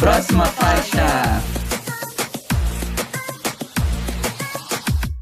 Próxima 0.00 0.46
faixa. 0.46 1.42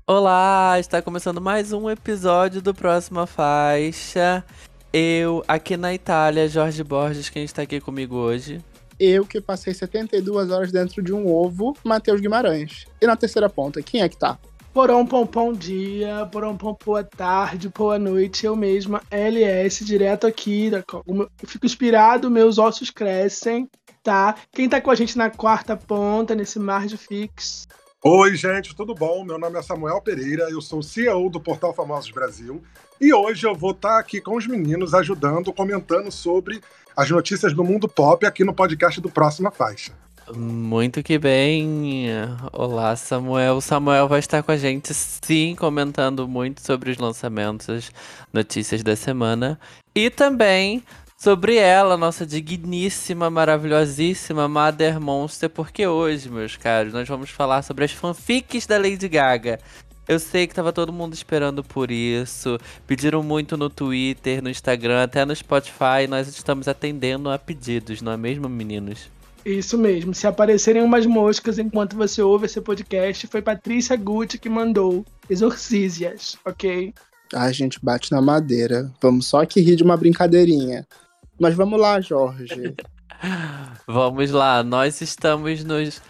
Olá, 0.07 0.79
está 0.79 1.01
começando 1.01 1.41
mais 1.41 1.73
um 1.73 1.89
episódio 1.89 2.61
do 2.61 2.75
Próxima 2.75 3.27
Faixa. 3.27 4.45
Eu, 4.93 5.43
aqui 5.49 5.79
na 5.79 5.95
Itália, 5.95 6.47
Jorge 6.47 6.85
Borges, 6.85 7.31
quem 7.31 7.43
está 7.43 7.63
aqui 7.63 7.81
comigo 7.81 8.17
hoje. 8.17 8.63
Eu 9.01 9.25
que 9.25 9.41
passei 9.41 9.73
72 9.73 10.51
horas 10.51 10.71
dentro 10.71 11.03
de 11.03 11.11
um 11.11 11.27
ovo, 11.27 11.75
Matheus 11.83 12.21
Guimarães. 12.21 12.87
E 13.01 13.07
na 13.07 13.17
terceira 13.17 13.49
ponta, 13.49 13.81
quem 13.81 14.03
é 14.03 14.09
que 14.11 14.19
tá? 14.19 14.39
Porão 14.75 15.07
pom 15.07 15.27
pom 15.27 15.55
dia, 15.55 16.29
porão 16.31 16.55
pom 16.55 16.77
boa 16.85 17.03
tarde, 17.03 17.71
boa 17.71 17.99
noite, 17.99 18.45
eu 18.45 18.55
mesma, 18.55 19.03
LS, 19.11 19.83
direto 19.87 20.27
aqui. 20.27 20.71
Eu 20.71 21.31
fico 21.47 21.65
inspirado, 21.65 22.31
meus 22.31 22.59
ossos 22.59 22.91
crescem, 22.91 23.67
tá? 24.07 24.37
Quem 24.53 24.69
tá 24.69 24.81
com 24.81 24.93
a 24.93 24.95
gente 24.95 25.19
na 25.19 25.29
quarta 25.29 25.77
ponta, 25.77 26.33
nesse 26.33 26.61
mar 26.61 26.87
de 26.87 26.97
fix? 26.97 27.67
Oi, 28.05 28.37
gente, 28.37 28.73
tudo 28.73 28.95
bom? 28.95 29.25
Meu 29.25 29.37
nome 29.37 29.59
é 29.59 29.63
Samuel 29.63 30.01
Pereira, 30.01 30.45
eu 30.49 30.61
sou 30.61 30.81
CEO 30.81 31.29
do 31.29 31.41
Portal 31.41 31.75
Famosos 31.75 32.13
Brasil 32.13 32.63
e 33.01 33.13
hoje 33.13 33.45
eu 33.45 33.53
vou 33.53 33.73
estar 33.73 33.95
tá 33.95 33.99
aqui 33.99 34.21
com 34.21 34.37
os 34.37 34.47
meninos 34.47 34.95
ajudando, 34.95 35.53
comentando 35.53 36.13
sobre 36.13 36.61
as 36.97 37.11
notícias 37.11 37.53
do 37.53 37.65
mundo 37.65 37.89
pop 37.89 38.25
aqui 38.25 38.45
no 38.45 38.55
podcast 38.55 39.01
do 39.01 39.11
Próxima 39.11 39.51
Faixa. 39.51 39.93
Muito 40.33 41.03
que 41.03 41.19
bem. 41.19 42.07
Olá, 42.53 42.95
Samuel. 42.95 43.57
O 43.57 43.61
Samuel 43.61 44.07
vai 44.07 44.21
estar 44.21 44.41
com 44.41 44.53
a 44.53 44.57
gente, 44.57 44.95
sim, 44.95 45.57
comentando 45.57 46.29
muito 46.29 46.61
sobre 46.61 46.93
os 46.93 46.99
lançamentos, 46.99 47.91
notícias 48.33 48.85
da 48.85 48.95
semana. 48.95 49.59
E 49.95 50.11
também 50.11 50.83
sobre 51.17 51.57
ela, 51.57 51.97
nossa 51.97 52.27
digníssima, 52.27 53.31
maravilhosíssima 53.31 54.49
Mother 54.49 55.01
Monster, 55.01 55.49
porque 55.49 55.87
hoje, 55.87 56.29
meus 56.29 56.57
caros, 56.57 56.93
nós 56.93 57.09
vamos 57.09 57.31
falar 57.31 57.63
sobre 57.63 57.85
as 57.85 57.93
fanfics 57.93 58.67
da 58.67 58.77
Lady 58.77 59.09
Gaga. 59.09 59.59
Eu 60.09 60.21
sei 60.21 60.47
que 60.47 60.55
tava 60.55 60.73
todo 60.73 60.93
mundo 60.93 61.15
esperando 61.15 61.65
por 61.65 61.91
isso. 61.91 62.59
Pediram 62.87 63.25
muito 63.25 63.57
no 63.57 63.69
Twitter, 63.69 64.41
no 64.41 64.49
Instagram, 64.49 65.03
até 65.03 65.25
no 65.25 65.35
Spotify. 65.35 66.07
Nós 66.09 66.29
estamos 66.29 66.69
atendendo 66.69 67.29
a 67.29 67.37
pedidos, 67.37 68.01
não 68.01 68.13
é 68.13 68.17
mesmo, 68.17 68.49
meninos? 68.49 69.11
Isso 69.45 69.77
mesmo. 69.77 70.15
Se 70.15 70.27
aparecerem 70.27 70.83
umas 70.83 71.07
moscas 71.07 71.59
enquanto 71.59 71.97
você 71.97 72.23
ouve 72.23 72.47
esse 72.47 72.61
podcast, 72.61 73.27
foi 73.27 73.43
Patrícia 73.43 73.97
Gucci 73.97 74.39
que 74.39 74.49
mandou. 74.49 75.05
Exorcísias, 75.29 76.37
ok? 76.45 76.95
A 77.33 77.51
gente 77.51 77.81
bate 77.83 78.13
na 78.13 78.23
madeira. 78.23 78.93
Vamos 79.01 79.27
só 79.27 79.43
aqui 79.43 79.61
rir 79.61 79.75
de 79.75 79.83
uma 79.83 79.97
brincadeirinha. 79.97 80.87
Mas 81.39 81.55
vamos 81.55 81.81
lá, 81.81 82.01
Jorge. 82.01 82.75
vamos 83.87 84.31
lá. 84.31 84.63
Nós 84.63 85.01
estamos 85.01 85.65
nos 85.65 86.01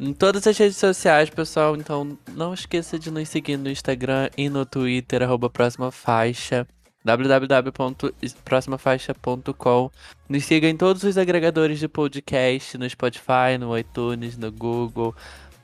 em 0.00 0.12
todas 0.12 0.46
as 0.46 0.58
redes 0.58 0.78
sociais, 0.78 1.30
pessoal. 1.30 1.76
Então 1.76 2.18
não 2.34 2.52
esqueça 2.52 2.98
de 2.98 3.10
nos 3.10 3.28
seguir 3.28 3.56
no 3.56 3.70
Instagram 3.70 4.28
e 4.36 4.48
no 4.48 4.66
Twitter, 4.66 5.22
arroba 5.22 5.48
próxima 5.48 5.92
faixa 5.92 6.66
www.proximafaixa.com. 7.04 9.90
Nos 10.28 10.44
siga 10.44 10.68
em 10.68 10.76
todos 10.76 11.02
os 11.02 11.18
agregadores 11.18 11.78
de 11.78 11.88
podcast, 11.88 12.78
no 12.78 12.88
Spotify, 12.88 13.58
no 13.58 13.76
iTunes, 13.76 14.36
no 14.36 14.52
Google, 14.52 15.14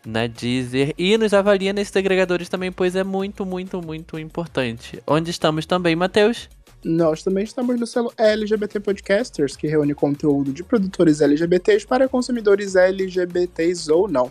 na 0.05 0.27
Deezer. 0.27 0.93
E 0.99 1.17
nos 1.17 1.33
avalia 1.33 1.73
nesses 1.73 1.97
agregadores 1.97 2.49
também, 2.49 2.73
pois 2.73 2.97
é 2.97 3.05
muito, 3.05 3.47
muito, 3.47 3.81
muito 3.81 4.19
importante. 4.19 5.01
Onde 5.07 5.31
estamos 5.31 5.65
também, 5.65 5.95
Matheus? 5.95 6.49
Nós 6.85 7.25
também 7.25 7.43
estamos 7.43 7.79
no 7.79 7.87
selo 7.87 8.13
LGBT 8.17 8.79
Podcasters, 8.79 9.57
que 9.57 9.67
reúne 9.67 9.95
conteúdo 9.95 10.53
de 10.53 10.63
produtores 10.63 11.21
LGBTs 11.21 11.85
para 11.85 12.09
consumidores 12.09 12.77
LGBTs 12.77 13.91
ou 13.91 14.07
não. 14.07 14.31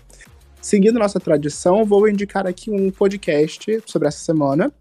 Seguindo 0.61 0.97
nossa 0.97 1.19
tradição, 1.19 1.83
vou 1.83 2.07
indicar 2.07 2.47
aqui 2.47 2.71
um 2.71 2.89
podcast 2.89 3.83
sobre 3.85 4.07
essa 4.07 4.19
semana, 4.19 4.71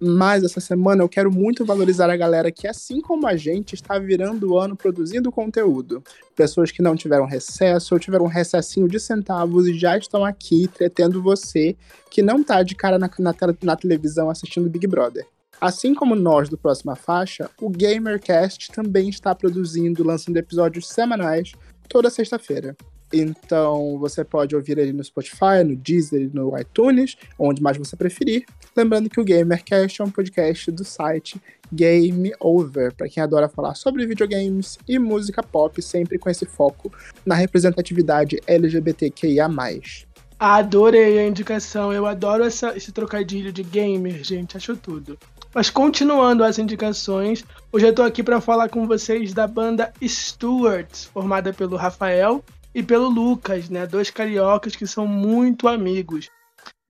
mas 0.00 0.42
essa 0.42 0.60
semana 0.60 1.04
eu 1.04 1.08
quero 1.08 1.30
muito 1.30 1.64
valorizar 1.64 2.10
a 2.10 2.16
galera 2.16 2.50
que, 2.50 2.66
assim 2.66 3.00
como 3.00 3.24
a 3.28 3.36
gente, 3.36 3.76
está 3.76 4.00
virando 4.00 4.50
o 4.50 4.58
ano 4.58 4.76
produzindo 4.76 5.30
conteúdo. 5.30 6.02
Pessoas 6.34 6.72
que 6.72 6.82
não 6.82 6.96
tiveram 6.96 7.24
recesso 7.24 7.94
ou 7.94 8.00
tiveram 8.00 8.24
um 8.24 8.28
recessinho 8.28 8.88
de 8.88 8.98
centavos 8.98 9.68
e 9.68 9.78
já 9.78 9.96
estão 9.96 10.24
aqui 10.24 10.66
tretendo 10.66 11.22
você 11.22 11.76
que 12.10 12.20
não 12.20 12.42
tá 12.42 12.64
de 12.64 12.74
cara 12.74 12.98
na, 12.98 13.08
na, 13.16 13.34
na 13.62 13.76
televisão 13.76 14.28
assistindo 14.28 14.68
Big 14.68 14.88
Brother. 14.88 15.24
Assim 15.62 15.94
como 15.94 16.16
nós 16.16 16.48
do 16.48 16.58
Próxima 16.58 16.96
Faixa, 16.96 17.48
o 17.60 17.70
GamerCast 17.70 18.72
também 18.72 19.08
está 19.08 19.32
produzindo, 19.32 20.02
lançando 20.02 20.36
episódios 20.36 20.88
semanais 20.88 21.52
toda 21.88 22.10
sexta-feira. 22.10 22.76
Então 23.12 23.96
você 23.96 24.24
pode 24.24 24.56
ouvir 24.56 24.76
ele 24.76 24.92
no 24.92 25.04
Spotify, 25.04 25.62
no 25.64 25.76
Deezer, 25.76 26.28
no 26.34 26.58
iTunes, 26.58 27.16
onde 27.38 27.62
mais 27.62 27.76
você 27.76 27.94
preferir. 27.94 28.44
Lembrando 28.76 29.08
que 29.08 29.20
o 29.20 29.24
GamerCast 29.24 30.02
é 30.02 30.04
um 30.04 30.10
podcast 30.10 30.68
do 30.72 30.82
site 30.82 31.40
Game 31.72 32.32
Over, 32.40 32.92
para 32.96 33.08
quem 33.08 33.22
adora 33.22 33.48
falar 33.48 33.76
sobre 33.76 34.04
videogames 34.04 34.80
e 34.88 34.98
música 34.98 35.44
pop, 35.44 35.80
sempre 35.80 36.18
com 36.18 36.28
esse 36.28 36.44
foco 36.44 36.92
na 37.24 37.36
representatividade 37.36 38.40
LGBTQIA. 38.48 39.46
Adorei 40.40 41.20
a 41.20 41.24
indicação, 41.28 41.92
eu 41.92 42.04
adoro 42.04 42.42
essa, 42.42 42.76
esse 42.76 42.90
trocadilho 42.90 43.52
de 43.52 43.62
gamer, 43.62 44.24
gente, 44.24 44.56
acho 44.56 44.74
tudo. 44.76 45.16
Mas 45.54 45.68
continuando 45.68 46.42
as 46.44 46.58
indicações, 46.58 47.44
hoje 47.70 47.86
eu 47.86 47.90
estou 47.90 48.04
aqui 48.04 48.22
para 48.22 48.40
falar 48.40 48.70
com 48.70 48.86
vocês 48.86 49.34
da 49.34 49.46
banda 49.46 49.92
Stuart, 50.02 51.06
formada 51.12 51.52
pelo 51.52 51.76
Rafael 51.76 52.42
e 52.74 52.82
pelo 52.82 53.08
Lucas, 53.10 53.68
né? 53.68 53.86
Dois 53.86 54.10
cariocas 54.10 54.74
que 54.74 54.86
são 54.86 55.06
muito 55.06 55.68
amigos. 55.68 56.30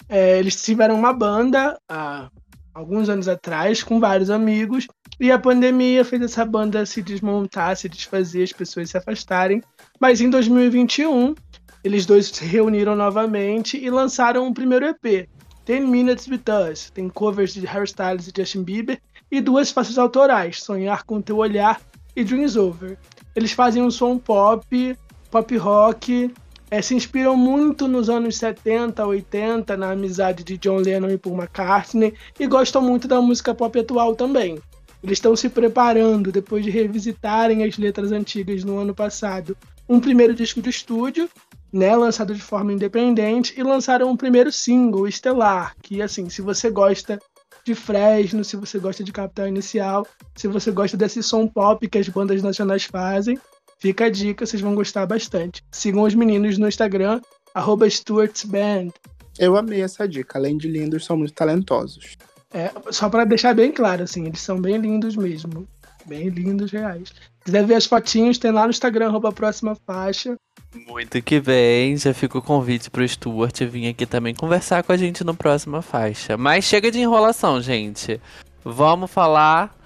É, 0.09 0.39
eles 0.39 0.63
tiveram 0.63 0.95
uma 0.95 1.13
banda 1.13 1.77
há 1.89 2.31
alguns 2.73 3.09
anos 3.09 3.27
atrás 3.27 3.83
com 3.83 3.99
vários 3.99 4.31
amigos 4.31 4.87
e 5.19 5.33
a 5.33 5.39
pandemia 5.39 6.05
fez 6.05 6.23
essa 6.23 6.45
banda 6.45 6.87
se 6.87 7.03
desmontar, 7.03 7.77
se 7.77 7.89
desfazer, 7.89 8.45
as 8.45 8.53
pessoas 8.53 8.91
se 8.91 8.97
afastarem. 8.97 9.61
Mas 10.01 10.21
em 10.21 10.31
2021 10.31 11.35
eles 11.83 12.07
dois 12.07 12.29
se 12.29 12.45
reuniram 12.45 12.95
novamente 12.95 13.77
e 13.77 13.91
lançaram 13.91 14.47
um 14.47 14.55
primeiro 14.55 14.87
EP, 14.87 15.29
Ten 15.65 15.87
Minutes 15.87 16.27
With 16.29 16.45
Us. 16.71 16.91
Tem 16.91 17.09
covers 17.09 17.55
de 17.55 17.67
Harry 17.67 17.87
Styles 17.87 18.29
e 18.29 18.33
Justin 18.37 18.63
Bieber 18.63 19.01
e 19.31 19.41
duas 19.41 19.71
faixas 19.71 19.99
autorais, 19.99 20.63
Sonhar 20.63 21.05
com 21.05 21.21
Teu 21.21 21.39
Olhar 21.39 21.81
e 22.15 22.23
Dreams 22.25 22.57
Over. 22.57 22.99
Eles 23.35 23.53
fazem 23.53 23.83
um 23.83 23.91
som 23.91 24.19
pop 24.19 24.97
pop 25.33 25.57
rock, 25.57 26.31
é, 26.71 26.83
se 26.83 26.95
inspiram 26.95 27.35
muito 27.35 27.89
nos 27.89 28.11
anos 28.11 28.37
70, 28.37 29.05
80, 29.05 29.77
na 29.79 29.93
amizade 29.93 30.45
de 30.45 30.59
John 30.59 30.77
Lennon 30.77 31.09
e 31.09 31.17
Paul 31.17 31.37
McCartney, 31.37 32.13
e 32.39 32.47
gostam 32.47 32.83
muito 32.83 33.09
da 33.09 33.21
música 33.21 33.55
pop 33.55 33.79
atual 33.79 34.15
também. 34.15 34.59
Eles 35.03 35.17
estão 35.17 35.35
se 35.35 35.49
preparando, 35.49 36.31
depois 36.31 36.63
de 36.63 36.71
revisitarem 36.71 37.65
as 37.65 37.79
letras 37.79 38.13
antigas 38.13 38.63
no 38.63 38.79
ano 38.79 38.95
passado, 38.95 39.57
um 39.89 39.99
primeiro 39.99 40.35
disco 40.35 40.61
de 40.61 40.69
estúdio, 40.69 41.29
né, 41.73 41.97
lançado 41.97 42.35
de 42.35 42.43
forma 42.43 42.73
independente, 42.73 43.55
e 43.57 43.63
lançaram 43.63 44.11
um 44.11 44.17
primeiro 44.17 44.53
single, 44.53 45.09
Estelar, 45.09 45.75
que, 45.83 46.03
assim, 46.03 46.29
se 46.29 46.43
você 46.43 46.71
gosta 46.71 47.19
de 47.65 47.75
Fresno, 47.75 48.45
se 48.45 48.57
você 48.57 48.79
gosta 48.79 49.03
de 49.05 49.13
Capital 49.13 49.49
Inicial, 49.49 50.07
se 50.37 50.49
você 50.49 50.71
gosta 50.71 50.97
desse 50.97 51.23
som 51.23 51.47
pop 51.47 51.87
que 51.89 51.99
as 51.99 52.09
bandas 52.09 52.43
nacionais 52.43 52.85
fazem, 52.85 53.39
Fica 53.83 54.05
a 54.05 54.09
dica, 54.09 54.47
vocês 54.47 54.63
vão 54.63 54.77
gostar 54.77 55.05
bastante. 55.07 55.61
Sigam 55.73 56.05
os 56.05 56.15
meninos 56.15 56.57
no 56.57 56.69
Instagram, 56.69 57.21
arroba 57.53 57.85
StuartsBand. 57.89 58.93
Eu 59.37 59.57
amei 59.57 59.83
essa 59.83 60.07
dica. 60.07 60.39
Além 60.39 60.57
de 60.57 60.69
lindos, 60.69 61.05
são 61.05 61.17
muito 61.17 61.33
talentosos. 61.33 62.17
É, 62.55 62.71
só 62.93 63.09
para 63.09 63.25
deixar 63.25 63.57
bem 63.57 63.73
claro, 63.73 64.05
assim, 64.05 64.27
eles 64.27 64.41
são 64.41 64.61
bem 64.61 64.77
lindos 64.77 65.17
mesmo. 65.17 65.67
Bem 66.07 66.29
lindos, 66.29 66.71
reais. 66.71 67.09
Se 67.09 67.45
quiser 67.45 67.67
ver 67.67 67.75
as 67.75 67.85
fotinhos, 67.85 68.39
tem 68.39 68.53
lá 68.53 68.63
no 68.63 68.71
Instagram, 68.71 69.09
arroba 69.09 69.33
próxima 69.33 69.75
faixa. 69.85 70.37
Muito 70.75 71.21
que 71.23 71.39
bem, 71.39 71.97
já 71.97 72.15
fica 72.15 72.39
o 72.39 72.43
convite 72.43 72.91
pro 72.91 73.07
Stuart 73.07 73.61
vir 73.61 73.89
aqui 73.89 74.07
também 74.07 74.35
conversar 74.35 74.83
com 74.83 74.93
a 74.93 74.97
gente 74.97 75.23
no 75.23 75.35
próxima 75.35 75.83
faixa. 75.83 76.37
Mas 76.37 76.65
chega 76.65 76.91
de 76.91 76.99
enrolação, 76.99 77.61
gente. 77.61 78.21
Vamos 78.65 79.11
falar 79.11 79.77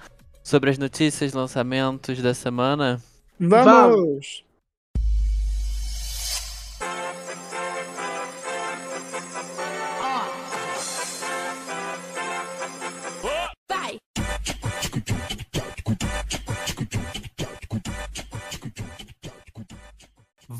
sobre 0.43 0.69
as 0.69 0.77
notícias, 0.77 1.33
lançamentos 1.33 2.21
da 2.21 2.33
semana? 2.33 3.01
Vamos! 3.39 3.65
Vamos. 3.65 4.46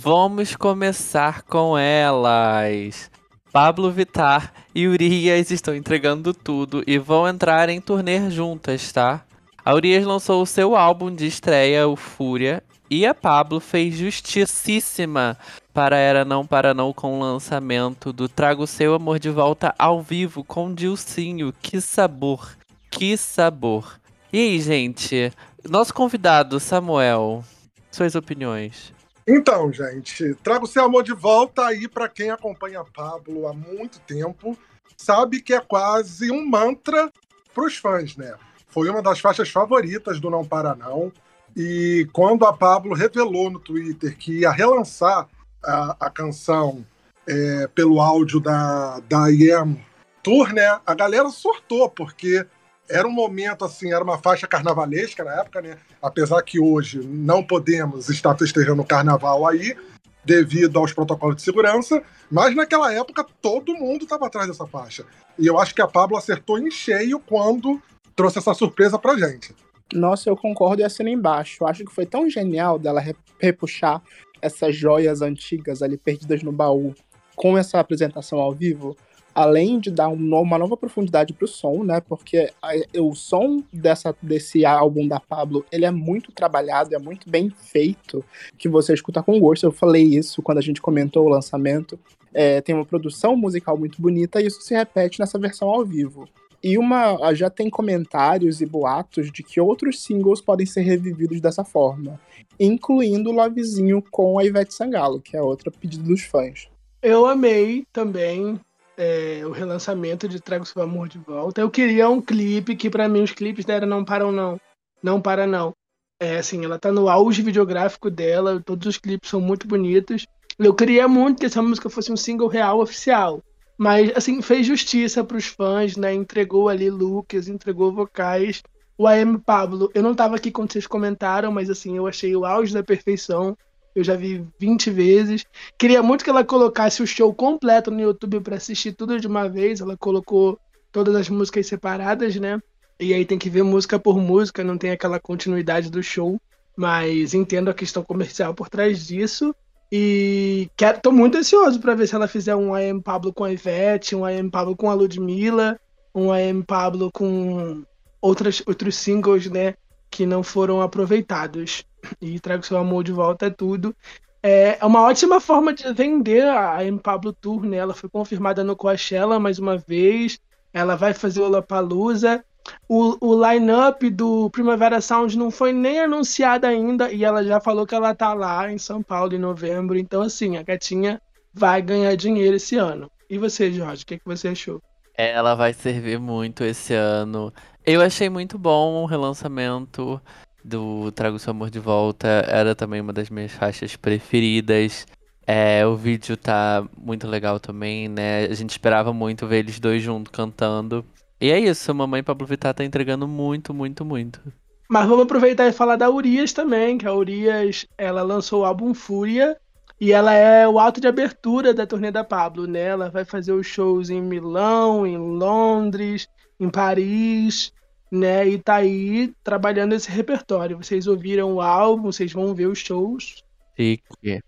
Vamos 0.09 0.55
começar 0.55 1.41
com 1.41 1.77
elas. 1.77 3.11
Pablo 3.51 3.91
Vittar 3.91 4.53
e 4.73 4.87
Urias 4.87 5.51
estão 5.51 5.75
entregando 5.75 6.33
tudo 6.33 6.81
e 6.87 6.97
vão 6.97 7.27
entrar 7.27 7.67
em 7.67 7.81
turnê 7.81 8.31
juntas, 8.31 8.89
tá? 8.93 9.25
A 9.65 9.75
Urias 9.75 10.05
lançou 10.05 10.41
o 10.41 10.45
seu 10.45 10.77
álbum 10.77 11.13
de 11.13 11.27
estreia, 11.27 11.89
o 11.89 11.97
Fúria, 11.97 12.63
E 12.89 13.05
a 13.05 13.13
Pablo 13.13 13.59
fez 13.59 13.97
justíssima 13.97 15.37
para 15.73 15.97
Era 15.97 16.23
Não 16.23 16.47
Para 16.47 16.73
Não 16.73 16.93
com 16.93 17.17
o 17.17 17.21
lançamento 17.21 18.13
do 18.13 18.29
Trago 18.29 18.65
Seu 18.65 18.93
Amor 18.95 19.19
de 19.19 19.29
Volta 19.29 19.75
ao 19.77 20.01
vivo 20.01 20.41
com 20.41 20.73
Dilcinho. 20.73 21.53
Que 21.61 21.81
sabor, 21.81 22.55
que 22.89 23.17
sabor. 23.17 23.99
E 24.31 24.37
aí, 24.37 24.61
gente, 24.61 25.33
nosso 25.69 25.93
convidado, 25.93 26.61
Samuel, 26.61 27.43
suas 27.91 28.15
opiniões. 28.15 28.95
Então, 29.27 29.73
gente, 29.73 30.35
trago 30.35 30.65
seu 30.65 30.85
amor 30.85 31.03
de 31.03 31.11
volta 31.11 31.65
aí 31.65 31.85
para 31.85 32.07
quem 32.07 32.29
acompanha 32.29 32.85
Pablo 32.85 33.45
há 33.45 33.53
muito 33.53 33.99
tempo, 33.99 34.57
sabe 34.95 35.41
que 35.41 35.53
é 35.53 35.59
quase 35.59 36.31
um 36.31 36.45
mantra 36.45 37.11
para 37.53 37.65
os 37.65 37.75
fãs, 37.75 38.15
né? 38.15 38.33
Foi 38.69 38.89
uma 38.89 39.01
das 39.01 39.19
faixas 39.19 39.49
favoritas 39.49 40.21
do 40.21 40.29
Não 40.29 40.45
Para 40.45 40.75
Não. 40.75 41.11
E 41.55 42.07
quando 42.13 42.45
a 42.45 42.53
Pablo 42.53 42.93
revelou 42.93 43.49
no 43.49 43.59
Twitter 43.59 44.15
que 44.17 44.41
ia 44.41 44.51
relançar 44.51 45.27
a, 45.61 45.97
a 45.99 46.09
canção 46.09 46.85
é, 47.27 47.67
pelo 47.67 47.99
áudio 47.99 48.39
da, 48.39 49.01
da 49.09 49.29
IEM 49.29 49.83
Tour, 50.23 50.53
né? 50.53 50.79
A 50.85 50.93
galera 50.93 51.29
surtou, 51.29 51.89
porque 51.89 52.45
era 52.89 53.07
um 53.07 53.11
momento 53.11 53.65
assim, 53.65 53.91
era 53.91 54.03
uma 54.03 54.17
faixa 54.17 54.47
carnavalesca 54.47 55.23
na 55.23 55.41
época, 55.41 55.61
né? 55.61 55.77
Apesar 56.01 56.41
que 56.41 56.59
hoje 56.59 56.99
não 56.99 57.43
podemos 57.43 58.09
estar 58.09 58.37
festejando 58.37 58.81
o 58.81 58.85
carnaval 58.85 59.47
aí, 59.47 59.75
devido 60.23 60.77
aos 60.77 60.91
protocolos 60.91 61.37
de 61.37 61.41
segurança, 61.41 62.03
mas 62.29 62.53
naquela 62.53 62.93
época 62.93 63.25
todo 63.41 63.73
mundo 63.73 64.03
estava 64.03 64.27
atrás 64.27 64.47
dessa 64.47 64.67
faixa. 64.67 65.05
E 65.39 65.47
eu 65.47 65.57
acho 65.57 65.73
que 65.73 65.81
a 65.81 65.87
Pablo 65.87 66.17
acertou 66.17 66.59
em 66.59 66.69
cheio 66.69 67.19
quando 67.19 67.81
trouxe 68.15 68.39
essa 68.39 68.53
surpresa 68.53 68.99
pra 68.99 69.17
gente. 69.17 69.55
Nossa, 69.93 70.29
eu 70.29 70.35
concordo 70.35 70.81
e 70.81 70.85
assino 70.85 71.07
embaixo. 71.07 71.63
Eu 71.63 71.67
acho 71.67 71.85
que 71.85 71.93
foi 71.93 72.05
tão 72.05 72.29
genial 72.29 72.77
dela 72.77 73.01
repuxar 73.39 74.01
essas 74.41 74.75
joias 74.75 75.21
antigas 75.21 75.81
ali 75.81 75.97
perdidas 75.97 76.43
no 76.43 76.51
baú 76.51 76.93
com 77.35 77.57
essa 77.57 77.79
apresentação 77.79 78.39
ao 78.39 78.51
vivo, 78.51 78.97
além 79.37 79.79
de 79.79 79.91
dar 79.91 80.07
uma 80.07 80.57
nova 80.57 80.75
profundidade 80.75 81.31
pro 81.31 81.47
som, 81.47 81.83
né? 81.83 82.01
Porque 82.01 82.51
o 82.95 83.13
som 83.13 83.61
dessa, 83.71 84.15
desse 84.19 84.65
álbum 84.65 85.07
da 85.07 85.19
Pablo, 85.19 85.63
ele 85.71 85.85
é 85.85 85.91
muito 85.91 86.31
trabalhado, 86.31 86.95
é 86.95 86.97
muito 86.97 87.29
bem 87.29 87.51
feito, 87.51 88.25
que 88.57 88.67
você 88.67 88.95
escuta 88.95 89.21
com 89.21 89.39
gosto. 89.39 89.63
Eu 89.63 89.71
falei 89.71 90.03
isso 90.03 90.41
quando 90.41 90.57
a 90.57 90.61
gente 90.61 90.81
comentou 90.81 91.27
o 91.27 91.29
lançamento. 91.29 91.99
É, 92.33 92.61
tem 92.61 92.73
uma 92.73 92.83
produção 92.83 93.37
musical 93.37 93.77
muito 93.77 94.01
bonita 94.01 94.41
e 94.41 94.47
isso 94.47 94.59
se 94.61 94.73
repete 94.73 95.19
nessa 95.19 95.37
versão 95.37 95.69
ao 95.69 95.85
vivo. 95.85 96.27
E 96.63 96.75
uma 96.75 97.31
já 97.35 97.47
tem 97.47 97.69
comentários 97.69 98.59
e 98.59 98.65
boatos 98.65 99.31
de 99.31 99.43
que 99.43 99.61
outros 99.61 100.01
singles 100.03 100.41
podem 100.41 100.65
ser 100.65 100.81
revividos 100.81 101.39
dessa 101.39 101.63
forma, 101.63 102.19
incluindo 102.59 103.29
o 103.29 103.33
Lovezinho 103.33 104.03
com 104.09 104.39
a 104.39 104.43
Ivete 104.43 104.73
Sangalo, 104.73 105.21
que 105.21 105.37
é 105.37 105.41
outra 105.43 105.69
pedida 105.69 106.03
dos 106.03 106.23
fãs. 106.23 106.67
Eu 107.03 107.27
amei 107.27 107.85
também 107.93 108.59
é, 108.97 109.43
o 109.45 109.51
relançamento 109.51 110.27
de 110.27 110.41
Trago 110.41 110.65
Seu 110.65 110.81
Amor 110.81 111.07
de 111.07 111.19
Volta. 111.19 111.61
Eu 111.61 111.69
queria 111.69 112.09
um 112.09 112.19
clipe, 112.19 112.75
que 112.75 112.89
para 112.89 113.07
mim 113.07 113.21
os 113.21 113.31
clipes 113.31 113.63
dela 113.63 113.85
não 113.85 114.03
param 114.03 114.31
não. 114.31 114.59
Não 115.01 115.21
para 115.21 115.45
não. 115.45 115.73
É 116.19 116.37
assim, 116.37 116.65
ela 116.65 116.79
tá 116.79 116.91
no 116.91 117.07
auge 117.07 117.43
videográfico 117.43 118.09
dela, 118.09 118.61
todos 118.65 118.87
os 118.87 118.97
clipes 118.97 119.29
são 119.29 119.39
muito 119.39 119.67
bonitos. 119.67 120.25
Eu 120.57 120.73
queria 120.73 121.07
muito 121.07 121.39
que 121.39 121.45
essa 121.45 121.61
música 121.61 121.89
fosse 121.89 122.11
um 122.11 122.17
single 122.17 122.47
real 122.47 122.81
oficial. 122.81 123.43
Mas, 123.77 124.11
assim, 124.15 124.41
fez 124.41 124.65
justiça 124.65 125.23
para 125.23 125.37
os 125.37 125.45
fãs, 125.45 125.95
né? 125.95 126.11
Entregou 126.11 126.67
ali 126.67 126.89
looks, 126.89 127.47
entregou 127.47 127.93
vocais. 127.93 128.63
O 128.97 129.05
AM 129.05 129.37
Pablo, 129.37 129.91
eu 129.93 130.01
não 130.01 130.13
estava 130.13 130.35
aqui 130.35 130.49
quando 130.49 130.73
vocês 130.73 130.87
comentaram, 130.87 131.51
mas, 131.51 131.69
assim, 131.69 131.95
eu 131.95 132.07
achei 132.07 132.35
o 132.35 132.43
auge 132.43 132.73
da 132.73 132.83
perfeição. 132.83 133.55
Eu 133.97 134.03
já 134.03 134.15
vi 134.15 134.45
20 134.59 134.91
vezes. 134.91 135.43
Queria 135.75 136.03
muito 136.03 136.23
que 136.23 136.29
ela 136.29 136.45
colocasse 136.45 137.01
o 137.01 137.07
show 137.07 137.33
completo 137.33 137.89
no 137.89 137.99
YouTube 137.99 138.41
para 138.41 138.55
assistir 138.55 138.91
tudo 138.91 139.19
de 139.19 139.25
uma 139.25 139.49
vez. 139.49 139.81
Ela 139.81 139.97
colocou 139.97 140.59
todas 140.91 141.15
as 141.15 141.27
músicas 141.29 141.65
separadas, 141.65 142.35
né? 142.35 142.59
E 142.99 143.11
aí 143.11 143.25
tem 143.25 143.39
que 143.39 143.49
ver 143.49 143.63
música 143.63 143.97
por 143.97 144.19
música, 144.19 144.63
não 144.63 144.77
tem 144.77 144.91
aquela 144.91 145.19
continuidade 145.19 145.89
do 145.89 146.03
show. 146.03 146.39
Mas 146.75 147.33
entendo 147.33 147.71
a 147.71 147.73
questão 147.73 148.03
comercial 148.03 148.53
por 148.53 148.69
trás 148.69 149.07
disso. 149.07 149.51
E 149.91 150.69
quero, 150.77 151.01
tô 151.01 151.11
muito 151.11 151.39
ansioso 151.39 151.79
para 151.79 151.95
ver 151.95 152.07
se 152.07 152.13
ela 152.13 152.27
fizer 152.27 152.55
um 152.55 152.75
AM 152.75 153.01
Pablo 153.01 153.33
com 153.33 153.45
a 153.45 153.51
Ivete, 153.51 154.15
um 154.15 154.23
AM 154.23 154.51
Pablo 154.51 154.75
com 154.75 154.91
a 154.91 154.93
Ludmilla, 154.93 155.79
um 156.13 156.31
AM 156.31 156.61
Pablo 156.61 157.09
com 157.11 157.83
outras, 158.21 158.61
outros 158.67 158.95
singles, 158.95 159.49
né, 159.49 159.73
que 160.11 160.23
não 160.23 160.43
foram 160.43 160.83
aproveitados. 160.83 161.83
E 162.21 162.39
trago 162.39 162.65
seu 162.65 162.77
amor 162.77 163.03
de 163.03 163.11
volta 163.11 163.47
é 163.47 163.49
tudo. 163.49 163.95
É 164.41 164.77
uma 164.85 165.01
ótima 165.01 165.41
forma 165.41 165.73
de 165.73 165.91
vender 165.93 166.43
a 166.47 166.77
AM 166.77 166.99
Pablo 166.99 167.33
Tour, 167.33 167.65
né? 167.65 167.77
Ela 167.77 167.93
foi 167.93 168.09
confirmada 168.09 168.63
no 168.63 168.75
Coachella 168.75 169.39
mais 169.39 169.59
uma 169.59 169.77
vez. 169.77 170.39
Ela 170.73 170.95
vai 170.95 171.13
fazer 171.13 171.41
o 171.41 171.43
Lollapalooza 171.43 172.43
o, 172.87 173.17
o 173.21 173.51
line-up 173.51 174.09
do 174.09 174.49
Primavera 174.49 175.01
Sound 175.01 175.37
não 175.37 175.51
foi 175.51 175.73
nem 175.73 176.01
anunciado 176.01 176.65
ainda 176.65 177.11
e 177.11 177.23
ela 177.23 177.43
já 177.43 177.59
falou 177.59 177.85
que 177.85 177.95
ela 177.95 178.15
tá 178.15 178.33
lá 178.33 178.71
em 178.71 178.77
São 178.77 179.01
Paulo 179.01 179.33
em 179.33 179.39
novembro. 179.39 179.97
Então, 179.97 180.21
assim, 180.21 180.57
a 180.57 180.63
gatinha 180.63 181.21
vai 181.53 181.81
ganhar 181.81 182.15
dinheiro 182.15 182.55
esse 182.55 182.77
ano. 182.77 183.11
E 183.29 183.37
você, 183.37 183.71
Jorge, 183.71 184.03
o 184.03 184.05
que, 184.05 184.17
que 184.17 184.25
você 184.25 184.49
achou? 184.49 184.81
Ela 185.13 185.55
vai 185.55 185.73
servir 185.73 186.19
muito 186.19 186.63
esse 186.63 186.93
ano. 186.93 187.51
Eu 187.85 188.01
achei 188.01 188.29
muito 188.29 188.57
bom 188.57 189.03
o 189.03 189.05
relançamento 189.05 190.21
do 190.67 191.11
Trago 191.13 191.39
Seu 191.39 191.51
Amor 191.51 191.69
de 191.69 191.79
Volta. 191.79 192.27
Era 192.47 192.75
também 192.75 192.99
uma 192.99 193.13
das 193.13 193.29
minhas 193.29 193.51
faixas 193.51 193.95
preferidas. 193.95 195.07
É, 195.45 195.85
o 195.87 195.95
vídeo 195.95 196.35
tá 196.35 196.85
muito 196.97 197.25
legal 197.25 197.59
também, 197.59 198.09
né? 198.09 198.43
A 198.43 198.53
gente 198.53 198.71
esperava 198.71 199.13
muito 199.13 199.47
ver 199.47 199.59
eles 199.59 199.79
dois 199.79 200.03
juntos 200.03 200.31
cantando. 200.31 201.05
E 201.39 201.49
é 201.49 201.59
isso, 201.59 201.93
Mamãe 201.93 202.21
Pablo 202.21 202.45
Vittar 202.45 202.73
tá 202.73 202.83
entregando 202.83 203.27
muito, 203.27 203.73
muito, 203.73 204.03
muito. 204.03 204.41
Mas 204.89 205.07
vamos 205.07 205.23
aproveitar 205.23 205.67
e 205.67 205.71
falar 205.71 205.95
da 205.95 206.09
Urias 206.09 206.51
também, 206.51 206.97
que 206.97 207.07
a 207.07 207.13
Urias, 207.13 207.85
ela 207.97 208.23
lançou 208.23 208.61
o 208.61 208.65
álbum 208.65 208.93
Fúria, 208.93 209.55
e 209.99 210.11
ela 210.11 210.33
é 210.33 210.67
o 210.67 210.79
ato 210.79 210.99
de 210.99 211.07
abertura 211.07 211.73
da 211.73 211.85
turnê 211.85 212.11
da 212.11 212.23
Pablo, 212.23 212.67
né? 212.67 212.83
Ela 212.83 213.09
vai 213.09 213.23
fazer 213.23 213.51
os 213.51 213.67
shows 213.67 214.09
em 214.09 214.21
Milão, 214.21 215.05
em 215.05 215.17
Londres, 215.17 216.27
em 216.59 216.69
Paris, 216.69 217.71
né? 218.11 218.47
E 218.47 218.57
tá 218.57 218.75
aí 218.75 219.33
trabalhando 219.43 219.93
esse 219.93 220.09
repertório. 220.09 220.77
Vocês 220.77 221.07
ouviram 221.07 221.55
o 221.55 221.61
álbum, 221.61 222.11
vocês 222.11 222.31
vão 222.31 222.53
ver 222.53 222.67
os 222.67 222.79
shows. 222.79 223.43
Chique 223.75 224.41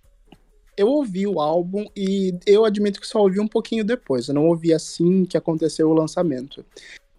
eu 0.79 0.87
ouvi 0.87 1.27
o 1.27 1.41
álbum 1.41 1.85
e 1.93 2.33
eu 2.47 2.63
admito 2.63 3.01
que 3.01 3.07
só 3.07 3.19
ouvi 3.19 3.37
um 3.37 3.47
pouquinho 3.49 3.83
depois. 3.83 4.29
Eu 4.29 4.33
não 4.33 4.47
ouvi 4.47 4.73
assim 4.73 5.25
que 5.25 5.35
aconteceu 5.35 5.89
o 5.89 5.93
lançamento. 5.93 6.65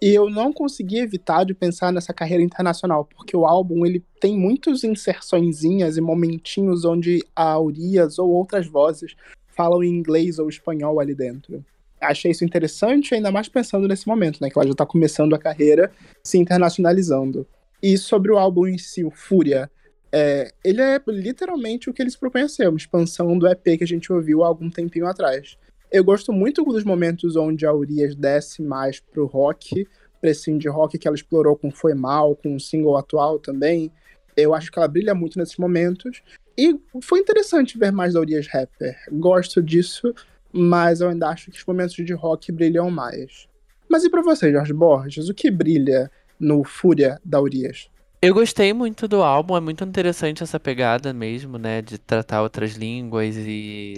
E 0.00 0.08
eu 0.14 0.30
não 0.30 0.50
consegui 0.50 0.96
evitar 0.96 1.44
de 1.44 1.52
pensar 1.52 1.92
nessa 1.92 2.14
carreira 2.14 2.42
internacional, 2.42 3.04
porque 3.04 3.36
o 3.36 3.44
álbum 3.44 3.84
ele 3.84 4.02
tem 4.18 4.34
muitas 4.34 4.82
inserçõezinhas 4.82 5.98
e 5.98 6.00
momentinhos 6.00 6.86
onde 6.86 7.22
a 7.36 7.60
Urias 7.60 8.18
ou 8.18 8.30
outras 8.30 8.66
vozes 8.66 9.14
falam 9.54 9.84
em 9.84 9.90
inglês 9.94 10.38
ou 10.38 10.48
espanhol 10.48 10.98
ali 10.98 11.14
dentro. 11.14 11.62
Achei 12.00 12.30
isso 12.30 12.44
interessante, 12.44 13.14
ainda 13.14 13.30
mais 13.30 13.48
pensando 13.48 13.86
nesse 13.86 14.08
momento, 14.08 14.40
né? 14.40 14.48
Que 14.48 14.58
ela 14.58 14.68
já 14.68 14.74
tá 14.74 14.86
começando 14.86 15.34
a 15.34 15.38
carreira 15.38 15.92
se 16.22 16.38
internacionalizando. 16.38 17.46
E 17.82 17.96
sobre 17.98 18.32
o 18.32 18.38
álbum 18.38 18.66
em 18.66 18.78
si, 18.78 19.04
o 19.04 19.10
Fúria, 19.10 19.70
é, 20.12 20.52
ele 20.64 20.80
é 20.80 21.00
literalmente 21.06 21.88
o 21.88 21.94
que 21.94 22.02
eles 22.02 22.16
propõem 22.16 22.44
a 22.44 22.48
ser, 22.48 22.68
uma 22.68 22.76
expansão 22.76 23.38
do 23.38 23.46
EP 23.46 23.78
que 23.78 23.84
a 23.84 23.86
gente 23.86 24.12
ouviu 24.12 24.42
há 24.42 24.46
algum 24.46 24.68
tempinho 24.68 25.06
atrás. 25.06 25.56
Eu 25.90 26.04
gosto 26.04 26.32
muito 26.32 26.62
dos 26.64 26.84
momentos 26.84 27.36
onde 27.36 27.66
a 27.66 27.72
Urias 27.72 28.14
desce 28.14 28.62
mais 28.62 29.00
pro 29.00 29.26
rock, 29.26 29.86
pra 30.20 30.30
esse 30.30 30.50
indie 30.50 30.68
rock 30.68 30.98
que 30.98 31.08
ela 31.08 31.16
explorou 31.16 31.56
com 31.56 31.70
Foi 31.70 31.94
Mal, 31.94 32.36
com 32.36 32.54
o 32.54 32.60
single 32.60 32.96
atual 32.96 33.38
também. 33.38 33.90
Eu 34.36 34.54
acho 34.54 34.70
que 34.70 34.78
ela 34.78 34.86
brilha 34.88 35.14
muito 35.14 35.38
nesses 35.38 35.56
momentos. 35.56 36.22
E 36.56 36.78
foi 37.02 37.20
interessante 37.20 37.78
ver 37.78 37.90
mais 37.90 38.14
da 38.14 38.20
Urias 38.20 38.46
Rapper. 38.46 38.96
Gosto 39.12 39.62
disso, 39.62 40.14
mas 40.52 41.00
eu 41.00 41.08
ainda 41.08 41.28
acho 41.28 41.50
que 41.50 41.58
os 41.58 41.64
momentos 41.64 41.94
de 41.94 42.12
rock 42.12 42.50
brilham 42.50 42.90
mais. 42.90 43.48
Mas 43.88 44.04
e 44.04 44.10
para 44.10 44.22
você, 44.22 44.52
Jorge 44.52 44.72
Borges? 44.72 45.28
O 45.28 45.34
que 45.34 45.50
brilha 45.50 46.10
no 46.38 46.64
Fúria 46.64 47.20
da 47.24 47.40
Urias? 47.40 47.90
Eu 48.22 48.34
gostei 48.34 48.72
muito 48.72 49.08
do 49.08 49.22
álbum, 49.22 49.56
é 49.56 49.60
muito 49.60 49.82
interessante 49.82 50.42
essa 50.42 50.60
pegada 50.60 51.12
mesmo, 51.12 51.56
né? 51.56 51.80
De 51.80 51.98
tratar 51.98 52.42
outras 52.42 52.72
línguas 52.72 53.34
e, 53.36 53.94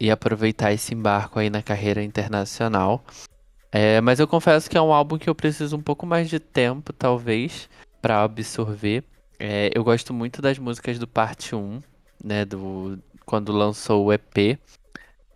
e 0.00 0.10
aproveitar 0.10 0.72
esse 0.72 0.94
embarco 0.94 1.38
aí 1.38 1.50
na 1.50 1.62
carreira 1.62 2.02
internacional. 2.02 3.04
É, 3.70 4.00
mas 4.00 4.18
eu 4.18 4.26
confesso 4.26 4.70
que 4.70 4.78
é 4.78 4.80
um 4.80 4.92
álbum 4.92 5.18
que 5.18 5.28
eu 5.28 5.34
preciso 5.34 5.76
um 5.76 5.82
pouco 5.82 6.06
mais 6.06 6.30
de 6.30 6.40
tempo, 6.40 6.92
talvez, 6.92 7.68
para 8.00 8.22
absorver. 8.22 9.04
É, 9.38 9.70
eu 9.74 9.84
gosto 9.84 10.14
muito 10.14 10.40
das 10.40 10.58
músicas 10.58 10.98
do 10.98 11.06
parte 11.06 11.54
1, 11.54 11.82
né? 12.24 12.44
Do, 12.44 12.98
quando 13.26 13.52
lançou 13.52 14.06
o 14.06 14.12
EP. 14.12 14.58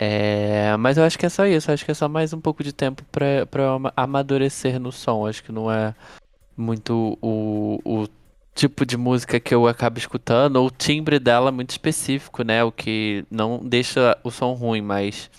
É, 0.04 0.76
mas 0.78 0.98
eu 0.98 1.04
acho 1.04 1.16
que 1.16 1.26
é 1.26 1.28
só 1.28 1.46
isso, 1.46 1.70
acho 1.70 1.84
que 1.84 1.92
é 1.92 1.94
só 1.94 2.08
mais 2.08 2.32
um 2.32 2.40
pouco 2.40 2.64
de 2.64 2.72
tempo 2.72 3.04
para 3.12 3.46
amadurecer 3.96 4.80
no 4.80 4.90
som. 4.90 5.28
Acho 5.28 5.44
que 5.44 5.52
não 5.52 5.70
é 5.70 5.94
muito 6.56 7.16
o, 7.22 7.78
o 7.84 8.08
tipo 8.52 8.84
de 8.84 8.96
música 8.96 9.38
que 9.38 9.54
eu 9.54 9.68
acabo 9.68 10.00
escutando, 10.00 10.56
ou 10.56 10.66
o 10.66 10.70
timbre 10.72 11.20
dela 11.20 11.50
é 11.50 11.52
muito 11.52 11.70
específico, 11.70 12.42
né? 12.42 12.64
O 12.64 12.72
que 12.72 13.24
não 13.30 13.60
deixa 13.62 14.18
o 14.24 14.30
som 14.32 14.54
ruim, 14.54 14.80
mas, 14.80 15.30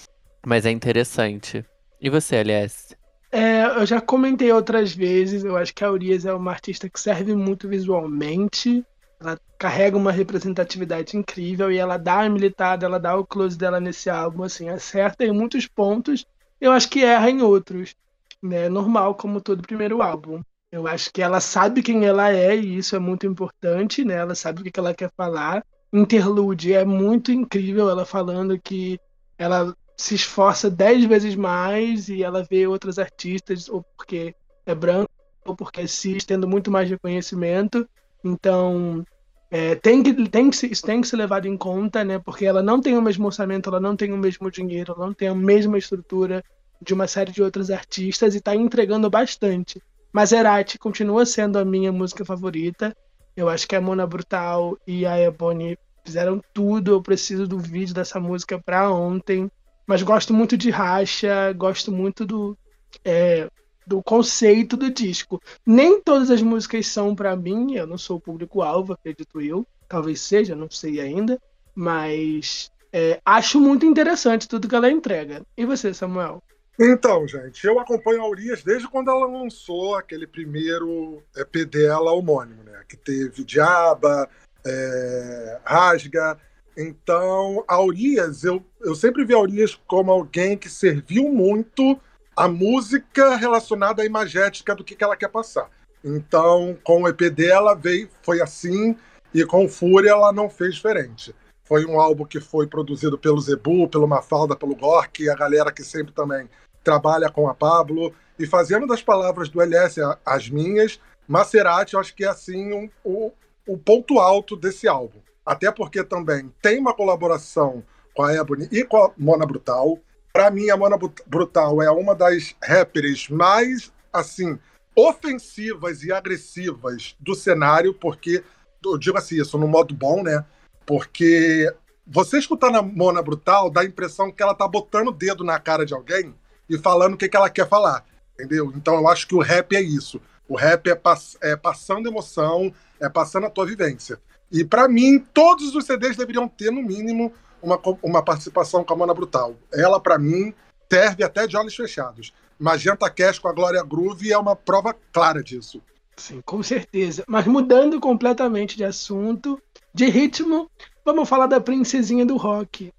mas 0.46 0.66
é 0.66 0.72
interessante. 0.72 1.66
E 2.00 2.10
você, 2.10 2.38
LS? 2.38 2.96
É, 3.34 3.66
eu 3.66 3.86
já 3.86 4.00
comentei 4.00 4.50
outras 4.54 4.96
vezes, 4.96 5.44
eu 5.44 5.58
acho 5.58 5.76
que 5.76 5.84
a 5.84 5.92
Urias 5.92 6.26
é 6.26 6.34
uma 6.34 6.52
artista 6.52 6.88
que 6.88 7.02
serve 7.02 7.36
muito 7.36 7.68
visualmente. 7.68 8.82
Ela 9.24 9.40
carrega 9.58 9.96
uma 9.96 10.12
representatividade 10.12 11.16
incrível 11.16 11.72
e 11.72 11.78
ela 11.78 11.96
dá 11.96 12.24
a 12.24 12.30
militada, 12.30 12.86
ela 12.86 13.00
dá 13.00 13.16
o 13.16 13.26
close 13.26 13.58
dela 13.58 13.80
nesse 13.80 14.10
álbum, 14.10 14.44
assim, 14.44 14.68
acerta 14.68 15.24
em 15.24 15.32
muitos 15.32 15.66
pontos. 15.66 16.26
Eu 16.60 16.74
acho 16.74 16.90
que 16.90 17.06
erra 17.06 17.30
em 17.30 17.42
outros. 17.42 17.96
Né? 18.42 18.68
Normal, 18.68 19.16
como 19.16 19.40
todo 19.40 19.62
primeiro 19.62 20.02
álbum. 20.02 20.42
Eu 20.70 20.88
acho 20.88 21.10
que 21.14 21.22
ela 21.22 21.40
sabe 21.40 21.82
quem 21.82 22.04
ela 22.04 22.34
é 22.34 22.54
e 22.54 22.78
isso 22.78 22.98
é 22.98 23.00
muito 23.00 23.26
importante, 23.26 24.04
né? 24.04 24.16
Ela 24.16 24.36
sabe 24.36 24.60
o 24.62 24.64
que 24.66 24.78
ela 24.78 24.94
quer 24.94 25.10
falar. 25.16 25.64
Interlude 25.94 26.74
é 26.74 26.84
muito 26.84 27.32
incrível, 27.32 27.90
ela 27.90 28.06
falando 28.06 28.60
que 28.60 29.00
ela 29.38 29.74
se 29.96 30.16
esforça 30.16 30.70
dez 30.70 31.06
vezes 31.06 31.36
mais 31.36 32.10
e 32.10 32.24
ela 32.24 32.44
vê 32.44 32.68
outras 32.68 33.00
artistas, 33.00 33.70
ou 33.70 33.84
porque 33.96 34.36
é 34.66 34.76
branca, 34.76 35.10
ou 35.46 35.56
porque 35.56 35.82
é 35.82 35.88
cis, 35.88 36.26
tendo 36.26 36.48
muito 36.48 36.70
mais 36.72 36.90
reconhecimento. 36.90 37.88
Então, 38.24 39.06
é, 39.56 39.76
tem 39.76 40.02
que, 40.02 40.28
tem 40.30 40.50
que, 40.50 40.66
isso 40.66 40.82
tem 40.82 41.00
que 41.00 41.08
ser 41.08 41.16
levado 41.16 41.48
em 41.48 41.56
conta, 41.56 42.04
né? 42.04 42.18
Porque 42.18 42.44
ela 42.44 42.64
não 42.64 42.82
tem 42.82 42.98
o 42.98 43.02
mesmo 43.04 43.28
orçamento, 43.28 43.70
ela 43.70 43.80
não 43.80 43.96
tem 43.96 44.12
o 44.12 44.18
mesmo 44.18 44.50
dinheiro, 44.50 44.96
ela 44.98 45.06
não 45.06 45.14
tem 45.14 45.28
a 45.28 45.36
mesma 45.36 45.78
estrutura 45.78 46.44
de 46.82 46.92
uma 46.92 47.08
série 47.08 47.32
de 47.32 47.44
outros 47.44 47.70
artistas 47.70 48.34
e 48.34 48.40
está 48.40 48.56
entregando 48.56 49.08
bastante. 49.12 49.80
Maserati 50.12 50.80
continua 50.80 51.24
sendo 51.24 51.60
a 51.60 51.64
minha 51.64 51.92
música 51.92 52.26
favorita. 52.26 52.98
Eu 53.38 53.48
acho 53.48 53.68
que 53.68 53.76
a 53.76 53.82
Mona 53.82 54.08
Brutal 54.08 54.76
e 54.88 55.06
a 55.06 55.20
Ebony 55.20 55.78
fizeram 56.04 56.42
tudo. 56.52 56.90
Eu 56.90 57.04
preciso 57.04 57.48
do 57.48 57.60
vídeo 57.60 57.94
dessa 57.94 58.20
música 58.20 58.60
para 58.60 58.92
ontem. 58.92 59.52
Mas 59.86 60.02
gosto 60.02 60.34
muito 60.34 60.58
de 60.58 60.72
Racha, 60.72 61.54
gosto 61.54 61.92
muito 61.92 62.26
do, 62.26 62.58
é, 63.06 63.48
do 63.86 64.02
conceito 64.02 64.78
do 64.78 64.90
disco. 64.90 65.42
Nem 65.66 66.02
todas 66.02 66.30
as 66.30 66.42
músicas 66.42 66.88
são 66.88 67.16
para 67.16 67.36
mim, 67.36 67.76
eu 67.76 67.88
não 67.88 67.98
sou 67.98 68.18
o 68.18 68.22
público-alvo, 68.22 68.94
acredito 68.94 69.42
eu. 69.42 69.66
Talvez 69.88 70.22
seja, 70.22 70.56
não 70.56 70.70
sei 70.70 71.00
ainda. 71.00 71.40
Mas 71.76 72.72
é, 72.92 73.20
acho 73.26 73.60
muito 73.60 73.86
interessante 73.86 74.48
tudo 74.48 74.68
que 74.68 74.76
ela 74.76 74.92
entrega. 74.92 75.42
E 75.58 75.66
você, 75.66 75.94
Samuel? 75.94 76.42
Então, 76.80 77.28
gente, 77.28 77.66
eu 77.66 77.80
acompanho 77.80 78.22
a 78.22 78.28
Urias 78.28 78.64
desde 78.64 78.88
quando 78.88 79.12
ela 79.12 79.28
lançou 79.28 79.96
aquele 79.96 80.26
primeiro 80.26 81.22
EP 81.36 81.66
dela 81.66 82.12
homônimo, 82.12 82.64
né? 82.64 82.82
Que 82.88 82.98
teve 82.98 83.44
Diaba, 83.44 84.28
é, 84.66 85.60
Rasga. 85.64 86.38
Então, 86.76 87.64
a 87.68 87.80
Urias, 87.82 88.44
eu, 88.44 88.64
eu 88.82 88.96
sempre 88.96 89.24
vi 89.24 89.34
a 89.34 89.40
Urias 89.40 89.80
como 89.88 90.12
alguém 90.12 90.58
que 90.58 90.68
serviu 90.68 91.30
muito 91.30 92.00
a 92.36 92.48
música 92.48 93.36
relacionada 93.36 94.02
à 94.02 94.06
imagética 94.06 94.76
do 94.76 94.84
que, 94.84 94.96
que 94.96 95.04
ela 95.04 95.16
quer 95.16 95.30
passar. 95.30 95.70
Então, 96.04 96.78
com 96.84 97.04
o 97.04 97.08
EP 97.08 97.30
dela, 97.30 97.76
veio, 97.76 98.10
foi 98.22 98.42
assim, 98.42 98.96
e 99.34 99.46
com 99.46 99.70
Fúria 99.70 100.12
ela 100.12 100.34
não 100.34 100.50
fez 100.50 100.76
diferente. 100.76 101.34
Foi 101.64 101.86
um 101.86 102.00
álbum 102.00 102.26
que 102.26 102.40
foi 102.40 102.68
produzido 102.68 103.18
pelo 103.18 103.40
Zebu, 103.40 103.88
pelo 103.88 104.08
Mafalda, 104.08 104.56
pelo 104.56 104.76
Gork, 104.76 105.30
a 105.30 105.36
galera 105.36 105.72
que 105.72 105.84
sempre 105.84 106.14
também 106.14 106.50
trabalha 106.84 107.30
com 107.30 107.48
a 107.48 107.56
Pablo, 107.56 108.14
e 108.38 108.46
fazendo 108.46 108.86
das 108.86 109.02
palavras 109.02 109.48
do 109.48 109.62
LS 109.62 110.02
as 110.26 110.50
minhas, 110.50 111.00
Maserati, 111.28 111.94
eu 111.94 112.00
acho 112.00 112.14
que 112.14 112.26
é 112.26 112.28
assim 112.28 112.74
um, 112.74 112.90
o, 113.04 113.32
o 113.66 113.78
ponto 113.78 114.20
alto 114.20 114.56
desse 114.56 114.88
álbum. 114.88 115.20
Até 115.46 115.72
porque 115.72 116.04
também 116.04 116.52
tem 116.62 116.80
uma 116.80 116.94
colaboração 116.94 117.84
com 118.14 118.24
a 118.24 118.34
Ebony 118.34 118.68
e 118.72 118.84
com 118.84 118.98
a 118.98 119.12
Mona 119.18 119.46
Brutal. 119.46 120.00
Para 120.34 120.50
mim, 120.50 120.72
a 120.72 120.76
Mona 120.76 120.98
Brutal 121.28 121.80
é 121.80 121.92
uma 121.92 122.16
das 122.16 122.56
rappers 122.64 123.30
mais, 123.30 123.94
assim, 124.12 124.58
ofensivas 124.96 126.02
e 126.04 126.12
agressivas 126.12 127.16
do 127.20 127.36
cenário, 127.36 127.94
porque, 127.94 128.44
eu 128.84 128.98
digo 128.98 129.16
assim, 129.16 129.40
isso 129.40 129.60
no 129.60 129.68
modo 129.68 129.94
bom, 129.94 130.24
né? 130.24 130.44
Porque 130.88 131.72
você 132.08 132.40
escutar 132.40 132.72
na 132.72 132.82
Mona 132.82 133.22
Brutal 133.22 133.70
dá 133.70 133.82
a 133.82 133.86
impressão 133.86 134.32
que 134.32 134.42
ela 134.42 134.56
tá 134.56 134.68
botando 134.68 135.10
o 135.10 135.14
dedo 135.14 135.44
na 135.44 135.60
cara 135.60 135.86
de 135.86 135.94
alguém 135.94 136.34
e 136.68 136.80
falando 136.80 137.14
o 137.14 137.18
que, 137.18 137.30
que 137.30 137.38
ela 137.38 137.50
quer 137.50 137.70
falar, 137.70 138.04
entendeu? 138.34 138.74
Então 138.76 138.96
eu 138.96 139.08
acho 139.08 139.28
que 139.28 139.36
o 139.36 139.40
rap 139.40 139.76
é 139.76 139.82
isso. 139.82 140.20
O 140.50 140.56
rap 140.56 140.90
é, 140.90 140.96
pass 140.96 141.38
é 141.42 141.56
passando 141.56 142.10
emoção, 142.10 142.74
é 143.00 143.08
passando 143.08 143.46
a 143.46 143.52
tua 143.52 143.68
vivência. 143.68 144.20
E 144.52 144.66
para 144.66 144.88
mim, 144.88 145.20
todos 145.32 145.76
os 145.76 145.86
CDs 145.86 146.18
deveriam 146.18 146.48
ter, 146.48 146.72
no 146.72 146.82
mínimo, 146.82 147.32
uma, 147.64 147.80
uma 148.04 148.22
participação 148.22 148.84
com 148.84 148.94
a 148.94 148.98
Mona 148.98 149.14
Brutal. 149.14 149.56
Ela, 149.74 150.00
para 150.00 150.20
mim, 150.20 150.54
serve 150.92 151.24
até 151.24 151.48
de 151.48 151.56
olhos 151.58 151.76
fechados. 151.76 152.34
Magenta 152.60 153.10
Cash 153.10 153.40
com 153.40 153.48
a 153.48 153.54
Glória 153.54 153.82
Groove 153.82 154.32
é 154.32 154.38
uma 154.38 154.56
prova 154.56 154.96
clara 155.12 155.42
disso. 155.42 155.82
Sim, 156.16 156.42
com 156.46 156.62
certeza. 156.62 157.24
Mas 157.28 157.48
mudando 157.48 158.00
completamente 158.00 158.78
de 158.78 158.84
assunto, 158.84 159.60
de 159.94 160.06
ritmo, 160.06 160.70
vamos 161.04 161.28
falar 161.28 161.48
da 161.48 161.60
princesinha 161.60 162.26
do 162.26 162.38
rock. 162.38 162.94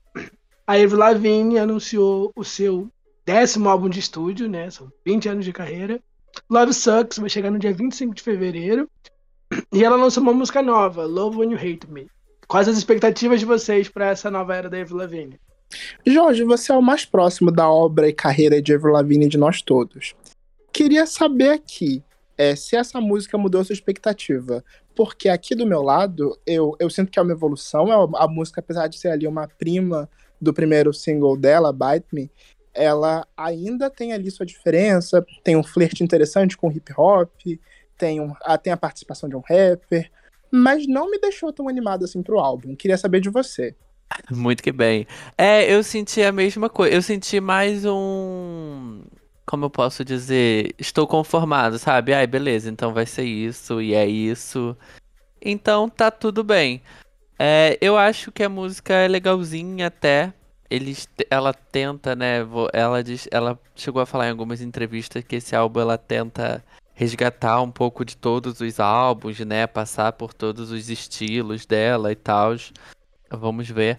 A 0.67 0.73
Avril 0.73 0.99
Lavigne 0.99 1.59
anunciou 1.59 2.33
o 2.35 2.43
seu 2.43 2.89
décimo 3.25 3.69
álbum 3.69 3.89
de 3.89 4.01
estúdio, 4.01 4.49
né? 4.49 4.71
São 4.71 4.91
20 5.07 5.29
anos 5.29 5.45
de 5.45 5.53
carreira. 5.53 6.03
Love 6.51 6.73
Sucks 6.73 7.19
vai 7.19 7.29
chegar 7.29 7.51
no 7.51 7.59
dia 7.59 7.73
25 7.73 8.15
de 8.15 8.23
fevereiro. 8.23 8.89
E 9.73 9.85
ela 9.85 9.97
lançou 9.97 10.23
uma 10.23 10.33
música 10.33 10.63
nova, 10.63 11.05
Love 11.05 11.39
When 11.39 11.53
You 11.53 11.59
Hate 11.59 11.87
Me. 11.89 12.09
Quais 12.49 12.69
as 12.69 12.77
expectativas 12.77 13.41
de 13.41 13.47
vocês 13.47 13.89
para 13.89 14.09
essa 14.09 14.31
nova 14.31 14.55
era 14.55 14.69
da 14.69 14.81
Avril 14.81 14.97
Lavigne? 14.97 15.41
Jorge, 16.07 16.45
você 16.45 16.73
é 16.73 16.77
o 16.77 16.83
mais 16.83 17.05
próximo 17.05 17.51
da 17.51 17.69
obra 17.69 18.09
e 18.09 18.13
carreira 18.13 18.61
de 18.61 18.75
Avril 18.75 18.93
Lavigne 18.93 19.29
de 19.29 19.39
nós 19.39 19.63
todos. 19.63 20.15
Queria 20.73 21.07
saber 21.07 21.51
aqui 21.51 22.03
é, 22.37 22.55
se 22.55 22.77
essa 22.77 23.01
música 23.01 23.39
mudou 23.39 23.65
sua 23.65 23.73
expectativa. 23.73 24.65
Porque 24.95 25.29
aqui 25.29 25.55
do 25.55 25.67
meu 25.67 25.83
lado, 25.83 26.39
eu, 26.47 26.77
eu 26.79 26.89
sinto 26.89 27.11
que 27.11 27.19
é 27.19 27.23
uma 27.23 27.33
evolução. 27.33 27.93
É 27.93 28.09
a 28.17 28.29
música, 28.29 28.61
apesar 28.61 28.87
de 28.87 28.99
ser 28.99 29.09
ali 29.09 29.27
uma 29.27 29.49
prima 29.49 30.09
do 30.41 30.53
primeiro 30.53 30.93
single 30.93 31.37
dela, 31.37 31.73
Bite 31.73 32.07
Me, 32.13 32.31
ela 32.73 33.27
ainda 33.37 33.89
tem 33.89 34.13
ali 34.13 34.31
sua 34.31 34.45
diferença, 34.45 35.25
tem 35.43 35.57
um 35.57 35.63
flerte 35.63 36.03
interessante 36.03 36.57
com 36.57 36.71
hip 36.71 36.93
hop, 36.97 37.31
tem, 37.97 38.21
um, 38.21 38.33
tem 38.63 38.73
a 38.73 38.77
participação 38.77 39.29
de 39.29 39.37
um 39.37 39.41
rapper, 39.41 40.11
mas 40.53 40.87
não 40.87 41.11
me 41.11 41.19
deixou 41.19 41.53
tão 41.53 41.69
animado 41.69 42.05
assim 42.05 42.23
pro 42.23 42.39
álbum. 42.39 42.75
Queria 42.75 42.97
saber 42.97 43.21
de 43.21 43.31
você. 43.31 43.75
Muito 44.31 44.63
que 44.63 44.73
bem. 44.73 45.07
É, 45.37 45.73
eu 45.73 45.83
senti 45.83 46.23
a 46.23 46.33
mesma 46.33 46.69
coisa. 46.69 46.95
Eu 46.95 47.03
senti 47.03 47.41
mais 47.41 47.85
um. 47.85 49.03
Como 49.47 49.65
eu 49.65 49.71
posso 49.71 50.05
dizer? 50.05 50.75
Estou 50.79 51.07
conformado, 51.07 51.79
sabe? 51.79 52.15
Ai, 52.15 52.27
beleza, 52.27 52.71
então 52.71 52.95
vai 52.95 53.07
ser 53.07 53.25
isso 53.25 53.81
e 53.81 53.95
é 53.95 54.07
isso. 54.07 54.77
Então 55.41 55.89
tá 55.89 56.11
tudo 56.11 56.43
bem. 56.43 56.83
É, 57.39 57.77
eu 57.81 57.97
acho 57.99 58.31
que 58.33 58.43
a 58.43 58.49
música 58.49 58.95
é 58.95 59.09
legalzinha 59.09 59.89
até 59.89 60.33
eles, 60.71 61.09
ela 61.31 61.53
tenta, 61.53 62.17
né? 62.17 62.39
Ela 62.73 63.03
diz, 63.03 63.29
ela 63.31 63.59
chegou 63.75 64.01
a 64.01 64.07
falar 64.07 64.29
em 64.29 64.31
algumas 64.31 64.61
entrevistas 64.61 65.23
que 65.23 65.37
esse 65.37 65.55
álbum 65.55 65.81
ela 65.81 65.99
tenta 65.99 66.65
resgatar 66.95 67.61
um 67.61 67.71
pouco 67.71 68.05
de 68.05 68.17
todos 68.17 68.61
os 68.61 68.81
álbuns, 68.81 69.39
né? 69.41 69.67
Passar 69.67 70.13
por 70.13 70.33
todos 70.33 70.71
os 70.71 70.89
estilos 70.89 71.67
dela 71.67 72.13
e 72.13 72.17
tal. 72.17 72.55
Vamos 73.31 73.69
ver. 73.69 73.99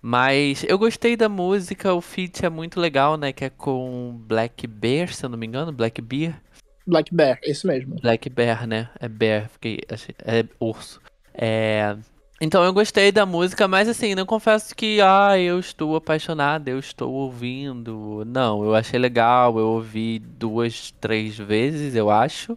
Mas 0.00 0.64
eu 0.64 0.78
gostei 0.78 1.16
da 1.16 1.28
música, 1.28 1.92
o 1.92 2.00
feat 2.00 2.46
é 2.46 2.48
muito 2.48 2.78
legal, 2.78 3.16
né? 3.16 3.32
Que 3.32 3.46
é 3.46 3.50
com 3.50 4.16
Black 4.26 4.66
Bear, 4.66 5.12
se 5.12 5.24
eu 5.24 5.28
não 5.28 5.36
me 5.36 5.46
engano, 5.46 5.72
Black 5.72 6.00
Bear. 6.00 6.40
Black 6.86 7.12
Bear, 7.14 7.38
isso 7.42 7.66
mesmo. 7.66 7.96
Black 8.00 8.30
Bear, 8.30 8.66
né? 8.66 8.88
É 9.00 9.08
bear, 9.08 9.48
fiquei, 9.48 9.80
é 10.24 10.44
urso. 10.60 11.00
É, 11.34 11.96
então 12.40 12.62
eu 12.62 12.72
gostei 12.72 13.10
da 13.10 13.26
música, 13.26 13.66
mas 13.66 13.88
assim, 13.88 14.14
não 14.14 14.24
confesso 14.24 14.74
que 14.74 15.00
ah, 15.00 15.38
eu 15.38 15.58
estou 15.58 15.96
apaixonada, 15.96 16.70
eu 16.70 16.78
estou 16.78 17.12
ouvindo. 17.12 18.22
Não, 18.26 18.64
eu 18.64 18.74
achei 18.74 18.98
legal, 18.98 19.58
eu 19.58 19.66
ouvi 19.66 20.18
duas, 20.18 20.92
três 21.00 21.36
vezes, 21.36 21.94
eu 21.94 22.10
acho. 22.10 22.56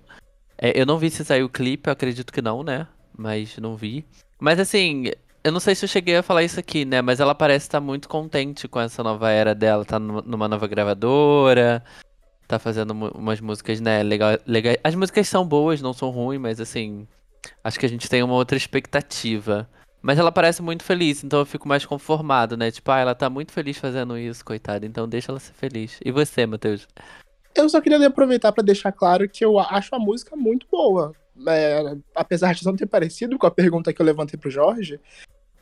É, 0.57 0.79
eu 0.79 0.85
não 0.85 0.99
vi 0.99 1.09
se 1.09 1.25
saiu 1.25 1.47
o 1.47 1.49
clipe, 1.49 1.89
eu 1.89 1.93
acredito 1.93 2.31
que 2.31 2.41
não, 2.41 2.61
né? 2.63 2.87
Mas 3.17 3.57
não 3.57 3.75
vi. 3.75 4.05
Mas 4.39 4.59
assim, 4.59 5.05
eu 5.43 5.51
não 5.51 5.59
sei 5.59 5.73
se 5.73 5.83
eu 5.85 5.89
cheguei 5.89 6.17
a 6.17 6.23
falar 6.23 6.43
isso 6.43 6.59
aqui, 6.59 6.85
né? 6.85 7.01
Mas 7.01 7.19
ela 7.19 7.33
parece 7.33 7.65
estar 7.65 7.81
muito 7.81 8.07
contente 8.07 8.67
com 8.67 8.79
essa 8.79 9.01
nova 9.01 9.31
era 9.31 9.55
dela, 9.55 9.83
tá 9.83 9.97
numa 9.99 10.47
nova 10.47 10.67
gravadora, 10.67 11.83
tá 12.47 12.59
fazendo 12.59 12.91
umas 12.91 13.41
músicas, 13.41 13.79
né, 13.79 14.03
legal, 14.03 14.37
legal. 14.45 14.75
As 14.83 14.93
músicas 14.93 15.27
são 15.27 15.47
boas, 15.47 15.81
não 15.81 15.93
são 15.93 16.09
ruins, 16.11 16.39
mas 16.39 16.59
assim, 16.59 17.07
Acho 17.63 17.79
que 17.79 17.85
a 17.85 17.89
gente 17.89 18.09
tem 18.09 18.23
uma 18.23 18.33
outra 18.33 18.57
expectativa. 18.57 19.69
Mas 20.01 20.17
ela 20.17 20.31
parece 20.31 20.61
muito 20.63 20.83
feliz, 20.83 21.23
então 21.23 21.39
eu 21.39 21.45
fico 21.45 21.67
mais 21.67 21.85
conformado, 21.85 22.57
né? 22.57 22.71
Tipo, 22.71 22.91
ah, 22.91 22.99
ela 22.99 23.13
tá 23.13 23.29
muito 23.29 23.51
feliz 23.51 23.77
fazendo 23.77 24.17
isso, 24.17 24.43
coitada. 24.43 24.85
Então 24.85 25.07
deixa 25.07 25.31
ela 25.31 25.39
ser 25.39 25.53
feliz. 25.53 25.99
E 26.03 26.11
você, 26.11 26.45
Matheus? 26.45 26.87
Eu 27.53 27.69
só 27.69 27.79
queria 27.79 28.05
aproveitar 28.07 28.51
para 28.51 28.63
deixar 28.63 28.91
claro 28.91 29.29
que 29.29 29.45
eu 29.45 29.59
acho 29.59 29.93
a 29.93 29.99
música 29.99 30.35
muito 30.35 30.65
boa. 30.71 31.13
é, 31.47 31.95
apesar 32.15 32.53
de 32.53 32.65
não 32.65 32.75
ter 32.75 32.87
parecido 32.87 33.37
com 33.37 33.45
a 33.45 33.51
pergunta 33.51 33.93
que 33.93 34.01
eu 34.01 34.05
levantei 34.05 34.39
pro 34.39 34.49
Jorge, 34.49 34.99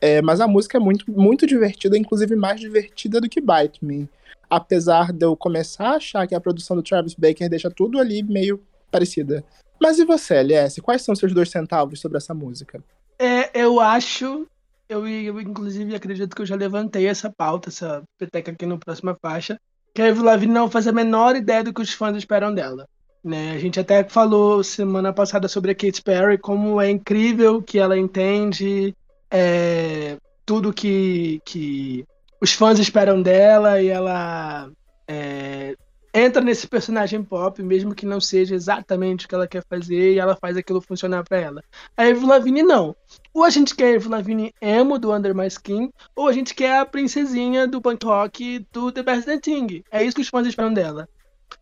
é, 0.00 0.22
mas 0.22 0.40
a 0.40 0.48
música 0.48 0.78
é 0.78 0.80
muito, 0.80 1.10
muito 1.10 1.46
divertida, 1.46 1.96
inclusive 1.96 2.34
mais 2.34 2.60
divertida 2.60 3.20
do 3.20 3.28
que 3.28 3.40
Bite 3.40 3.84
Me. 3.84 4.08
Apesar 4.48 5.12
de 5.12 5.24
eu 5.24 5.36
começar 5.36 5.90
a 5.90 5.96
achar 5.96 6.26
que 6.26 6.34
a 6.34 6.40
produção 6.40 6.76
do 6.76 6.82
Travis 6.82 7.14
Baker 7.14 7.48
deixa 7.48 7.70
tudo 7.70 7.98
ali 7.98 8.22
meio 8.22 8.60
parecida. 8.90 9.44
Mas 9.80 9.98
e 9.98 10.04
você, 10.04 10.34
LS? 10.34 10.80
Quais 10.82 11.02
são 11.02 11.14
seus 11.14 11.32
dois 11.32 11.50
centavos 11.50 12.00
sobre 12.00 12.18
essa 12.18 12.34
música? 12.34 12.82
É, 13.18 13.50
eu 13.58 13.80
acho, 13.80 14.46
eu, 14.88 15.06
eu 15.06 15.40
inclusive 15.40 15.94
acredito 15.94 16.34
que 16.34 16.42
eu 16.42 16.46
já 16.46 16.56
levantei 16.56 17.06
essa 17.06 17.30
pauta, 17.30 17.70
essa 17.70 18.02
peteca 18.18 18.50
aqui 18.50 18.66
no 18.66 18.78
próxima 18.78 19.16
faixa, 19.20 19.58
que 19.94 20.02
a 20.02 20.08
Avril 20.08 20.24
Lavigne 20.24 20.52
não 20.52 20.70
faz 20.70 20.86
a 20.86 20.92
menor 20.92 21.36
ideia 21.36 21.64
do 21.64 21.72
que 21.72 21.80
os 21.80 21.92
fãs 21.92 22.16
esperam 22.16 22.54
dela. 22.54 22.86
Né? 23.22 23.52
A 23.52 23.58
gente 23.58 23.78
até 23.78 24.04
falou 24.04 24.62
semana 24.64 25.12
passada 25.12 25.48
sobre 25.48 25.72
a 25.72 25.74
Katy 25.74 26.02
Perry, 26.02 26.38
como 26.38 26.80
é 26.80 26.90
incrível 26.90 27.62
que 27.62 27.78
ela 27.78 27.98
entende 27.98 28.94
é, 29.30 30.16
tudo 30.46 30.72
que, 30.72 31.40
que 31.44 32.04
os 32.40 32.52
fãs 32.52 32.78
esperam 32.78 33.20
dela 33.20 33.80
e 33.80 33.88
ela 33.88 34.70
entra 36.12 36.42
nesse 36.42 36.66
personagem 36.66 37.22
pop, 37.22 37.62
mesmo 37.62 37.94
que 37.94 38.04
não 38.04 38.20
seja 38.20 38.54
exatamente 38.54 39.26
o 39.26 39.28
que 39.28 39.34
ela 39.34 39.46
quer 39.46 39.64
fazer, 39.68 40.14
e 40.14 40.18
ela 40.18 40.36
faz 40.36 40.56
aquilo 40.56 40.80
funcionar 40.80 41.24
para 41.24 41.38
ela. 41.38 41.64
A 41.96 42.04
Avril 42.04 42.26
Lavigne 42.26 42.62
não. 42.62 42.94
Ou 43.32 43.44
a 43.44 43.50
gente 43.50 43.74
quer 43.74 43.94
a 43.94 43.96
Avril 43.96 44.10
Lavigne 44.10 44.54
emo 44.60 44.98
do 44.98 45.12
Under 45.12 45.34
My 45.34 45.46
Skin, 45.46 45.90
ou 46.14 46.28
a 46.28 46.32
gente 46.32 46.54
quer 46.54 46.78
a 46.78 46.86
princesinha 46.86 47.66
do 47.66 47.80
punk 47.80 48.04
rock 48.04 48.66
do 48.72 48.90
The 48.90 49.02
Best 49.02 49.38
Thing. 49.40 49.84
É 49.90 50.04
isso 50.04 50.16
que 50.16 50.22
os 50.22 50.28
fãs 50.28 50.46
esperam 50.46 50.72
dela. 50.72 51.08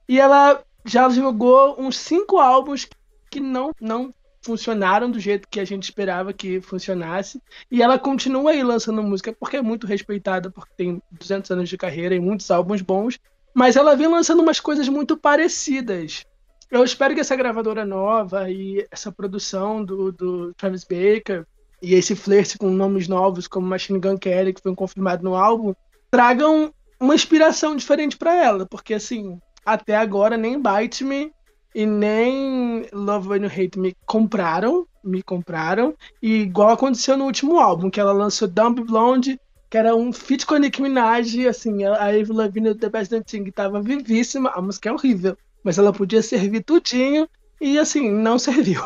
E 0.09 0.19
ela 0.19 0.62
já 0.85 1.09
jogou 1.11 1.76
uns 1.78 1.99
cinco 1.99 2.38
álbuns 2.38 2.88
que 3.31 3.40
não, 3.40 3.73
não 3.81 4.14
funcionaram 4.40 5.11
do 5.11 5.21
jeito 5.21 5.49
que 5.49 5.61
a 5.61 5.64
gente 5.64 5.85
esperava 5.85 6.33
que 6.33 6.61
funcionasse. 6.61 7.43
E 7.71 7.83
ela 7.83 7.99
continua 7.99 8.52
aí 8.52 8.62
lançando 8.62 9.02
música 9.02 9.35
porque 9.38 9.59
é 9.59 9.62
muito 9.62 9.87
respeitada, 9.87 10.50
porque 10.50 10.73
tem 10.76 11.02
200 11.12 11.50
anos 11.50 11.69
de 11.69 11.76
carreira 11.76 12.14
e 12.14 12.21
muitos 12.21 12.50
álbuns 12.50 12.81
bons. 12.81 13.19
Mas 13.59 13.75
ela 13.75 13.97
vem 13.97 14.07
lançando 14.07 14.41
umas 14.41 14.61
coisas 14.61 14.88
muito 14.88 15.17
parecidas. 15.17 16.25
Eu 16.71 16.85
espero 16.85 17.12
que 17.12 17.21
essa 17.21 17.35
gravadora 17.35 17.85
nova 17.85 18.49
e 18.49 18.87
essa 18.88 19.11
produção 19.11 19.85
do, 19.85 20.12
do 20.12 20.55
Travis 20.55 20.85
Baker 20.85 21.45
e 21.83 21.95
esse 21.95 22.15
flerte 22.15 22.57
com 22.57 22.71
nomes 22.71 23.09
novos 23.09 23.49
como 23.49 23.67
Machine 23.67 23.99
Gun 23.99 24.17
Kelly, 24.17 24.55
que 24.55 24.62
foi 24.62 24.73
confirmado 24.77 25.25
no 25.25 25.35
álbum, 25.35 25.75
tragam 26.09 26.73
uma 27.00 27.17
inspiração 27.17 27.75
diferente 27.75 28.17
para 28.17 28.33
ela, 28.33 28.65
porque 28.65 28.95
assim, 28.95 29.41
até 29.67 29.97
agora 29.97 30.37
nem 30.37 30.62
Bite 30.62 31.03
Me 31.03 31.33
e 31.75 31.85
nem 31.85 32.87
Love 32.93 33.29
When 33.29 33.43
You 33.43 33.50
Hate 33.50 33.77
Me 33.77 33.97
compraram, 34.07 34.87
me 35.03 35.21
compraram, 35.21 35.97
e 36.23 36.43
igual 36.43 36.69
aconteceu 36.69 37.17
no 37.17 37.25
último 37.25 37.59
álbum, 37.59 37.91
que 37.91 37.99
ela 37.99 38.12
lançou 38.12 38.47
Dumb 38.47 38.85
Blonde, 38.85 39.37
que 39.70 39.76
era 39.76 39.94
um 39.94 40.12
feat 40.12 40.46
com 40.46 40.54
a 40.54 40.58
Nicki 40.58 40.80
Minaj, 40.80 41.46
assim, 41.46 41.84
a 41.84 42.06
Avril 42.06 42.34
Lavigne 42.34 42.75
The 42.75 42.88
Best 42.88 43.10
Damn 43.10 43.22
Thing 43.22 43.50
tava 43.50 43.82
vivíssima, 43.82 44.50
a 44.54 44.62
música 44.62 44.88
é 44.88 44.92
horrível, 44.92 45.37
mas 45.62 45.78
ela 45.78 45.92
podia 45.92 46.22
servir 46.22 46.64
tudinho, 46.64 47.28
e 47.60 47.78
assim, 47.78 48.10
não 48.10 48.38
serviu, 48.40 48.82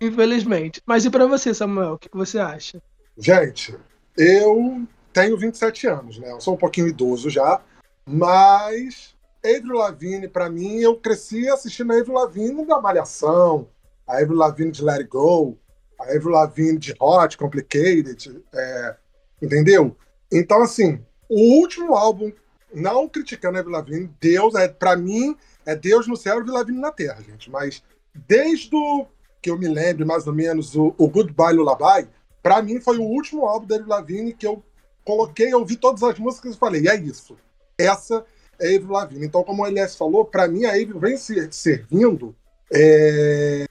infelizmente. 0.00 0.82
Mas 0.84 1.04
e 1.04 1.10
para 1.10 1.26
você, 1.26 1.54
Samuel, 1.54 1.94
o 1.94 1.98
que, 1.98 2.08
que 2.08 2.16
você 2.16 2.38
acha? 2.38 2.82
Gente, 3.16 3.74
eu 4.16 4.86
tenho 5.12 5.38
27 5.38 5.86
anos, 5.86 6.18
né? 6.18 6.30
Eu 6.30 6.40
sou 6.40 6.54
um 6.54 6.58
pouquinho 6.58 6.88
idoso 6.88 7.30
já, 7.30 7.60
mas 8.04 9.14
Avril 9.42 9.76
Lavigne, 9.76 10.28
para 10.28 10.50
mim, 10.50 10.78
eu 10.78 10.96
cresci 10.96 11.48
assistindo 11.48 11.92
a 11.92 11.98
Avril 11.98 12.14
Lavigne 12.14 12.66
da 12.66 12.80
Malhação, 12.80 13.68
a 14.06 14.18
Avril 14.18 14.36
Lavigne 14.36 14.72
de 14.72 14.84
Let 14.84 14.98
It 14.98 15.08
Go, 15.08 15.56
a 15.98 16.04
Avril 16.04 16.30
Lavigne 16.30 16.78
de 16.78 16.94
Hot, 17.00 17.38
Complicated, 17.38 18.42
é, 18.52 18.96
entendeu? 19.40 19.96
Então, 20.32 20.62
assim, 20.62 21.00
o 21.28 21.60
último 21.60 21.94
álbum, 21.94 22.32
não 22.74 23.08
criticando 23.08 23.56
a 23.56 23.60
Avril 23.60 23.76
Lavigne, 23.76 24.10
Deus, 24.20 24.54
é, 24.54 24.68
para 24.68 24.96
mim, 24.96 25.36
é 25.64 25.74
Deus 25.74 26.06
no 26.06 26.16
céu 26.16 26.36
e 26.36 26.40
Avril 26.40 26.54
Lavigne 26.54 26.80
na 26.80 26.92
terra, 26.92 27.22
gente. 27.22 27.50
Mas 27.50 27.82
desde 28.26 28.74
o 28.74 29.06
que 29.40 29.50
eu 29.50 29.58
me 29.58 29.68
lembro, 29.68 30.06
mais 30.06 30.26
ou 30.26 30.32
menos, 30.32 30.74
o, 30.74 30.94
o 30.98 31.08
Goodbye 31.08 31.54
Lullaby, 31.54 32.08
para 32.42 32.62
mim 32.62 32.80
foi 32.80 32.98
o 32.98 33.02
último 33.02 33.46
álbum 33.46 33.66
da 33.66 33.76
Avril 33.76 33.88
Lavigne 33.88 34.32
que 34.32 34.46
eu 34.46 34.62
coloquei, 35.04 35.52
eu 35.52 35.60
ouvi 35.60 35.76
todas 35.76 36.02
as 36.02 36.18
músicas 36.18 36.54
e 36.54 36.58
falei, 36.58 36.88
é 36.88 36.96
isso. 36.96 37.36
Essa 37.78 38.24
é 38.58 38.74
Avril 38.74 38.92
Lavigne. 38.92 39.26
Então, 39.26 39.44
como 39.44 39.62
o 39.62 39.66
LS 39.66 39.96
falou, 39.96 40.24
para 40.24 40.48
mim 40.48 40.64
a 40.64 40.70
Avril 40.70 40.98
vem 40.98 41.16
servindo 41.16 42.34
é, 42.72 43.66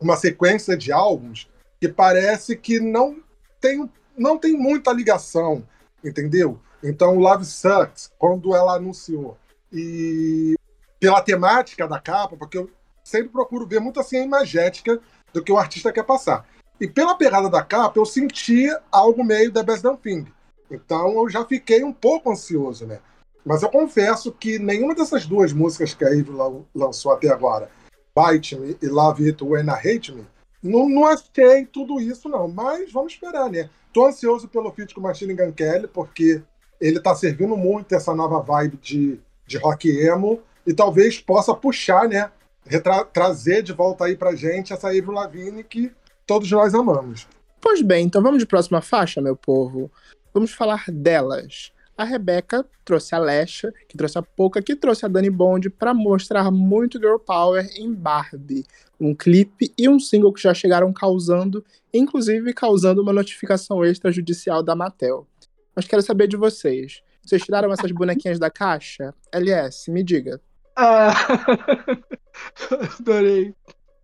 uma 0.00 0.16
sequência 0.16 0.76
de 0.76 0.90
álbuns 0.90 1.48
que 1.80 1.88
parece 1.88 2.56
que 2.56 2.80
não 2.80 3.22
tem, 3.60 3.88
não 4.20 4.38
tem 4.38 4.52
muita 4.52 4.92
ligação, 4.92 5.66
entendeu? 6.04 6.60
Então, 6.82 7.18
Love 7.18 7.44
Sucks, 7.46 8.12
quando 8.18 8.54
ela 8.54 8.76
anunciou, 8.76 9.38
e 9.72 10.54
pela 10.98 11.22
temática 11.22 11.88
da 11.88 11.98
capa, 11.98 12.36
porque 12.36 12.58
eu 12.58 12.70
sempre 13.02 13.30
procuro 13.30 13.66
ver 13.66 13.80
muito 13.80 13.98
assim 13.98 14.18
a 14.18 14.24
imagética 14.24 15.00
do 15.32 15.42
que 15.42 15.50
o 15.50 15.58
artista 15.58 15.90
quer 15.90 16.04
passar. 16.04 16.46
E 16.78 16.86
pela 16.86 17.14
pegada 17.14 17.48
da 17.48 17.62
capa, 17.62 17.98
eu 17.98 18.04
senti 18.04 18.68
algo 18.92 19.24
meio 19.24 19.52
The 19.52 19.62
Best 19.62 19.82
Damn 19.82 19.96
Thing. 19.96 20.26
Então 20.70 21.12
eu 21.18 21.28
já 21.28 21.44
fiquei 21.44 21.82
um 21.82 21.92
pouco 21.92 22.30
ansioso, 22.30 22.86
né? 22.86 23.00
Mas 23.44 23.62
eu 23.62 23.70
confesso 23.70 24.32
que 24.32 24.58
nenhuma 24.58 24.94
dessas 24.94 25.26
duas 25.26 25.52
músicas 25.52 25.94
que 25.94 26.04
a 26.04 26.10
Eve 26.10 26.30
lançou 26.74 27.12
até 27.12 27.28
agora, 27.28 27.70
Bite 28.14 28.56
Me 28.56 28.76
e 28.82 28.86
Love 28.86 29.26
It 29.26 29.42
When 29.42 29.66
I 29.66 29.70
Hate 29.70 30.12
Me, 30.12 30.26
não, 30.62 30.88
não 30.88 31.06
achei 31.06 31.64
tudo 31.64 32.00
isso, 32.00 32.28
não. 32.28 32.46
Mas 32.48 32.92
vamos 32.92 33.14
esperar, 33.14 33.50
né? 33.50 33.70
Tô 33.92 34.06
ansioso 34.06 34.48
pelo 34.48 34.70
feat 34.72 34.94
com 34.94 35.00
Machine 35.00 35.34
Gun 35.34 35.52
Kelly, 35.52 35.88
porque 35.88 36.42
ele 36.80 37.00
tá 37.00 37.14
servindo 37.14 37.56
muito 37.56 37.94
essa 37.94 38.14
nova 38.14 38.40
vibe 38.40 38.78
de, 38.78 39.20
de 39.46 39.58
rock 39.58 39.88
emo 39.88 40.40
e 40.66 40.72
talvez 40.72 41.18
possa 41.18 41.54
puxar, 41.54 42.08
né? 42.08 42.30
Retra 42.64 43.04
trazer 43.04 43.62
de 43.62 43.72
volta 43.72 44.04
aí 44.04 44.16
pra 44.16 44.34
gente 44.34 44.72
essa 44.72 44.88
Avril 44.88 45.12
Lavigne 45.12 45.64
que 45.64 45.92
todos 46.26 46.50
nós 46.50 46.74
amamos. 46.74 47.26
Pois 47.60 47.82
bem, 47.82 48.06
então 48.06 48.22
vamos 48.22 48.38
de 48.38 48.46
próxima 48.46 48.80
faixa, 48.80 49.20
meu 49.20 49.36
povo. 49.36 49.90
Vamos 50.32 50.52
falar 50.52 50.84
delas. 50.88 51.72
A 52.00 52.04
Rebeca 52.04 52.66
trouxe 52.82 53.14
a 53.14 53.18
Lesha, 53.18 53.74
que 53.86 53.94
trouxe 53.94 54.16
a 54.16 54.22
Pouca, 54.22 54.62
que 54.62 54.74
trouxe 54.74 55.04
a 55.04 55.08
Dani 55.08 55.28
Bond 55.28 55.68
para 55.68 55.92
mostrar 55.92 56.50
muito 56.50 56.98
girl 56.98 57.18
power 57.18 57.68
em 57.76 57.92
Barbie. 57.92 58.64
Um 58.98 59.14
clipe 59.14 59.70
e 59.76 59.86
um 59.86 60.00
single 60.00 60.32
que 60.32 60.40
já 60.40 60.54
chegaram 60.54 60.94
causando, 60.94 61.62
inclusive 61.92 62.54
causando 62.54 63.02
uma 63.02 63.12
notificação 63.12 63.84
extrajudicial 63.84 64.62
da 64.62 64.74
Mattel. 64.74 65.28
Mas 65.76 65.86
quero 65.86 66.00
saber 66.00 66.26
de 66.26 66.38
vocês. 66.38 67.02
Vocês 67.22 67.42
tiraram 67.42 67.70
essas 67.70 67.92
bonequinhas 67.92 68.38
da 68.38 68.48
caixa? 68.48 69.14
LS, 69.30 69.90
me 69.90 70.02
diga. 70.02 70.40
Ah, 70.74 71.12
adorei. 72.98 73.54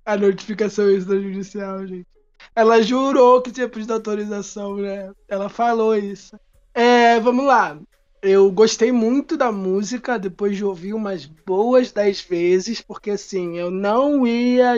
A 0.05 0.19
notificação 0.19 0.91
extrajudicial, 0.91 1.87
gente. 1.87 2.07
Ela 2.55 2.83
jurou 2.83 3.41
que 3.41 3.51
tinha 3.51 3.71
pedido 3.71 3.95
autorização, 3.95 4.77
né? 4.77 5.11
Ela 5.27 5.49
falou 5.49 5.97
isso. 5.97 6.39
É, 7.07 7.21
vamos 7.21 7.47
lá. 7.47 7.79
Eu 8.21 8.51
gostei 8.51 8.91
muito 8.91 9.37
da 9.37 9.53
música 9.53 10.19
depois 10.19 10.57
de 10.57 10.65
ouvir 10.65 10.93
umas 10.93 11.25
boas 11.25 11.93
dez 11.93 12.21
vezes, 12.21 12.81
porque 12.81 13.13
assim, 13.13 13.57
eu 13.57 13.71
não 13.71 14.27
ia 14.27 14.73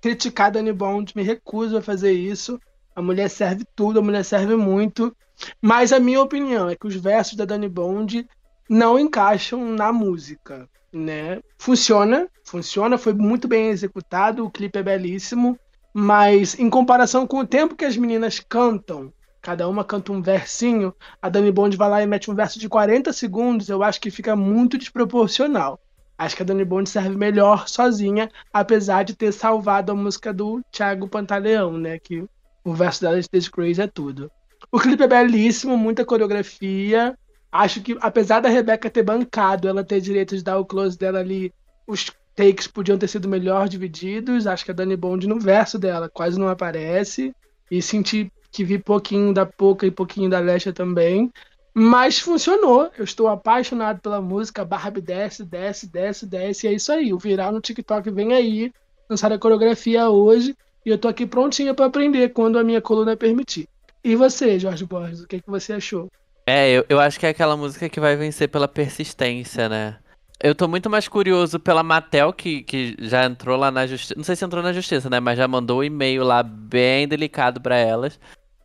criticar 0.00 0.52
Dani 0.52 0.72
Bond, 0.72 1.12
me 1.16 1.22
recuso 1.24 1.76
a 1.76 1.82
fazer 1.82 2.12
isso. 2.12 2.60
A 2.94 3.02
mulher 3.02 3.28
serve 3.28 3.64
tudo, 3.74 3.98
a 3.98 4.02
mulher 4.02 4.24
serve 4.24 4.54
muito. 4.54 5.12
Mas 5.60 5.92
a 5.92 5.98
minha 5.98 6.22
opinião 6.22 6.70
é 6.70 6.76
que 6.76 6.86
os 6.86 6.94
versos 6.94 7.34
da 7.34 7.44
Dani 7.44 7.68
Bond 7.68 8.24
não 8.70 8.96
encaixam 8.96 9.64
na 9.64 9.92
música, 9.92 10.68
né? 10.92 11.40
Funciona, 11.58 12.28
funciona, 12.44 12.96
foi 12.96 13.14
muito 13.14 13.48
bem 13.48 13.70
executado, 13.70 14.44
o 14.44 14.50
clipe 14.50 14.78
é 14.78 14.82
belíssimo, 14.84 15.58
mas 15.92 16.56
em 16.56 16.70
comparação 16.70 17.26
com 17.26 17.38
o 17.38 17.46
tempo 17.46 17.74
que 17.74 17.84
as 17.84 17.96
meninas 17.96 18.38
cantam 18.38 19.12
cada 19.42 19.68
uma 19.68 19.84
canta 19.84 20.12
um 20.12 20.22
versinho, 20.22 20.94
a 21.20 21.28
Dani 21.28 21.50
Bond 21.50 21.76
vai 21.76 21.90
lá 21.90 22.02
e 22.02 22.06
mete 22.06 22.30
um 22.30 22.34
verso 22.34 22.60
de 22.60 22.68
40 22.68 23.12
segundos, 23.12 23.68
eu 23.68 23.82
acho 23.82 24.00
que 24.00 24.10
fica 24.10 24.36
muito 24.36 24.78
desproporcional. 24.78 25.80
Acho 26.16 26.36
que 26.36 26.42
a 26.42 26.46
Dani 26.46 26.64
Bond 26.64 26.88
serve 26.88 27.16
melhor 27.16 27.66
sozinha, 27.66 28.30
apesar 28.52 29.02
de 29.02 29.16
ter 29.16 29.32
salvado 29.32 29.90
a 29.90 29.94
música 29.94 30.32
do 30.32 30.62
Thiago 30.70 31.08
Pantaleão, 31.08 31.76
né? 31.76 31.98
Que 31.98 32.24
o 32.64 32.72
verso 32.72 33.00
dela 33.00 33.16
de 33.16 33.22
Stage 33.22 33.50
Crazy 33.50 33.82
é 33.82 33.88
tudo. 33.88 34.30
O 34.70 34.78
clipe 34.78 35.02
é 35.02 35.08
belíssimo, 35.08 35.76
muita 35.76 36.04
coreografia. 36.04 37.18
Acho 37.50 37.82
que, 37.82 37.98
apesar 38.00 38.38
da 38.38 38.48
Rebeca 38.48 38.88
ter 38.88 39.02
bancado, 39.02 39.66
ela 39.66 39.82
ter 39.82 40.00
direito 40.00 40.36
de 40.36 40.44
dar 40.44 40.58
o 40.58 40.64
close 40.64 40.96
dela 40.96 41.18
ali, 41.18 41.52
os 41.86 42.12
takes 42.36 42.68
podiam 42.68 42.96
ter 42.96 43.08
sido 43.08 43.28
melhor 43.28 43.68
divididos. 43.68 44.46
Acho 44.46 44.64
que 44.64 44.70
a 44.70 44.74
Dani 44.74 44.96
Bond 44.96 45.26
no 45.26 45.40
verso 45.40 45.76
dela 45.76 46.08
quase 46.08 46.38
não 46.38 46.48
aparece. 46.48 47.34
E 47.68 47.82
senti 47.82 48.30
que 48.52 48.62
vi 48.62 48.78
pouquinho 48.78 49.32
da 49.32 49.46
Poca 49.46 49.86
e 49.86 49.90
pouquinho 49.90 50.28
da 50.28 50.38
Lesha 50.38 50.72
também. 50.72 51.32
Mas 51.74 52.18
funcionou. 52.18 52.90
Eu 52.96 53.04
estou 53.04 53.28
apaixonado 53.28 54.00
pela 54.00 54.20
música. 54.20 54.64
Barbie 54.64 55.00
desce, 55.00 55.42
desce, 55.42 55.86
desce, 55.86 56.26
desce. 56.26 56.66
E 56.66 56.70
é 56.70 56.72
isso 56.74 56.92
aí. 56.92 57.12
O 57.12 57.18
viral 57.18 57.50
no 57.50 57.60
TikTok 57.60 58.10
vem 58.10 58.34
aí. 58.34 58.72
lançaram 59.08 59.36
a 59.36 59.38
coreografia 59.38 60.08
hoje 60.10 60.54
e 60.84 60.90
eu 60.90 60.98
tô 60.98 61.08
aqui 61.08 61.26
prontinha 61.26 61.72
para 61.72 61.86
aprender 61.86 62.28
quando 62.30 62.58
a 62.58 62.64
minha 62.64 62.80
coluna 62.80 63.16
permitir. 63.16 63.68
E 64.04 64.14
você, 64.16 64.58
Jorge 64.58 64.84
Borges, 64.84 65.20
o 65.20 65.26
que, 65.26 65.40
que 65.40 65.50
você 65.50 65.74
achou? 65.74 66.08
É, 66.46 66.70
eu, 66.70 66.84
eu 66.88 67.00
acho 67.00 67.18
que 67.20 67.26
é 67.26 67.28
aquela 67.28 67.56
música 67.56 67.88
que 67.88 68.00
vai 68.00 68.16
vencer 68.16 68.48
pela 68.48 68.66
persistência, 68.66 69.68
né? 69.68 69.96
Eu 70.42 70.56
tô 70.56 70.66
muito 70.66 70.90
mais 70.90 71.06
curioso 71.06 71.60
pela 71.60 71.84
Matel, 71.84 72.32
que, 72.32 72.64
que 72.64 72.96
já 72.98 73.24
entrou 73.24 73.56
lá 73.56 73.70
na 73.70 73.86
justiça. 73.86 74.14
Não 74.16 74.24
sei 74.24 74.34
se 74.34 74.44
entrou 74.44 74.60
na 74.60 74.72
justiça, 74.72 75.08
né? 75.08 75.20
Mas 75.20 75.38
já 75.38 75.46
mandou 75.46 75.78
um 75.78 75.84
e-mail 75.84 76.24
lá 76.24 76.42
bem 76.42 77.06
delicado 77.06 77.60
para 77.60 77.76
elas. 77.76 78.18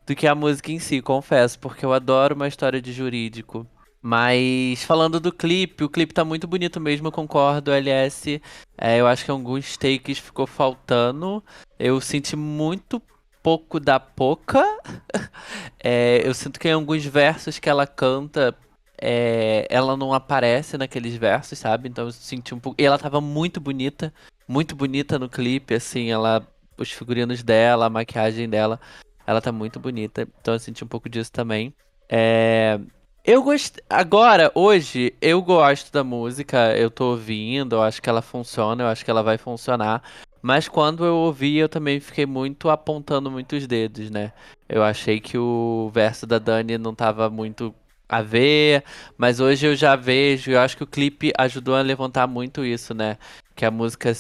Do 0.08 0.16
que 0.16 0.26
a 0.26 0.34
música 0.34 0.72
em 0.72 0.80
si, 0.80 1.02
confesso. 1.02 1.60
Porque 1.60 1.86
eu 1.86 1.92
adoro 1.92 2.34
uma 2.34 2.48
história 2.48 2.82
de 2.82 2.94
jurídico. 2.94 3.68
Mas 4.02 4.82
falando 4.84 5.20
do 5.20 5.34
clipe, 5.34 5.84
o 5.84 5.90
clipe 5.90 6.14
tá 6.14 6.24
muito 6.24 6.48
bonito 6.48 6.80
mesmo, 6.80 7.08
eu 7.10 7.12
concordo, 7.12 7.74
LS. 7.74 8.42
É, 8.78 9.02
eu 9.02 9.08
acho 9.08 9.26
que 9.26 9.32
alguns 9.32 9.76
takes 9.76 10.18
ficou 10.18 10.48
faltando. 10.48 11.44
Eu 11.78 12.00
senti 12.00 12.38
muito 12.38 13.02
pouco 13.44 13.80
da 13.80 14.00
Poca. 14.00 14.64
É, 15.80 16.22
eu 16.26 16.34
sinto 16.34 16.60
que 16.60 16.68
em 16.68 16.74
alguns 16.74 17.06
versos 17.06 17.60
que 17.60 17.70
ela 17.70 17.88
canta, 17.88 18.54
é, 19.00 19.66
ela 19.70 19.96
não 19.96 20.12
aparece 20.14 20.78
naqueles 20.78 21.16
versos, 21.16 21.58
sabe? 21.60 21.88
Então 21.88 22.06
eu 22.06 22.12
senti 22.12 22.54
um 22.54 22.60
pouco. 22.60 22.82
E 22.82 22.86
ela 22.86 22.98
tava 22.98 23.22
muito 23.22 23.62
bonita, 23.62 24.14
muito 24.48 24.76
bonita 24.76 25.20
no 25.20 25.30
clipe, 25.30 25.74
assim, 25.76 26.12
ela. 26.12 26.46
Os 26.78 26.92
figurinos 26.92 27.42
dela, 27.42 27.88
a 27.88 27.90
maquiagem 27.90 28.48
dela, 28.50 28.80
ela 29.28 29.42
tá 29.42 29.52
muito 29.52 29.80
bonita. 29.80 30.28
Então 30.42 30.56
eu 30.56 30.60
senti 30.60 30.84
um 30.84 30.88
pouco 30.88 31.10
disso 31.10 31.32
também. 31.32 31.74
É, 32.10 32.80
eu 33.26 33.44
gosto. 33.44 33.82
Agora, 33.90 34.50
hoje, 34.56 35.14
eu 35.22 35.42
gosto 35.42 35.92
da 35.92 36.02
música, 36.02 36.76
eu 36.78 36.90
tô 36.90 37.12
ouvindo, 37.12 37.76
eu 37.76 37.84
acho 37.84 38.02
que 38.02 38.10
ela 38.10 38.22
funciona, 38.22 38.84
eu 38.84 38.88
acho 38.88 39.04
que 39.04 39.12
ela 39.12 39.22
vai 39.22 39.38
funcionar. 39.38 40.02
Mas 40.42 40.70
quando 40.70 41.04
eu 41.04 41.14
ouvi, 41.14 41.58
eu 41.58 41.68
também 41.68 42.00
fiquei 42.00 42.26
muito 42.26 42.70
apontando 42.70 43.30
muitos 43.30 43.68
dedos, 43.68 44.10
né? 44.10 44.32
Eu 44.70 44.82
achei 44.82 45.20
que 45.20 45.38
o 45.38 45.92
verso 45.94 46.26
da 46.26 46.40
Dani 46.40 46.78
não 46.78 46.96
tava 46.96 47.30
muito 47.30 47.76
a 48.08 48.22
ver, 48.22 48.84
mas 49.18 49.42
hoje 49.42 49.68
eu 49.68 49.76
já 49.76 49.96
vejo, 49.98 50.52
eu 50.52 50.60
acho 50.62 50.78
que 50.78 50.84
o 50.84 50.88
clipe 50.88 51.34
ajudou 51.38 51.76
a 51.76 51.82
levantar 51.82 52.28
muito 52.28 52.64
isso, 52.64 52.94
né? 52.94 53.18
Que 53.56 53.66
a 53.66 53.72
música, 53.72 54.14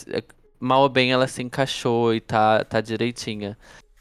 mal 0.60 0.82
ou 0.82 0.89
bem, 0.89 1.13
ela 1.13 1.28
se 1.28 1.41
encaixou 1.41 2.13
e 2.13 2.20
tá, 2.20 2.65
tá 2.65 2.82
direitinha. 2.82 3.58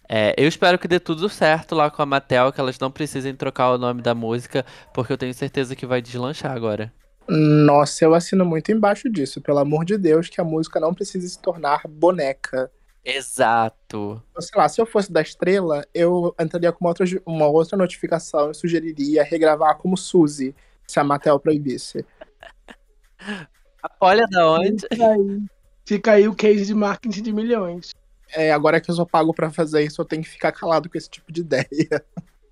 É, 0.09 0.35
eu 0.37 0.47
espero 0.47 0.79
que 0.79 0.87
dê 0.87 1.01
tudo 1.01 1.29
certo 1.29 1.75
lá 1.75 1.91
com 1.91 2.01
a 2.01 2.07
Mattel, 2.07 2.53
que 2.53 2.61
elas 2.61 2.79
não 2.79 2.91
precisem 2.91 3.35
trocar 3.35 3.73
o 3.73 3.79
nome 3.79 4.03
da 4.03 4.15
música, 4.15 4.65
porque 4.95 5.13
eu 5.13 5.19
tenho 5.19 5.35
certeza 5.35 5.75
que 5.75 5.87
vai 5.87 6.01
deslanchar 6.01 6.53
agora. 6.53 6.93
Nossa, 7.29 8.05
eu 8.05 8.15
assino 8.15 8.45
muito 8.45 8.71
embaixo 8.71 9.11
disso. 9.11 9.41
Pelo 9.41 9.59
amor 9.59 9.85
de 9.85 9.99
Deus, 9.99 10.29
que 10.29 10.41
a 10.41 10.45
música 10.45 10.79
não 10.79 10.95
precise 10.95 11.29
se 11.29 11.41
tornar 11.41 11.83
boneca. 11.89 12.71
Exato. 13.05 14.23
Sei 14.39 14.61
lá, 14.61 14.69
se 14.69 14.81
eu 14.81 14.87
fosse 14.87 15.13
da 15.13 15.21
estrela, 15.21 15.85
eu 15.93 16.35
entraria 16.41 16.73
com 16.73 16.85
uma 16.85 16.91
outra, 16.91 17.07
uma 17.25 17.47
outra 17.47 17.77
notificação 17.77 18.51
e 18.51 18.55
sugeriria 18.55 19.25
regravar 19.25 19.77
como 19.77 19.97
Suzy, 19.97 20.55
se 20.87 21.01
a 21.01 21.05
Mattel 21.05 21.39
proibisse. 21.41 22.05
Olha 24.01 24.27
da 24.29 24.51
onde? 24.51 24.87
Fica 24.89 25.07
aí. 25.07 25.43
Fica 25.85 26.13
aí 26.13 26.29
o 26.29 26.35
case 26.35 26.67
de 26.67 26.75
marketing 26.75 27.23
de 27.23 27.33
milhões. 27.33 27.93
É, 28.37 28.53
agora 28.53 28.79
que 28.83 28.91
eu 28.91 28.95
sou 28.95 29.07
pago 29.07 29.33
para 29.33 29.51
fazer 29.51 29.83
isso, 29.83 29.99
eu 29.99 30.05
tenho 30.05 30.23
que 30.23 30.29
ficar 30.29 30.53
calado 30.53 30.91
com 30.91 30.99
esse 30.99 31.09
tipo 31.09 31.33
de 31.33 31.41
ideia. 31.43 32.05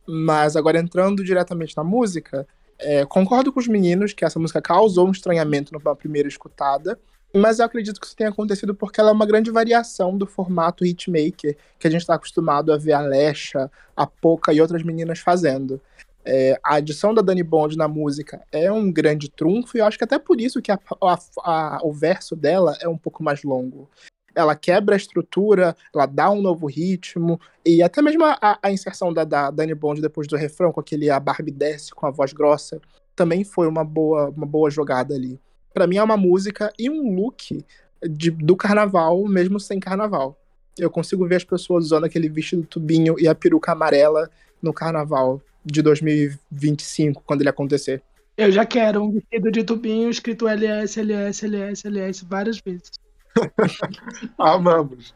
Mas 0.09 0.57
agora 0.57 0.79
entrando 0.79 1.23
diretamente 1.23 1.77
na 1.77 1.85
música, 1.85 2.49
é, 2.79 3.05
concordo 3.05 3.53
com 3.53 3.61
os 3.61 3.69
meninos 3.69 4.15
que 4.15 4.25
essa 4.25 4.39
música 4.39 4.63
causou 4.63 5.07
um 5.07 5.13
estranhamento 5.13 5.75
numa 5.75 5.95
primeira 5.95 6.27
escutada, 6.27 6.99
mas 7.35 7.59
eu 7.59 7.67
acredito 7.67 8.01
que 8.01 8.07
isso 8.07 8.17
tenha 8.17 8.31
acontecido 8.31 8.75
porque 8.75 8.99
ela 8.99 9.11
é 9.11 9.13
uma 9.13 9.27
grande 9.27 9.51
variação 9.51 10.17
do 10.17 10.27
formato 10.27 10.87
hitmaker 10.87 11.55
que 11.79 11.87
a 11.87 11.91
gente 11.91 12.01
está 12.01 12.15
acostumado 12.15 12.73
a 12.73 12.79
ver 12.79 12.93
a 12.93 13.01
Lesha, 13.01 13.71
a 13.95 14.07
Poca 14.07 14.55
e 14.55 14.63
outras 14.63 14.83
meninas 14.83 15.19
fazendo. 15.19 15.81
É, 16.25 16.59
a 16.65 16.77
adição 16.77 17.13
da 17.13 17.21
Dani 17.21 17.43
Bond 17.43 17.77
na 17.77 17.89
música 17.89 18.41
é 18.51 18.73
um 18.73 18.91
grande 18.91 19.31
trunfo 19.31 19.77
e 19.77 19.81
eu 19.81 19.85
acho 19.85 19.99
que 19.99 20.05
até 20.05 20.19
por 20.19 20.41
isso 20.41 20.63
que 20.63 20.73
a, 20.73 20.79
a, 21.03 21.19
a, 21.45 21.81
o 21.83 21.93
verso 21.93 22.35
dela 22.35 22.75
é 22.81 22.89
um 22.89 22.97
pouco 22.97 23.23
mais 23.23 23.43
longo 23.43 23.91
ela 24.35 24.55
quebra 24.55 24.95
a 24.95 24.97
estrutura, 24.97 25.77
ela 25.95 26.07
dá 26.07 26.31
um 26.31 26.41
novo 26.41 26.67
ritmo, 26.67 27.41
e 27.65 27.83
até 27.83 28.03
mesmo 28.03 28.25
a, 28.25 28.59
a 28.63 28.71
inserção 28.71 29.13
da, 29.13 29.25
da 29.25 29.51
Dani 29.51 29.75
Bond 29.75 30.01
depois 30.01 30.27
do 30.27 30.37
refrão, 30.37 30.73
com 30.73 30.81
aquele 30.81 31.11
a 31.11 31.21
Barbie 31.21 31.51
desce 31.51 31.93
com 31.93 32.07
a 32.07 32.11
voz 32.11 32.33
grossa, 32.33 32.81
também 33.15 33.45
foi 33.45 33.67
uma 33.67 33.85
boa, 33.85 34.31
uma 34.31 34.47
boa 34.47 34.71
jogada 34.71 35.15
ali. 35.15 35.39
Para 35.73 35.87
mim 35.87 35.97
é 35.97 36.03
uma 36.03 36.17
música 36.17 36.73
e 36.79 36.91
um 36.91 37.15
look 37.15 37.65
de, 38.03 38.31
do 38.31 38.57
carnaval, 38.57 39.25
mesmo 39.27 39.59
sem 39.59 39.81
carnaval. 39.81 40.39
Eu 40.79 40.91
consigo 40.91 41.27
ver 41.27 41.37
as 41.37 41.45
pessoas 41.45 41.87
usando 41.87 42.05
aquele 42.05 42.29
vestido 42.29 42.65
tubinho 42.65 43.15
e 43.19 43.29
a 43.29 43.35
peruca 43.35 43.73
amarela 43.73 44.31
no 44.61 44.73
carnaval 44.73 45.41
de 45.65 45.81
2025, 45.81 47.23
quando 47.25 47.41
ele 47.41 47.49
acontecer. 47.49 48.03
Eu 48.37 48.51
já 48.51 48.67
quero 48.67 49.03
um 49.03 49.13
vestido 49.13 49.51
de 49.51 49.63
tubinho 49.63 50.11
escrito 50.11 50.49
LS, 50.49 50.99
LS, 50.99 51.45
LS, 51.45 51.87
LS 51.87 52.25
várias 52.25 52.59
vezes. 52.59 52.91
Amamos. 54.39 55.15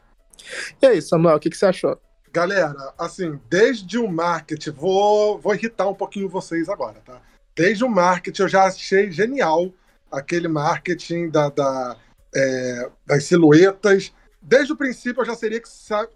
E 0.81 0.85
aí, 0.85 1.01
Samuel, 1.01 1.37
o 1.37 1.39
que, 1.39 1.49
que 1.49 1.57
você 1.57 1.65
achou? 1.65 1.99
Galera, 2.31 2.93
assim, 2.97 3.39
desde 3.49 3.97
o 3.97 4.07
marketing, 4.07 4.71
vou, 4.71 5.39
vou 5.39 5.55
irritar 5.55 5.87
um 5.87 5.95
pouquinho 5.95 6.29
vocês 6.29 6.69
agora, 6.69 7.01
tá? 7.03 7.21
Desde 7.55 7.83
o 7.83 7.89
marketing 7.89 8.43
eu 8.43 8.47
já 8.47 8.65
achei 8.65 9.11
genial 9.11 9.71
aquele 10.11 10.47
marketing 10.47 11.29
da, 11.29 11.49
da 11.49 11.97
é, 12.33 12.89
das 13.05 13.23
silhuetas. 13.25 14.13
Desde 14.41 14.71
o 14.71 14.77
princípio 14.77 15.21
eu 15.21 15.25
já 15.25 15.35
seria 15.35 15.59
que, 15.59 15.69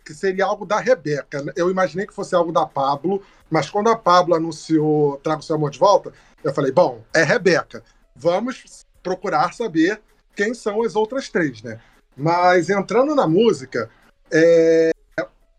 que 0.05 0.13
seria 0.13 0.45
algo 0.45 0.65
da 0.65 0.79
Rebeca. 0.79 1.43
Eu 1.55 1.69
imaginei 1.69 2.07
que 2.07 2.13
fosse 2.13 2.33
algo 2.35 2.51
da 2.51 2.65
Pablo, 2.65 3.21
mas 3.49 3.69
quando 3.69 3.89
a 3.89 3.97
Pablo 3.97 4.35
anunciou 4.35 5.17
Traga 5.17 5.39
o 5.39 5.43
seu 5.43 5.55
amor 5.55 5.71
de 5.71 5.79
volta, 5.79 6.13
eu 6.43 6.53
falei, 6.53 6.71
bom, 6.71 7.03
é 7.13 7.23
Rebeca. 7.23 7.83
Vamos 8.15 8.85
procurar 9.01 9.53
saber 9.53 10.01
quem 10.35 10.53
são 10.53 10.81
as 10.83 10.95
outras 10.95 11.29
três, 11.29 11.61
né? 11.61 11.79
Mas 12.15 12.69
entrando 12.69 13.15
na 13.15 13.27
música, 13.27 13.89
é... 14.31 14.91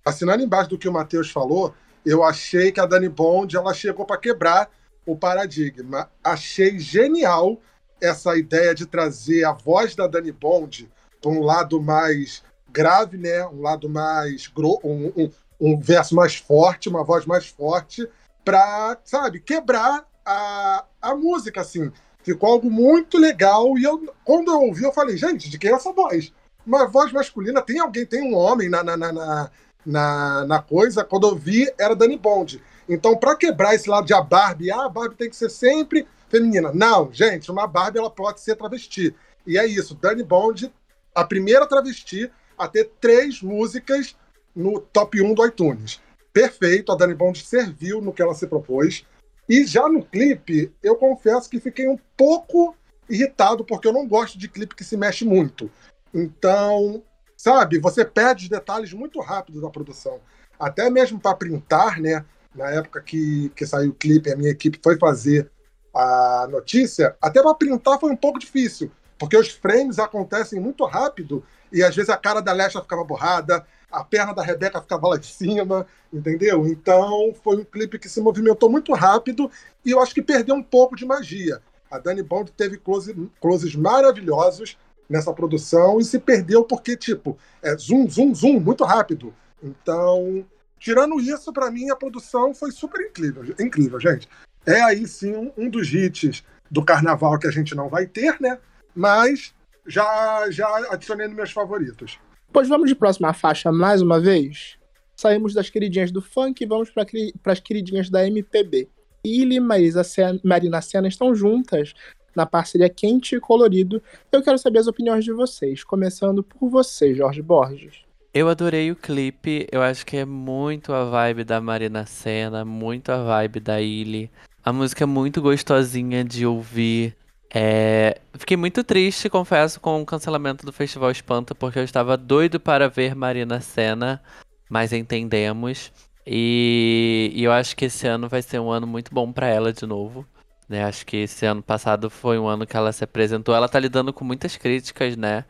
assinando 0.05 0.43
embaixo 0.43 0.71
do 0.71 0.79
que 0.79 0.89
o 0.89 0.93
Matheus 0.93 1.31
falou, 1.31 1.75
eu 2.05 2.23
achei 2.23 2.71
que 2.71 2.81
a 2.81 2.87
Dani 2.87 3.09
Bond 3.09 3.57
ela 3.57 3.73
chegou 3.73 4.05
para 4.05 4.19
quebrar 4.19 4.71
o 5.07 5.17
paradigma. 5.17 6.11
Achei 6.23 6.79
genial 6.79 7.61
essa 8.01 8.37
ideia 8.37 8.75
de 8.75 8.87
trazer 8.87 9.45
a 9.45 9.53
voz 9.53 9.95
da 9.95 10.07
Dani 10.07 10.33
Bond 10.33 10.91
para 11.21 11.31
um 11.31 11.43
lado 11.43 11.81
mais 11.81 12.43
grave, 12.71 13.17
né? 13.17 13.47
Um 13.47 13.63
lado 13.63 13.89
mais 13.89 14.51
um, 14.57 15.13
um, 15.17 15.31
um 15.61 15.81
verso 15.81 16.15
mais 16.15 16.37
forte, 16.37 16.89
uma 16.89 17.05
voz 17.05 17.25
mais 17.25 17.47
forte, 17.47 18.07
para, 18.45 18.99
sabe, 19.05 19.41
quebrar 19.41 20.07
a, 20.25 20.85
a 21.01 21.15
música, 21.15 21.61
assim. 21.61 21.91
Ficou 22.23 22.51
algo 22.51 22.71
muito 22.71 23.19
legal. 23.19 23.79
E 23.79 23.85
eu, 23.85 24.13
quando 24.25 24.51
eu 24.51 24.61
ouvi, 24.63 24.83
eu 24.83 24.93
falei, 24.93 25.17
gente, 25.17 25.49
de 25.49 25.59
quem 25.59 25.71
é 25.71 25.75
essa 25.75 25.93
voz? 25.93 26.33
Uma 26.67 26.87
voz 26.87 27.13
masculina, 27.13 27.63
tem 27.63 27.79
alguém, 27.79 28.07
tem 28.07 28.23
um 28.23 28.35
homem 28.35 28.69
na, 28.69 28.83
na, 28.83 28.97
na, 28.97 29.51
na, 29.85 30.45
na 30.47 30.63
coisa. 30.63 31.05
Quando 31.05 31.29
eu 31.29 31.37
vi, 31.37 31.71
era 31.79 31.95
Dani 31.95 32.17
Bond. 32.17 32.63
Então, 32.89 33.17
para 33.17 33.37
quebrar 33.37 33.75
esse 33.75 33.89
lado 33.89 34.07
de 34.07 34.15
a 34.15 34.21
Barbie, 34.21 34.71
ah, 34.71 34.87
a 34.87 34.89
Barbie 34.89 35.17
tem 35.17 35.31
que 35.31 35.37
ser 35.37 35.51
sempre 35.51 36.07
feminina. 36.29 36.73
Não, 36.73 37.13
gente, 37.13 37.51
uma 37.51 37.67
Barbie 37.67 37.99
ela 37.99 38.11
pode 38.11 38.41
ser 38.41 38.57
travesti. 38.57 39.15
E 39.47 39.59
é 39.59 39.67
isso, 39.67 39.95
Dani 39.95 40.23
Bond, 40.23 40.73
a 41.15 41.25
primeira 41.25 41.67
travesti 41.67 42.31
a 42.59 42.69
ter 42.69 42.91
três 43.01 43.43
músicas 43.43 44.17
no 44.55 44.81
top 44.81 45.21
1 45.21 45.35
do 45.35 45.47
iTunes. 45.47 46.01
Perfeito, 46.33 46.93
a 46.93 46.97
Dani 46.97 47.15
Bond 47.15 47.45
serviu 47.45 48.01
no 48.01 48.13
que 48.13 48.23
ela 48.23 48.35
se 48.35 48.47
propôs. 48.47 49.05
E 49.49 49.67
já 49.67 49.89
no 49.89 50.05
clipe, 50.05 50.73
eu 50.83 50.97
confesso 50.97 51.49
que 51.49 51.61
fiquei 51.61 51.89
um 51.89 51.99
pouco 52.17 52.75
irritado, 53.09 53.65
porque 53.65 53.87
eu 53.87 53.93
não 53.93 54.09
gosto 54.09 54.39
de 54.39 54.49
clipe 54.49 54.75
que 54.75 54.85
se 54.85 54.97
mexe 54.97 55.25
muito. 55.25 55.71
Então, 56.15 57.03
sabe, 57.37 57.79
você 57.79 58.05
perde 58.05 58.45
os 58.45 58.49
detalhes 58.49 58.93
muito 58.93 59.21
rápido 59.21 59.61
da 59.61 59.69
produção. 59.69 60.21
Até 60.59 60.89
mesmo 60.89 61.19
para 61.19 61.37
printar, 61.37 62.01
né? 62.01 62.25
Na 62.55 62.71
época 62.71 63.01
que, 63.01 63.51
que 63.57 63.67
saiu 63.67 63.91
o 63.91 63.95
clipe, 63.95 64.31
a 64.31 64.37
minha 64.37 64.51
equipe 64.51 64.79
foi 64.81 64.97
fazer 64.97 65.51
a 65.95 66.49
notícia, 66.51 67.17
até 67.23 67.41
para 67.41 67.55
printar 67.55 68.01
foi 68.01 68.11
um 68.11 68.17
pouco 68.17 68.39
difícil, 68.39 68.91
porque 69.17 69.37
os 69.37 69.49
frames 69.49 69.99
acontecem 69.99 70.61
muito 70.61 70.85
rápido 70.85 71.45
e 71.73 71.83
às 71.85 71.95
vezes 71.95 72.11
a 72.11 72.17
cara 72.17 72.41
da 72.41 72.53
Lesha 72.53 72.83
ficava 72.83 73.05
borrada, 73.05 73.65
a 73.91 74.03
perna 74.03 74.35
da 74.35 74.43
Rebeca 74.43 74.81
ficava 74.81 75.09
lá 75.09 75.17
de 75.17 75.27
cima, 75.27 75.87
entendeu? 76.13 76.67
Então 76.67 77.33
foi 77.45 77.59
um 77.59 77.65
clipe 77.65 77.99
que 77.99 78.09
se 78.09 78.21
movimentou 78.21 78.69
muito 78.69 78.93
rápido 78.93 79.49
e 79.85 79.93
eu 79.93 80.01
acho 80.01 80.13
que 80.13 80.23
perdeu 80.23 80.57
um 80.57 80.63
pouco 80.63 80.97
de 80.97 81.07
magia. 81.07 81.63
A 81.89 81.99
Dani 81.99 82.25
Bond 82.25 82.51
teve 82.53 82.77
close, 82.77 83.15
closes 83.41 83.77
maravilhosos, 83.77 84.77
nessa 85.09 85.33
produção 85.33 86.01
e 86.01 86.05
se 86.05 86.19
perdeu 86.19 86.65
porque, 86.65 86.97
tipo, 86.97 87.37
é 87.63 87.77
zoom, 87.77 88.09
zoom, 88.09 88.35
zoom, 88.35 88.61
muito 88.61 88.85
rápido. 88.85 89.35
Então, 89.63 90.45
tirando 90.79 91.21
isso, 91.21 91.53
para 91.53 91.71
mim 91.71 91.91
a 91.91 91.97
produção 91.97 92.55
foi 92.55 92.71
super 92.71 93.01
incrível, 93.01 93.45
incrível, 93.59 93.99
gente. 94.01 94.29
É 94.67 94.81
aí 94.83 95.07
sim 95.07 95.35
um, 95.35 95.53
um, 95.57 95.69
dos 95.69 95.93
hits 95.93 96.43
do 96.71 96.85
carnaval 96.85 97.39
que 97.39 97.47
a 97.47 97.51
gente 97.51 97.75
não 97.75 97.89
vai 97.89 98.07
ter, 98.07 98.41
né? 98.41 98.59
Mas 98.95 99.55
já, 99.87 100.51
já 100.51 100.69
adicionei 100.91 101.27
nos 101.27 101.37
meus 101.37 101.53
favoritos. 101.53 102.19
Pois 102.53 102.69
vamos 102.69 102.89
de 102.89 102.95
próxima 102.95 103.33
faixa 103.33 103.71
mais 103.71 104.01
uma 104.01 104.21
vez? 104.21 104.79
Saímos 105.17 105.55
das 105.55 105.71
queridinhas 105.71 106.11
do 106.11 106.23
funk 106.23 106.63
e 106.63 106.67
vamos 106.67 106.91
para 106.91 107.53
as 107.53 107.61
queridinhas 107.61 108.09
da 108.09 108.27
MPB. 108.27 108.89
Illy 109.25 109.57
e 109.57 109.61
Marisa 109.61 110.03
Marina 110.45 110.83
Senna 110.83 111.09
estão 111.09 111.35
juntas 111.35 111.95
na 112.35 112.47
parceria 112.47 112.89
Quente 112.89 113.37
e 113.37 113.41
Colorido. 113.41 114.03
Eu 114.31 114.43
quero 114.43 114.59
saber 114.59 114.79
as 114.79 114.87
opiniões 114.87 115.25
de 115.25 115.33
vocês, 115.33 115.85
começando 115.85 116.43
por 116.43 116.69
você, 116.69 117.15
Jorge 117.15 117.43
Borges. 117.43 118.05
Eu 118.35 118.49
adorei 118.49 118.91
o 118.91 118.97
clipe, 118.97 119.69
eu 119.71 119.81
acho 119.81 120.05
que 120.05 120.17
é 120.17 120.25
muito 120.25 120.93
a 120.93 121.05
vibe 121.05 121.45
da 121.45 121.61
Marina 121.61 122.05
Senna, 122.05 122.65
muito 122.65 123.11
a 123.11 123.23
vibe 123.23 123.61
da 123.61 123.81
Illy. 123.81 124.29
A 124.65 124.73
música 124.73 125.05
é 125.05 125.07
muito 125.07 125.41
gostosinha 125.41 126.25
de 126.25 126.45
ouvir. 126.45 127.17
É... 127.55 128.21
Fiquei 128.33 128.57
muito 128.57 128.83
triste, 128.83 129.31
confesso, 129.31 129.81
com 129.81 130.03
o 130.03 130.05
cancelamento 130.05 130.67
do 130.67 130.73
Festival 130.73 131.13
Espanta, 131.13 131.55
porque 131.55 131.79
eu 131.79 131.85
estava 131.85 132.17
doido 132.17 132.59
para 132.59 132.89
ver 132.89 133.15
Marina 133.15 133.61
Senna, 133.61 134.21
mas 134.69 134.93
entendemos. 134.93 135.93
E... 136.27 137.31
e 137.33 137.45
eu 137.45 137.53
acho 137.53 137.77
que 137.77 137.85
esse 137.85 138.05
ano 138.09 138.29
vai 138.29 138.43
ser 138.43 138.59
um 138.59 138.69
ano 138.69 138.87
muito 138.87 139.15
bom 139.15 139.33
para 139.33 139.47
ela 139.47 139.73
de 139.73 139.87
novo. 139.87 140.27
Né? 140.69 140.85
Acho 140.85 141.05
que 141.05 141.19
esse 141.19 141.45
ano 141.47 141.63
passado 141.63 142.09
foi 142.09 142.39
um 142.39 142.47
ano 142.47 142.67
que 142.67 142.77
ela 142.77 142.93
se 142.93 143.05
apresentou. 143.05 143.55
Ela 143.55 143.69
tá 143.69 143.79
lidando 143.79 144.13
com 144.13 144.25
muitas 144.25 144.57
críticas, 144.57 145.17
né? 145.17 145.45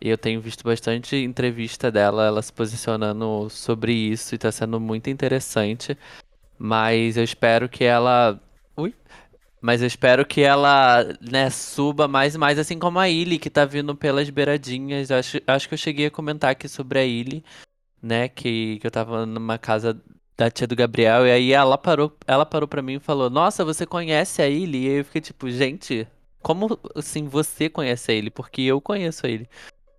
E 0.00 0.08
eu 0.08 0.18
tenho 0.18 0.40
visto 0.40 0.62
bastante 0.64 1.16
entrevista 1.16 1.90
dela, 1.90 2.26
ela 2.26 2.40
se 2.40 2.52
posicionando 2.52 3.48
sobre 3.50 3.92
isso 3.92 4.34
e 4.34 4.38
tá 4.38 4.50
sendo 4.52 4.78
muito 4.78 5.10
interessante. 5.10 5.98
Mas 6.58 7.16
eu 7.16 7.24
espero 7.24 7.68
que 7.68 7.84
ela. 7.84 8.40
Ui! 8.76 8.94
Mas 9.60 9.80
eu 9.80 9.88
espero 9.88 10.24
que 10.24 10.40
ela, 10.40 11.04
né, 11.20 11.50
suba 11.50 12.06
mais 12.06 12.34
e 12.36 12.38
mais, 12.38 12.58
assim 12.58 12.78
como 12.78 12.98
a 12.98 13.08
Illy, 13.08 13.38
que 13.38 13.50
tá 13.50 13.64
vindo 13.64 13.94
pelas 13.96 14.30
beiradinhas. 14.30 15.10
Acho, 15.10 15.38
acho 15.46 15.68
que 15.68 15.74
eu 15.74 15.78
cheguei 15.78 16.06
a 16.06 16.10
comentar 16.10 16.50
aqui 16.52 16.68
sobre 16.68 16.98
a 17.00 17.04
Illy, 17.04 17.44
né? 18.02 18.28
Que, 18.28 18.78
que 18.80 18.86
eu 18.86 18.90
tava 18.90 19.26
numa 19.26 19.58
casa 19.58 20.00
da 20.38 20.48
tia 20.48 20.68
do 20.68 20.76
Gabriel, 20.76 21.26
e 21.26 21.32
aí 21.32 21.52
ela 21.52 21.76
parou, 21.76 22.16
ela 22.24 22.46
parou 22.46 22.68
pra 22.68 22.80
mim 22.80 22.94
e 22.94 23.00
falou, 23.00 23.28
nossa, 23.28 23.64
você 23.64 23.84
conhece 23.84 24.40
a 24.40 24.48
Illy? 24.48 24.86
E 24.86 24.88
eu 24.98 25.04
fiquei 25.04 25.20
tipo, 25.20 25.50
gente, 25.50 26.06
como 26.40 26.78
assim 26.94 27.26
você 27.26 27.68
conhece 27.68 28.12
a 28.12 28.14
Illy? 28.14 28.30
Porque 28.30 28.62
eu 28.62 28.80
conheço 28.80 29.26
a 29.26 29.28
Illy. 29.28 29.48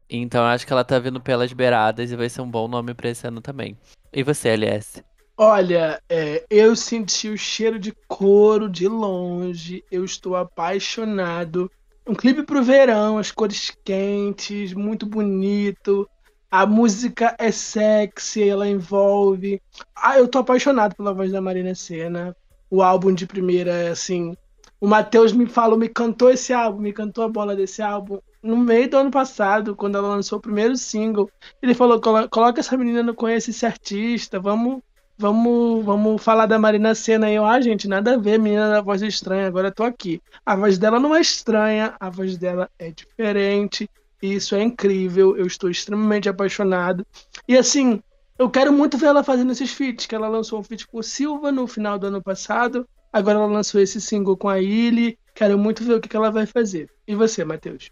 Então 0.10 0.46
acho 0.46 0.66
que 0.66 0.72
ela 0.72 0.86
tá 0.86 0.98
vindo 0.98 1.20
pelas 1.20 1.52
beiradas 1.52 2.10
e 2.10 2.16
vai 2.16 2.30
ser 2.30 2.40
um 2.40 2.50
bom 2.50 2.70
nome 2.70 2.94
pra 2.94 3.10
esse 3.10 3.28
ano 3.28 3.42
também. 3.42 3.78
E 4.14 4.24
você, 4.24 4.48
LS? 4.48 5.04
Olha, 5.38 6.02
é, 6.10 6.46
eu 6.50 6.74
senti 6.76 7.30
o 7.30 7.38
cheiro 7.38 7.78
de 7.78 7.94
couro 8.08 8.70
de 8.70 8.88
longe. 8.88 9.84
Eu 9.92 10.06
estou 10.06 10.38
apaixonado. 10.38 11.70
Um 12.08 12.16
clipe 12.16 12.44
pro 12.44 12.64
verão, 12.64 13.18
as 13.18 13.30
cores 13.30 13.72
quentes, 13.84 14.74
muito 14.74 15.06
bonito. 15.06 16.10
A 16.52 16.66
música 16.66 17.36
é 17.38 17.52
sexy, 17.52 18.50
ela 18.50 18.68
envolve. 18.68 19.62
Ah, 19.96 20.18
eu 20.18 20.28
tô 20.28 20.40
apaixonado 20.40 20.96
pela 20.96 21.14
voz 21.14 21.32
da 21.32 21.42
Marina 21.42 21.76
Senna. 21.76 22.36
O 22.70 22.82
álbum 22.82 23.14
de 23.14 23.28
primeira 23.28 23.72
é 23.72 23.90
assim. 23.90 24.36
O 24.82 24.88
Matheus 24.88 25.32
me 25.34 25.46
falou, 25.46 25.78
me 25.78 25.90
cantou 25.90 26.30
esse 26.32 26.54
álbum, 26.54 26.82
me 26.82 26.94
cantou 26.94 27.24
a 27.24 27.30
bola 27.30 27.56
desse 27.56 27.82
álbum 27.82 28.20
no 28.42 28.58
meio 28.58 28.90
do 28.90 28.98
ano 28.98 29.12
passado, 29.12 29.76
quando 29.76 29.98
ela 29.98 30.08
lançou 30.08 30.40
o 30.40 30.42
primeiro 30.42 30.76
single, 30.78 31.30
ele 31.62 31.74
falou: 31.74 32.00
coloca 32.30 32.60
essa 32.60 32.78
menina 32.78 33.04
no 33.04 33.14
Conhece 33.14 33.52
esse 33.52 33.66
artista, 33.66 34.40
vamos, 34.40 34.82
vamos, 35.18 35.86
vamos 35.86 36.24
falar 36.24 36.46
da 36.46 36.58
Marina 36.58 36.96
Senna. 36.96 37.30
Eu, 37.32 37.46
ah, 37.46 37.60
gente, 37.60 37.88
nada 37.88 38.14
a 38.16 38.18
ver, 38.18 38.40
menina 38.40 38.70
da 38.70 38.82
voz 38.82 39.02
estranha, 39.02 39.48
agora 39.48 39.68
eu 39.68 39.74
tô 39.74 39.84
aqui. 39.84 40.22
A 40.46 40.56
voz 40.56 40.78
dela 40.78 41.00
não 41.00 41.16
é 41.16 41.22
estranha, 41.22 41.96
a 42.00 42.10
voz 42.10 42.38
dela 42.38 42.70
é 42.80 42.92
diferente, 42.92 43.90
isso 44.22 44.56
é 44.56 44.64
incrível, 44.64 45.38
eu 45.38 45.46
estou 45.46 45.70
extremamente 45.70 46.28
apaixonado. 46.28 47.06
E 47.48 47.58
assim, 47.58 48.02
eu 48.38 48.50
quero 48.50 48.72
muito 48.72 48.98
ver 48.98 49.08
ela 49.08 49.24
fazendo 49.24 49.52
esses 49.52 49.72
feats, 49.72 50.06
que 50.06 50.16
ela 50.16 50.28
lançou 50.28 50.60
um 50.60 50.64
feat 50.64 50.88
com 50.88 51.00
o 51.00 51.04
Silva 51.04 51.52
no 51.52 51.68
final 51.68 52.00
do 52.00 52.08
ano 52.08 52.22
passado, 52.22 52.88
agora 53.12 53.38
ela 53.38 53.48
lançou 53.48 53.82
esse 53.82 54.00
single 54.00 54.38
com 54.38 54.48
a 54.48 54.62
Illy, 54.62 55.18
quero 55.36 55.58
muito 55.58 55.84
ver 55.84 55.96
o 55.96 56.02
que, 56.02 56.16
ela 56.16 56.32
vai 56.32 56.46
fazer. 56.46 56.90
E 57.08 57.16
você, 57.16 57.44
Matheus? 57.44 57.92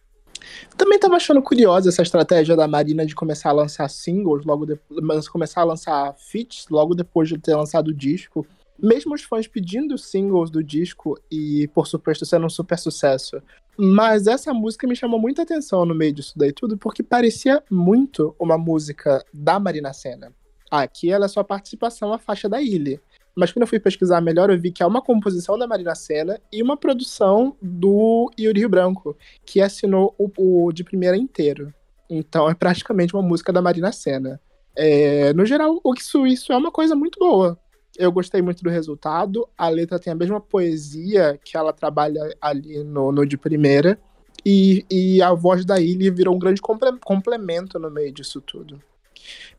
Também 0.78 1.00
tava 1.00 1.16
achando 1.16 1.42
curiosa 1.42 1.90
essa 1.90 2.02
estratégia 2.02 2.56
da 2.56 2.68
Marina 2.68 3.06
de 3.06 3.16
começar 3.16 3.50
a 3.50 3.54
lançar 3.54 3.90
singles 3.90 4.46
logo 4.46 4.66
depois, 4.66 5.28
começar 5.28 5.62
a 5.62 5.66
lançar 5.66 6.16
feats 6.18 6.66
logo 6.70 6.96
depois 6.96 7.28
de 7.28 7.38
ter 7.38 7.56
lançado 7.56 7.90
o 7.90 7.94
disco. 7.94 8.46
Mesmo 8.82 9.16
os 9.16 9.24
fãs 9.24 9.48
pedindo 9.48 9.98
singles 9.98 10.50
do 10.50 10.64
disco 10.64 11.20
e, 11.32 11.68
por 11.74 11.88
suposto, 11.88 12.26
sendo 12.26 12.46
um 12.46 12.50
super 12.50 12.78
sucesso. 12.78 13.42
Mas 13.78 14.28
essa 14.28 14.54
música 14.54 14.88
me 14.88 14.96
chamou 14.96 15.20
muita 15.20 15.44
atenção 15.44 15.86
no 15.86 15.96
meio 15.96 16.14
disso 16.14 16.34
daí 16.36 16.52
tudo, 16.52 16.78
porque 16.78 17.04
parecia 17.04 17.64
muito 17.70 18.36
uma 18.40 18.58
música 18.58 19.24
da 19.34 19.60
Marina 19.60 19.94
Senna. 19.94 20.34
Aqui 20.70 21.12
ela 21.12 21.26
é 21.26 21.30
só 21.30 21.44
participação 21.44 22.14
a 22.14 22.18
faixa 22.18 22.50
da 22.50 22.62
Ilha. 22.62 23.00
Mas 23.36 23.52
quando 23.52 23.62
eu 23.62 23.68
fui 23.68 23.80
pesquisar 23.80 24.20
melhor, 24.20 24.50
eu 24.50 24.60
vi 24.60 24.72
que 24.72 24.82
é 24.82 24.86
uma 24.86 25.02
composição 25.02 25.60
da 25.60 25.68
Marina 25.68 25.94
Senna 25.94 26.42
e 26.52 26.62
uma 26.64 26.76
produção 26.76 27.56
do 27.62 28.32
Yuri 28.38 28.62
Rio 28.62 28.70
Branco, 28.70 29.16
que 29.46 29.62
assinou 29.62 30.16
o, 30.18 30.32
o, 30.66 30.72
de 30.72 30.84
primeira 30.84 31.16
inteiro. 31.16 31.72
Então 32.10 32.50
é 32.50 32.56
praticamente 32.56 33.14
uma 33.14 33.22
música 33.22 33.54
da 33.54 33.62
Marina 33.62 33.92
Senna. 33.92 34.42
É, 34.76 35.34
no 35.34 35.46
geral, 35.46 35.80
isso, 35.96 36.26
isso 36.26 36.52
é 36.52 36.58
uma 36.58 36.72
coisa 36.72 36.96
muito 36.96 37.20
boa. 37.20 37.60
Eu 37.98 38.12
gostei 38.12 38.42
muito 38.42 38.64
do 38.64 38.70
resultado. 38.70 39.48
A 39.58 39.70
letra 39.70 40.00
tem 40.00 40.14
a 40.14 40.16
mesma 40.16 40.40
poesia 40.40 41.40
que 41.44 41.58
ela 41.58 41.74
trabalha 41.74 42.22
ali 42.40 42.84
no, 42.84 43.12
no 43.12 43.26
de 43.26 43.38
primeira. 43.38 44.00
E, 44.46 44.86
e 44.90 45.22
a 45.22 45.34
voz 45.34 45.66
da 45.66 45.80
Illy 45.80 46.10
virou 46.12 46.36
um 46.36 46.40
grande 46.40 46.62
complemento 46.62 47.80
no 47.80 47.90
meio 47.90 48.12
disso 48.12 48.40
tudo. 48.40 48.82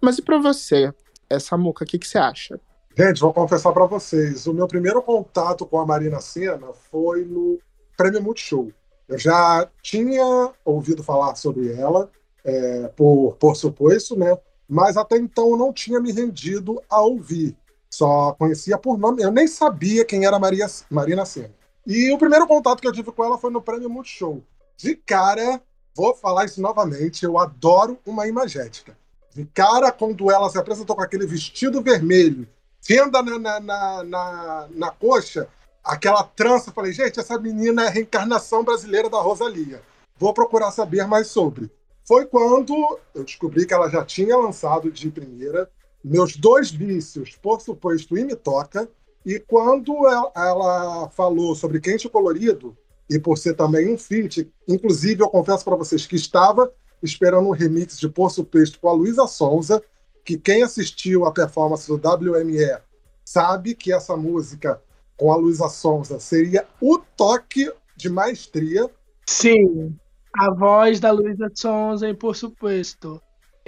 Mas 0.01 0.19
e 0.19 0.23
pra 0.23 0.39
você, 0.39 0.93
essa 1.29 1.57
muca, 1.59 1.85
o 1.85 1.87
que, 1.87 1.99
que 1.99 2.07
você 2.07 2.19
acha? 2.19 2.61
Gente, 2.97 3.21
vou 3.21 3.33
confessar 3.33 3.73
para 3.73 3.87
vocês, 3.87 4.47
o 4.47 4.55
meu 4.55 4.67
primeiro 4.67 5.01
contato 5.03 5.67
com 5.67 5.79
a 5.79 5.87
Marina 5.87 6.21
Senna 6.21 6.73
foi 6.91 7.25
no 7.25 7.59
Prêmio 7.97 8.23
Multishow. 8.23 8.73
Eu 9.09 9.19
já 9.19 9.69
tinha 9.83 10.53
ouvido 10.65 11.03
falar 11.03 11.35
sobre 11.37 11.73
ela, 11.73 12.11
é, 12.45 12.89
por, 12.89 13.37
por 13.37 13.57
suposto, 13.57 14.17
né? 14.17 14.37
Mas 14.69 14.97
até 14.97 15.17
então 15.17 15.57
não 15.57 15.73
tinha 15.73 16.01
me 16.01 16.13
rendido 16.13 16.83
a 16.91 17.01
ouvir. 17.01 17.57
Só 17.91 18.33
conhecia 18.33 18.77
por 18.77 18.99
nome, 18.99 19.23
eu 19.23 19.31
nem 19.31 19.47
sabia 19.47 20.05
quem 20.05 20.25
era 20.25 20.39
Maria, 20.39 20.67
Marina 20.91 21.25
Senna. 21.25 21.55
E 21.87 22.13
o 22.13 22.19
primeiro 22.19 22.47
contato 22.47 22.81
que 22.81 22.87
eu 22.87 22.93
tive 22.93 23.11
com 23.11 23.25
ela 23.25 23.39
foi 23.39 23.51
no 23.51 23.63
Prêmio 23.63 23.89
Multishow. 23.89 24.43
De 24.77 24.95
cara, 24.95 25.61
vou 25.95 26.15
falar 26.15 26.45
isso 26.45 26.61
novamente, 26.61 27.25
eu 27.25 27.39
adoro 27.39 27.99
uma 28.05 28.27
imagética. 28.27 28.97
De 29.35 29.45
cara, 29.47 29.91
quando 29.91 30.31
ela 30.31 30.51
se 30.51 30.59
apresentou 30.59 30.95
com 30.95 31.03
aquele 31.03 31.27
vestido 31.27 31.81
vermelho, 31.81 32.47
fenda 32.81 33.23
na, 33.23 33.39
na, 33.39 33.61
na, 33.61 34.05
na, 34.05 34.69
na 34.71 34.91
coxa, 34.91 35.49
aquela 35.83 36.23
trança. 36.23 36.73
Falei, 36.73 36.93
gente, 36.93 37.19
essa 37.19 37.39
menina 37.39 37.85
é 37.85 37.87
a 37.89 37.91
reencarnação 37.91 38.63
brasileira 38.63 39.09
da 39.09 39.19
Rosalia. 39.19 39.83
Vou 40.19 40.35
procurar 40.35 40.71
saber 40.71 41.07
mais 41.07 41.29
sobre. 41.29 41.71
Foi 42.07 42.27
quando 42.27 42.75
eu 43.15 43.25
descobri 43.25 43.67
que 43.67 43.75
ela 43.75 43.89
já 43.91 44.05
tinha 44.05 44.37
lançado 44.37 44.91
de 44.91 45.11
primeira 45.11 45.71
Meus 46.03 46.37
Dois 46.37 46.71
Vícios, 46.71 47.37
por 47.37 47.61
suposto, 47.61 48.17
e 48.17 48.25
Me 48.25 48.37
Toca. 48.37 48.89
E 49.27 49.39
quando 49.39 49.95
ela, 50.07 51.11
falou 51.11 51.55
sobre 51.55 51.81
Quente 51.81 52.09
Colorido, 52.09 52.77
e 53.11 53.19
por 53.19 53.37
ser 53.37 53.55
também 53.55 53.93
um 53.93 53.99
feat, 53.99 54.51
inclusive 54.67 55.23
eu 55.23 55.29
confesso 55.29 55.65
para 55.65 55.77
vocês 55.77 56.07
que 56.07 56.17
estava 56.17 56.73
esperando 57.03 57.49
um 57.49 57.53
remix 57.53 57.99
de 57.99 58.09
Por 58.09 58.31
Suposto 58.31 58.79
com 58.81 58.89
a 58.89 58.93
Luísa 58.93 59.27
Sonza, 59.27 59.83
que 60.25 60.37
quem 60.37 60.63
assistiu 60.63 61.25
a 61.25 61.33
performance 61.33 61.87
do 61.89 61.97
WME 61.97 62.79
sabe 63.25 63.75
que 63.75 63.93
essa 63.93 64.17
música 64.17 64.81
com 65.17 65.33
a 65.33 65.37
Luísa 65.37 65.69
Sonza 65.69 66.21
seria 66.21 66.67
o 66.81 66.99
toque 66.99 67.73
de 67.97 68.09
maestria. 68.09 68.89
Sim, 69.27 69.97
a 70.37 70.55
voz 70.55 71.01
da 71.01 71.11
Luísa 71.11 71.51
Sonza, 71.55 72.09
e 72.09 72.15
por 72.15 72.37
suposto. 72.37 73.21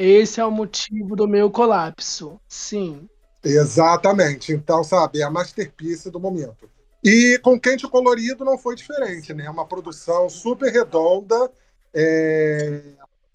Esse 0.03 0.41
é 0.41 0.45
o 0.45 0.51
motivo 0.51 1.15
do 1.15 1.29
meu 1.29 1.51
colapso. 1.51 2.41
Sim. 2.49 3.09
Exatamente. 3.45 4.53
Então, 4.53 4.83
sabe, 4.83 5.21
é 5.21 5.25
a 5.25 5.31
masterpiece 5.31 6.11
do 6.11 6.19
momento. 6.19 6.71
E 7.05 7.39
com 7.43 7.59
Quente 7.59 7.87
Colorido 7.89 8.45
não 8.45 8.59
foi 8.59 8.75
diferente, 8.77 9.33
né? 9.33 9.47
É 9.47 9.51
uma 9.51 9.67
produção 9.67 10.29
super 10.29 10.73
redonda, 10.73 11.51
é 11.95 12.83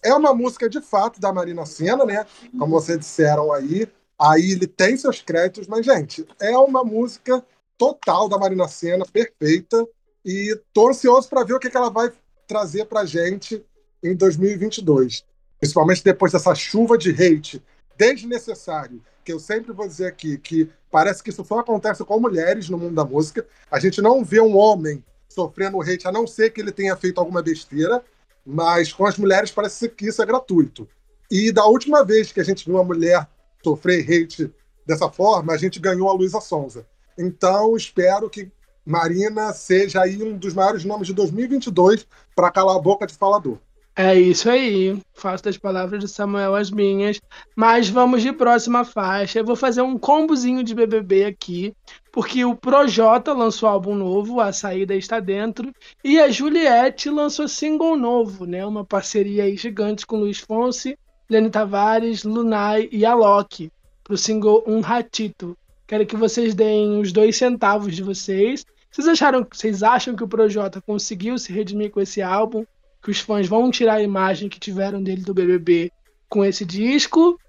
é 0.06 0.13
uma 0.13 0.36
música 0.36 0.69
de 0.69 0.80
fato 0.80 1.19
da 1.19 1.34
Marina 1.34 1.65
Senna, 1.65 2.06
né? 2.06 2.25
Como 2.51 2.80
vocês 2.80 2.99
disseram 2.99 3.51
aí. 3.51 3.88
Aí 4.17 4.51
ele 4.51 4.67
tem 4.67 4.95
seus 4.95 5.19
créditos, 5.19 5.67
mas, 5.67 5.84
gente, 5.84 6.25
é 6.39 6.56
uma 6.58 6.84
música 6.84 7.43
total 7.75 8.30
da 8.30 8.38
Marina 8.38 8.67
Senna, 8.67 9.04
perfeita. 9.04 9.86
E 10.23 10.58
tô 10.71 10.89
ansioso 10.89 11.28
para 11.28 11.43
ver 11.43 11.54
o 11.54 11.60
que, 11.60 11.71
que 11.71 11.75
ela 11.75 11.89
vai 11.89 12.12
trazer 12.47 12.86
pra 12.86 13.04
gente 13.04 13.65
em 14.04 14.15
2022. 14.15 15.25
Principalmente 15.60 16.04
depois 16.04 16.32
dessa 16.32 16.54
chuva 16.54 16.98
de 16.98 17.12
hate 17.12 17.63
desnecessário, 17.98 19.02
que 19.24 19.32
eu 19.32 19.39
sempre 19.39 19.72
vou 19.72 19.88
dizer 19.88 20.08
aqui, 20.08 20.38
que 20.38 20.70
parece 20.91 21.24
que 21.24 21.30
isso 21.30 21.44
só 21.44 21.60
acontece 21.60 22.04
com 22.04 22.20
mulheres 22.20 22.70
no 22.70 22.78
mundo 22.78 22.96
da 22.96 23.06
música. 23.06 23.46
A 23.72 23.80
gente 23.80 24.02
não 24.02 24.24
vê 24.24 24.39
um 24.39 24.56
homem 24.56 25.04
sofrendo 25.30 25.82
hate, 25.82 26.08
a 26.08 26.12
não 26.12 26.28
ser 26.28 26.52
que 26.52 26.62
ele 26.62 26.72
tenha 26.72 26.96
feito 26.96 27.20
alguma 27.20 27.41
besteira. 27.41 28.04
Mas 28.46 28.94
com 28.94 29.06
as 29.06 29.18
mulheres 29.18 29.50
parece 29.50 29.89
que 29.89 30.08
isso 30.08 30.22
é 30.22 30.26
gratuito. 30.26 30.88
E 31.32 31.52
da 31.52 31.65
última 31.65 32.06
vez 32.06 32.32
que 32.32 32.39
a 32.39 32.44
gente 32.44 32.65
viu 32.65 32.76
uma 32.76 32.84
mulher 32.84 33.28
sofrer 33.63 34.06
hate 34.08 34.54
dessa 34.86 35.10
forma, 35.10 35.54
a 35.54 35.58
gente 35.58 35.80
ganhou 35.80 36.08
a 36.10 36.13
Luísa 36.13 36.39
Sonza. 36.39 36.86
Então, 37.18 37.76
espero 37.76 38.30
que 38.30 38.52
Marina 38.86 39.52
seja 39.52 40.02
aí 40.02 40.22
um 40.22 40.38
dos 40.38 40.54
maiores 40.54 40.86
nomes 40.86 41.08
de 41.08 41.13
2022 41.13 42.06
para 42.36 42.52
calar 42.52 42.76
a 42.76 42.80
boca 42.80 43.08
de 43.08 43.15
falador. 43.15 43.58
É 43.97 44.13
isso 44.13 44.49
aí. 44.49 45.01
Faço 45.13 45.45
das 45.45 45.58
palavras 45.58 46.01
de 46.01 46.10
Samuel 46.10 46.53
as 46.53 46.69
minhas. 46.69 47.21
Mas 47.55 47.88
vamos 47.88 48.21
de 48.21 48.34
próxima 48.34 48.84
faixa. 48.84 49.39
Eu 49.39 49.45
vou 49.45 49.55
fazer 49.55 49.81
um 49.81 49.97
combozinho 49.97 50.62
de 50.65 50.75
BBB 50.75 51.23
aqui, 51.23 51.73
porque 52.12 52.43
o 52.43 52.55
Projota 52.55 53.31
lançou 53.31 53.69
álbum 53.69 53.95
novo, 53.95 54.41
A 54.41 54.51
Saída 54.51 54.93
Está 54.93 55.21
Dentro, 55.21 55.71
e 56.03 56.19
a 56.19 56.29
Juliette 56.29 57.10
lançou 57.10 57.47
single 57.47 57.95
novo, 57.95 58.45
né? 58.45 58.65
Uma 58.65 58.84
parceria 58.84 59.45
aí 59.45 59.55
gigante 59.55 60.05
com 60.05 60.17
Luiz 60.17 60.39
Fonsi, 60.39 60.97
Lene 61.29 61.49
Tavares, 61.49 62.25
Lunai 62.25 62.89
e 62.91 63.05
Alok, 63.05 63.71
pro 64.03 64.17
single 64.17 64.62
Um 64.67 64.81
Ratito. 64.81 65.58
Quero 65.88 66.05
que 66.05 66.17
vocês 66.17 66.53
deem 66.53 66.99
os 66.99 67.13
dois 67.13 67.38
centavos 67.38 67.95
de 67.95 68.03
vocês. 68.03 68.65
Vocês 68.91 69.08
acharam, 69.08 69.47
vocês 69.49 69.84
acham 69.84 70.15
que 70.17 70.23
o 70.23 70.27
Projota 70.27 70.81
conseguiu 70.81 71.38
se 71.38 71.53
redimir 71.53 71.91
com 71.91 72.01
esse 72.01 72.21
álbum? 72.21 72.65
Que 73.06 73.12
os 73.12 73.20
fãs 73.20 73.48
vão 73.48 73.70
tirar 73.70 73.96
a 73.96 74.02
imagem 74.02 74.50
que 74.50 74.60
tiveram 74.60 75.02
dele 75.02 75.22
do 75.22 75.32
BBB 75.32 75.91
com 76.28 76.44
esse 76.44 76.65
disco 76.65 77.39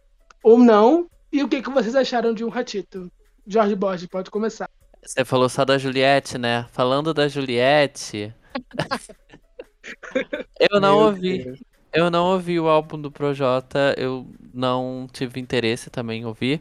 ou 0.42 0.59
não? 0.59 1.09
E 1.33 1.42
o 1.42 1.49
que, 1.49 1.62
que 1.62 1.71
vocês 1.71 1.95
acharam 1.95 2.35
de 2.35 2.45
um 2.45 2.51
Ratito? 2.51 3.11
Jorge 3.47 3.75
Borges, 3.75 4.07
pode 4.07 4.31
começar. 4.31 4.69
Você 5.03 5.25
falou 5.25 5.49
só 5.49 5.64
da 5.64 5.79
Juliette, 5.79 6.37
né? 6.37 6.66
Falando 6.73 7.14
da 7.14 7.27
Juliette. 7.27 8.35
eu 10.61 10.79
não 10.79 10.99
Meu 10.99 11.07
ouvi. 11.07 11.45
Deus. 11.45 11.62
Eu 11.90 12.11
não 12.11 12.27
ouvi 12.27 12.61
o 12.61 12.69
álbum 12.69 13.01
do 13.01 13.11
Projota, 13.11 13.95
eu 13.97 14.27
não 14.53 15.09
tive 15.11 15.40
interesse 15.40 15.88
também 15.88 16.21
em 16.21 16.27
ouvir. 16.27 16.61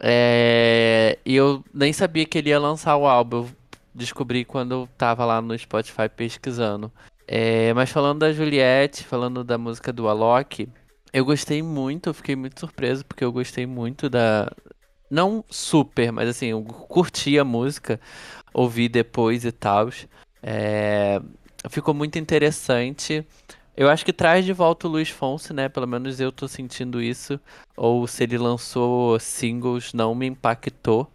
É... 0.00 1.20
E 1.24 1.36
eu 1.36 1.62
nem 1.72 1.92
sabia 1.92 2.26
que 2.26 2.38
ele 2.38 2.50
ia 2.50 2.58
lançar 2.58 2.96
o 2.96 3.06
álbum. 3.06 3.44
Eu 3.44 3.50
descobri 3.94 4.44
quando 4.44 4.72
eu 4.72 4.88
tava 4.98 5.24
lá 5.24 5.40
no 5.40 5.56
Spotify 5.56 6.08
pesquisando. 6.08 6.90
É, 7.26 7.72
mas 7.74 7.90
falando 7.90 8.20
da 8.20 8.32
Juliette, 8.32 9.04
falando 9.04 9.42
da 9.42 9.56
música 9.56 9.92
do 9.92 10.08
Alok, 10.08 10.68
eu 11.12 11.24
gostei 11.24 11.62
muito, 11.62 12.08
eu 12.08 12.14
fiquei 12.14 12.36
muito 12.36 12.60
surpreso 12.60 13.04
porque 13.04 13.24
eu 13.24 13.32
gostei 13.32 13.66
muito 13.66 14.10
da. 14.10 14.50
Não 15.10 15.44
super, 15.48 16.10
mas 16.10 16.28
assim, 16.28 16.46
eu 16.46 16.62
curti 16.62 17.38
a 17.38 17.44
música, 17.44 18.00
ouvi 18.52 18.88
depois 18.88 19.44
e 19.44 19.52
tal. 19.52 19.88
É, 20.42 21.20
ficou 21.70 21.94
muito 21.94 22.18
interessante. 22.18 23.24
Eu 23.76 23.88
acho 23.88 24.04
que 24.04 24.12
traz 24.12 24.44
de 24.44 24.52
volta 24.52 24.86
o 24.86 24.90
Luiz 24.90 25.10
Fonse, 25.10 25.52
né? 25.52 25.68
Pelo 25.68 25.86
menos 25.86 26.20
eu 26.20 26.30
tô 26.30 26.46
sentindo 26.46 27.02
isso. 27.02 27.40
Ou 27.76 28.06
se 28.06 28.22
ele 28.24 28.38
lançou 28.38 29.18
singles, 29.18 29.92
não 29.92 30.14
me 30.14 30.26
impactou. 30.26 31.10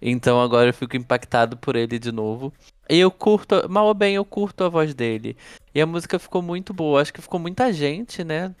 Então 0.00 0.40
agora 0.40 0.70
eu 0.70 0.74
fico 0.74 0.96
impactado 0.96 1.56
por 1.56 1.76
ele 1.76 1.98
de 1.98 2.10
novo. 2.10 2.52
E 2.88 2.98
eu 2.98 3.10
curto, 3.10 3.68
mal 3.68 3.86
ou 3.86 3.94
bem, 3.94 4.14
eu 4.14 4.24
curto 4.24 4.64
a 4.64 4.68
voz 4.68 4.94
dele. 4.94 5.36
E 5.74 5.80
a 5.80 5.86
música 5.86 6.18
ficou 6.18 6.42
muito 6.42 6.72
boa. 6.72 7.00
Acho 7.00 7.12
que 7.12 7.22
ficou 7.22 7.38
muita 7.38 7.72
gente, 7.72 8.24
né? 8.24 8.54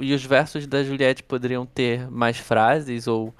E 0.00 0.12
os 0.12 0.24
versos 0.24 0.66
da 0.66 0.82
Juliette 0.82 1.22
poderiam 1.22 1.64
ter 1.64 2.10
mais 2.10 2.36
frases 2.36 3.06
ou 3.06 3.32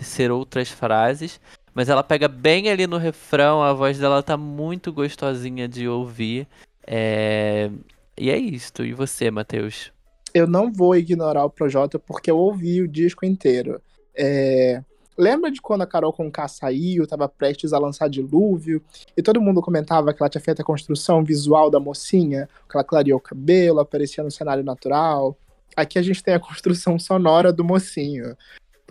ser 0.00 0.30
outras 0.30 0.70
frases. 0.70 1.40
Mas 1.74 1.88
ela 1.88 2.04
pega 2.04 2.28
bem 2.28 2.68
ali 2.68 2.86
no 2.86 2.98
refrão, 2.98 3.62
a 3.62 3.72
voz 3.72 3.98
dela 3.98 4.22
tá 4.22 4.36
muito 4.36 4.92
gostosinha 4.92 5.66
de 5.66 5.88
ouvir. 5.88 6.46
É... 6.86 7.70
E 8.16 8.30
é 8.30 8.36
isto. 8.36 8.84
E 8.84 8.92
você, 8.92 9.30
Matheus? 9.30 9.90
Eu 10.34 10.46
não 10.46 10.70
vou 10.70 10.94
ignorar 10.94 11.44
o 11.44 11.50
Projota 11.50 11.98
porque 11.98 12.30
eu 12.30 12.36
ouvi 12.36 12.82
o 12.82 12.88
disco 12.88 13.24
inteiro. 13.24 13.80
É... 14.14 14.82
Lembra 15.16 15.50
de 15.50 15.60
quando 15.60 15.82
a 15.82 15.86
Carol 15.86 16.12
Conká 16.12 16.48
saiu, 16.48 17.06
tava 17.06 17.28
prestes 17.28 17.72
a 17.72 17.78
lançar 17.78 18.08
Dilúvio, 18.08 18.82
e 19.16 19.22
todo 19.22 19.40
mundo 19.40 19.60
comentava 19.60 20.12
que 20.12 20.22
ela 20.22 20.30
tinha 20.30 20.40
feito 20.40 20.62
a 20.62 20.64
construção 20.64 21.22
visual 21.22 21.70
da 21.70 21.78
mocinha, 21.78 22.48
que 22.68 22.76
ela 22.76 22.84
clareou 22.84 23.18
o 23.18 23.22
cabelo, 23.22 23.80
aparecia 23.80 24.24
no 24.24 24.30
cenário 24.30 24.64
natural. 24.64 25.36
Aqui 25.76 25.98
a 25.98 26.02
gente 26.02 26.22
tem 26.22 26.34
a 26.34 26.40
construção 26.40 26.98
sonora 26.98 27.52
do 27.52 27.64
mocinho. 27.64 28.36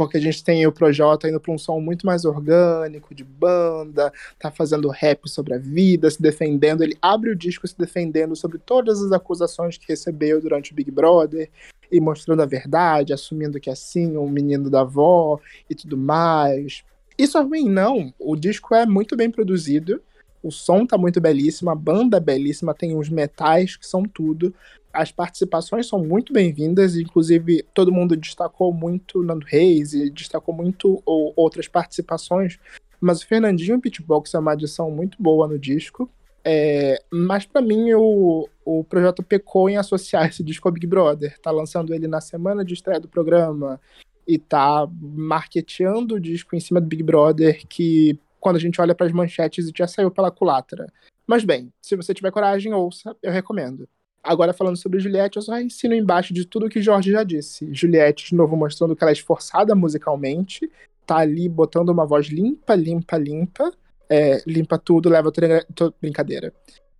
Porque 0.05 0.17
a 0.17 0.21
gente 0.21 0.43
tem 0.43 0.65
o 0.65 0.71
Projota 0.71 1.29
indo 1.29 1.39
para 1.39 1.53
um 1.53 1.57
som 1.57 1.79
muito 1.79 2.05
mais 2.05 2.25
orgânico, 2.25 3.13
de 3.13 3.23
banda, 3.23 4.11
tá 4.39 4.49
fazendo 4.49 4.89
rap 4.89 5.29
sobre 5.29 5.53
a 5.53 5.57
vida, 5.57 6.09
se 6.09 6.21
defendendo. 6.21 6.83
Ele 6.83 6.97
abre 7.01 7.29
o 7.29 7.35
disco 7.35 7.67
se 7.67 7.77
defendendo 7.77 8.35
sobre 8.35 8.57
todas 8.57 9.01
as 9.01 9.11
acusações 9.11 9.77
que 9.77 9.87
recebeu 9.87 10.41
durante 10.41 10.71
o 10.71 10.75
Big 10.75 10.89
Brother 10.89 11.49
e 11.91 11.99
mostrando 11.99 12.41
a 12.41 12.45
verdade, 12.45 13.13
assumindo 13.13 13.59
que 13.59 13.69
é 13.69 13.73
assim, 13.73 14.17
um 14.17 14.29
menino 14.29 14.69
da 14.69 14.81
avó 14.81 15.39
e 15.69 15.75
tudo 15.75 15.97
mais. 15.97 16.83
Isso 17.17 17.37
é 17.37 17.41
ruim, 17.41 17.69
não. 17.69 18.13
O 18.17 18.35
disco 18.35 18.73
é 18.73 18.85
muito 18.85 19.15
bem 19.15 19.29
produzido, 19.29 20.01
o 20.41 20.49
som 20.49 20.85
tá 20.85 20.97
muito 20.97 21.21
belíssimo, 21.21 21.69
a 21.69 21.75
banda 21.75 22.17
é 22.17 22.19
belíssima, 22.19 22.73
tem 22.73 22.95
uns 22.95 23.09
metais 23.09 23.75
que 23.75 23.85
são 23.85 24.03
tudo. 24.03 24.53
As 24.93 25.11
participações 25.11 25.87
são 25.87 26.03
muito 26.03 26.33
bem-vindas, 26.33 26.97
inclusive 26.97 27.63
todo 27.73 27.91
mundo 27.91 28.17
destacou 28.17 28.73
muito 28.73 29.23
Nando 29.23 29.45
Reis 29.45 29.93
e 29.93 30.09
destacou 30.09 30.53
muito 30.53 31.01
ou, 31.05 31.33
outras 31.35 31.67
participações, 31.67 32.59
mas 32.99 33.21
o 33.21 33.27
Fernandinho 33.27 33.79
Pitbox 33.79 34.33
é 34.33 34.39
uma 34.39 34.51
adição 34.51 34.91
muito 34.91 35.21
boa 35.21 35.47
no 35.47 35.57
disco. 35.57 36.09
É, 36.43 37.01
mas 37.11 37.45
para 37.45 37.61
mim 37.61 37.93
o, 37.93 38.49
o 38.65 38.83
projeto 38.83 39.23
pecou 39.23 39.69
em 39.69 39.77
associar 39.77 40.27
esse 40.27 40.43
disco 40.43 40.67
ao 40.67 40.73
Big 40.73 40.85
Brother. 40.87 41.39
Tá 41.39 41.51
lançando 41.51 41.93
ele 41.93 42.07
na 42.07 42.19
semana 42.19 42.65
de 42.65 42.73
estreia 42.73 42.99
do 42.99 43.07
programa 43.07 43.79
e 44.27 44.37
tá 44.37 44.87
marketeando 44.99 46.15
o 46.15 46.19
disco 46.19 46.55
em 46.55 46.59
cima 46.59 46.81
do 46.81 46.87
Big 46.87 47.03
Brother, 47.03 47.65
que 47.67 48.19
quando 48.39 48.57
a 48.57 48.59
gente 48.59 48.81
olha 48.81 48.93
para 48.93 49.05
as 49.05 49.11
manchetes 49.11 49.71
já 49.75 49.87
saiu 49.87 50.11
pela 50.11 50.31
culatra. 50.31 50.91
Mas 51.25 51.43
bem, 51.43 51.71
se 51.81 51.95
você 51.95 52.13
tiver 52.13 52.31
coragem, 52.31 52.73
ouça, 52.73 53.15
eu 53.23 53.31
recomendo. 53.31 53.87
Agora 54.23 54.53
falando 54.53 54.77
sobre 54.77 54.99
Juliette, 54.99 55.37
eu 55.37 55.41
só 55.41 55.59
ensino 55.59 55.95
embaixo 55.95 56.33
de 56.33 56.45
tudo 56.45 56.69
que 56.69 56.81
Jorge 56.81 57.11
já 57.11 57.23
disse. 57.23 57.67
Juliette, 57.73 58.29
de 58.29 58.35
novo, 58.35 58.55
mostrando 58.55 58.95
que 58.95 59.03
ela 59.03 59.11
é 59.11 59.13
esforçada 59.13 59.73
musicalmente, 59.73 60.69
tá 61.05 61.17
ali 61.17 61.49
botando 61.49 61.89
uma 61.89 62.05
voz 62.05 62.27
limpa, 62.27 62.75
limpa, 62.75 63.17
limpa, 63.17 63.73
é, 64.07 64.43
limpa 64.45 64.77
tudo, 64.77 65.09
leva 65.09 65.31
toda 65.31 65.95
brincadeira. 65.99 66.53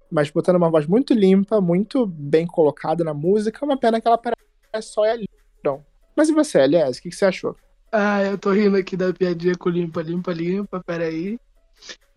Mas 0.10 0.32
botando 0.32 0.56
uma 0.56 0.70
voz 0.70 0.88
muito 0.88 1.14
limpa, 1.14 1.62
muito 1.62 2.08
bem 2.08 2.48
colocada 2.48 3.04
na 3.04 3.14
música, 3.14 3.60
é 3.62 3.66
uma 3.66 3.78
pena 3.78 4.02
que 4.02 4.08
ela 4.08 4.18
parece 4.18 4.92
só 4.92 5.04
ali. 5.04 5.30
Não. 5.64 5.86
Mas 6.16 6.30
e 6.30 6.34
você, 6.34 6.60
aliás, 6.60 6.98
o 6.98 7.02
que, 7.02 7.10
que, 7.10 7.16
você 7.16 7.26
achou? 7.26 7.56
Ah, 7.92 8.24
eu 8.24 8.38
tô 8.38 8.52
rindo 8.52 8.78
aqui 8.78 8.98
da 8.98 9.14
piadinha 9.14 9.56
com 9.56 9.70
limpa, 9.70 10.02
limpa, 10.02 10.34
limpa, 10.34 10.82
peraí. 10.86 11.38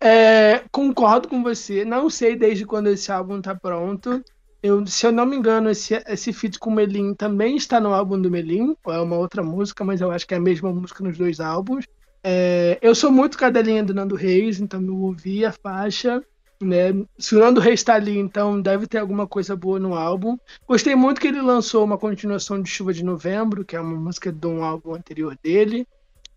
É, 0.00 0.62
concordo 0.72 1.28
com 1.28 1.42
você, 1.42 1.84
não 1.84 2.08
sei 2.10 2.36
desde 2.36 2.64
quando 2.66 2.88
esse 2.88 3.12
álbum 3.12 3.40
tá 3.40 3.54
pronto. 3.54 4.22
Eu, 4.64 4.86
se 4.86 5.06
eu 5.06 5.12
não 5.12 5.26
me 5.26 5.36
engano, 5.36 5.68
esse, 5.68 6.02
esse 6.08 6.32
feat 6.32 6.58
com 6.58 6.70
o 6.70 6.72
Melim 6.72 7.12
também 7.12 7.54
está 7.54 7.78
no 7.78 7.92
álbum 7.92 8.18
do 8.18 8.30
Melim, 8.30 8.74
ou 8.82 8.94
é 8.94 8.98
uma 8.98 9.18
outra 9.18 9.42
música, 9.42 9.84
mas 9.84 10.00
eu 10.00 10.10
acho 10.10 10.26
que 10.26 10.32
é 10.32 10.38
a 10.38 10.40
mesma 10.40 10.72
música 10.72 11.04
nos 11.04 11.18
dois 11.18 11.38
álbuns. 11.38 11.84
É, 12.22 12.78
eu 12.80 12.94
sou 12.94 13.12
muito 13.12 13.36
cadelinha 13.36 13.84
do 13.84 13.92
Nando 13.92 14.14
Reis, 14.14 14.60
então 14.60 14.80
eu 14.80 14.96
ouvi 14.96 15.44
a 15.44 15.52
faixa. 15.52 16.24
Né? 16.62 16.94
Se 17.18 17.36
o 17.36 17.40
Nando 17.40 17.60
Reis 17.60 17.80
está 17.80 17.96
ali, 17.96 18.16
então 18.16 18.58
deve 18.58 18.86
ter 18.86 18.96
alguma 18.96 19.26
coisa 19.26 19.54
boa 19.54 19.78
no 19.78 19.94
álbum. 19.94 20.38
Gostei 20.66 20.94
muito 20.94 21.20
que 21.20 21.28
ele 21.28 21.42
lançou 21.42 21.84
uma 21.84 21.98
continuação 21.98 22.62
de 22.62 22.70
Chuva 22.70 22.94
de 22.94 23.04
Novembro, 23.04 23.66
que 23.66 23.76
é 23.76 23.80
uma 23.82 24.00
música 24.00 24.32
de 24.32 24.46
um 24.46 24.64
álbum 24.64 24.94
anterior 24.94 25.36
dele. 25.42 25.86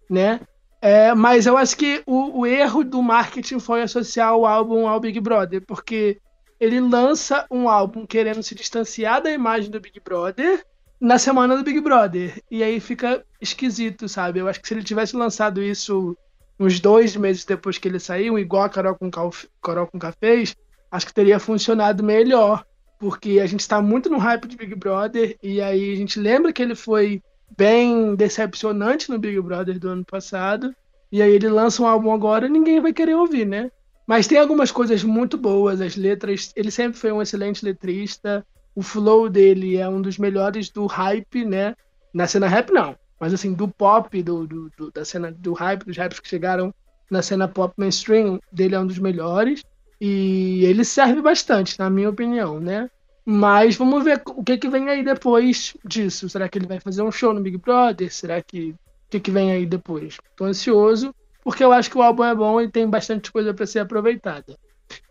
Né? 0.10 0.42
É, 0.82 1.16
mas 1.16 1.46
eu 1.46 1.56
acho 1.58 1.78
que 1.78 2.04
o, 2.06 2.42
o, 2.42 2.46
erro 2.46 2.84
do 2.84 3.02
marketing 3.02 3.60
foi 3.60 3.82
associar 3.82 4.36
o 4.36 4.46
álbum 4.46 4.86
ao 4.86 5.00
Big 5.00 5.18
Brother, 5.22 5.63
porque 5.66 6.20
ele 6.60 6.80
lança 6.80 7.46
um 7.52 7.70
álbum 7.70 8.06
querendo 8.06 8.42
se 8.44 8.56
distanciar 8.56 9.22
da 9.22 9.32
imagem 9.32 9.70
do 9.70 9.80
Big 9.80 10.00
Brother 10.00 10.66
na 11.00 11.20
semana 11.20 11.56
do 11.56 11.64
Big 11.64 11.80
Brother. 11.80 12.42
E 12.50 12.64
aí 12.64 12.80
fica 12.80 13.24
esquisito, 13.40 14.10
sabe? 14.10 14.40
Eu 14.40 14.48
acho 14.48 14.62
que 14.62 14.68
se 14.68 14.74
ele 14.74 14.84
tivesse 14.84 15.16
lançado 15.16 15.62
isso 15.62 16.18
uns 16.60 16.80
dois 16.80 17.16
meses 17.16 17.46
depois 17.46 17.78
que 17.78 17.88
ele 17.88 18.00
saiu, 18.00 18.40
igual 18.40 18.64
a 18.64 18.70
Carol 18.70 18.96
com, 18.96 19.12
Carol 19.12 19.88
com 19.88 20.00
fez, 20.20 20.56
acho 20.92 21.06
que 21.06 21.14
teria 21.14 21.40
funcionado 21.40 22.04
melhor. 22.04 22.66
Porque 23.00 23.40
a 23.40 23.46
gente 23.46 23.60
está 23.60 23.80
muito 23.80 24.10
no 24.10 24.18
hype 24.18 24.48
de 24.48 24.58
Big 24.58 24.74
Brother, 24.74 25.38
e 25.44 25.62
aí 25.62 25.94
a 25.94 25.96
gente 25.96 26.20
lembra 26.20 26.52
que 26.52 26.64
ele 26.64 26.74
foi 26.74 27.22
bem 27.56 28.16
decepcionante 28.16 29.10
no 29.10 29.20
Big 29.20 29.40
Brother 29.40 29.80
do 29.80 29.90
ano 29.90 30.04
passado. 30.04 30.74
E 31.12 31.22
aí 31.22 31.32
ele 31.32 31.48
lança 31.48 31.84
um 31.84 31.88
álbum 31.88 32.12
agora 32.12 32.48
e 32.48 32.50
ninguém 32.50 32.82
vai 32.82 32.92
querer 32.92 33.16
ouvir, 33.16 33.46
né? 33.46 33.72
Mas 34.08 34.26
tem 34.26 34.40
algumas 34.40 34.72
coisas 34.72 35.04
muito 35.04 35.38
boas, 35.38 35.82
as 35.82 35.96
letras. 35.96 36.54
Ele 36.56 36.72
sempre 36.72 36.98
foi 36.98 37.12
um 37.12 37.22
excelente 37.22 37.64
letrista 37.64 38.44
o 38.78 38.84
flow 38.84 39.28
dele 39.28 39.76
é 39.76 39.90
um 39.90 40.00
dos 40.00 40.20
melhores 40.20 40.70
do 40.70 40.86
hype, 40.86 41.44
né? 41.44 41.76
Na 42.14 42.28
cena 42.28 42.48
rap, 42.48 42.72
não. 42.72 42.96
Mas 43.20 43.34
assim, 43.34 43.52
do 43.52 43.68
pop, 43.68 44.22
do, 44.22 44.46
do, 44.46 44.70
do, 44.78 44.92
da 44.92 45.04
cena 45.04 45.32
do 45.32 45.52
hype, 45.54 45.84
dos 45.84 45.98
raps 45.98 46.20
que 46.20 46.30
chegaram 46.30 46.72
na 47.10 47.24
cena 47.24 47.48
pop 47.48 47.74
mainstream, 47.76 48.40
dele 48.52 48.76
é 48.76 48.80
um 48.80 48.86
dos 48.86 49.00
melhores. 49.00 49.64
E 50.00 50.64
ele 50.64 50.84
serve 50.86 51.24
bastante, 51.24 51.80
na 51.80 51.90
minha 51.90 52.08
opinião, 52.08 52.60
né? 52.60 52.88
Mas 53.26 53.76
vamos 53.76 54.04
ver 54.04 54.22
o 54.28 54.44
que, 54.44 54.60
que 54.60 54.70
vem 54.70 54.88
aí 54.90 55.04
depois 55.04 55.76
disso. 55.84 56.30
Será 56.30 56.48
que 56.48 56.60
ele 56.60 56.68
vai 56.68 56.80
fazer 56.80 57.02
um 57.02 57.12
show 57.12 57.34
no 57.34 57.42
Big 57.42 57.58
Brother? 57.58 58.14
Será 58.14 58.40
que. 58.44 58.76
O 59.08 59.10
que, 59.10 59.20
que 59.20 59.32
vem 59.32 59.52
aí 59.52 59.66
depois? 59.66 60.18
Tô 60.36 60.46
ansioso, 60.46 61.16
porque 61.48 61.63
eu 61.63 61.71
acho 61.71 61.89
que 61.89 61.98
o 61.98 62.02
álbum 62.02 62.25
é 62.25 62.35
bom 62.35 62.60
e 62.60 62.69
tem 62.69 62.89
bastante 62.89 63.31
coisa 63.31 63.54
para 63.54 63.65
ser 63.65 63.79
aproveitada. 63.79 64.60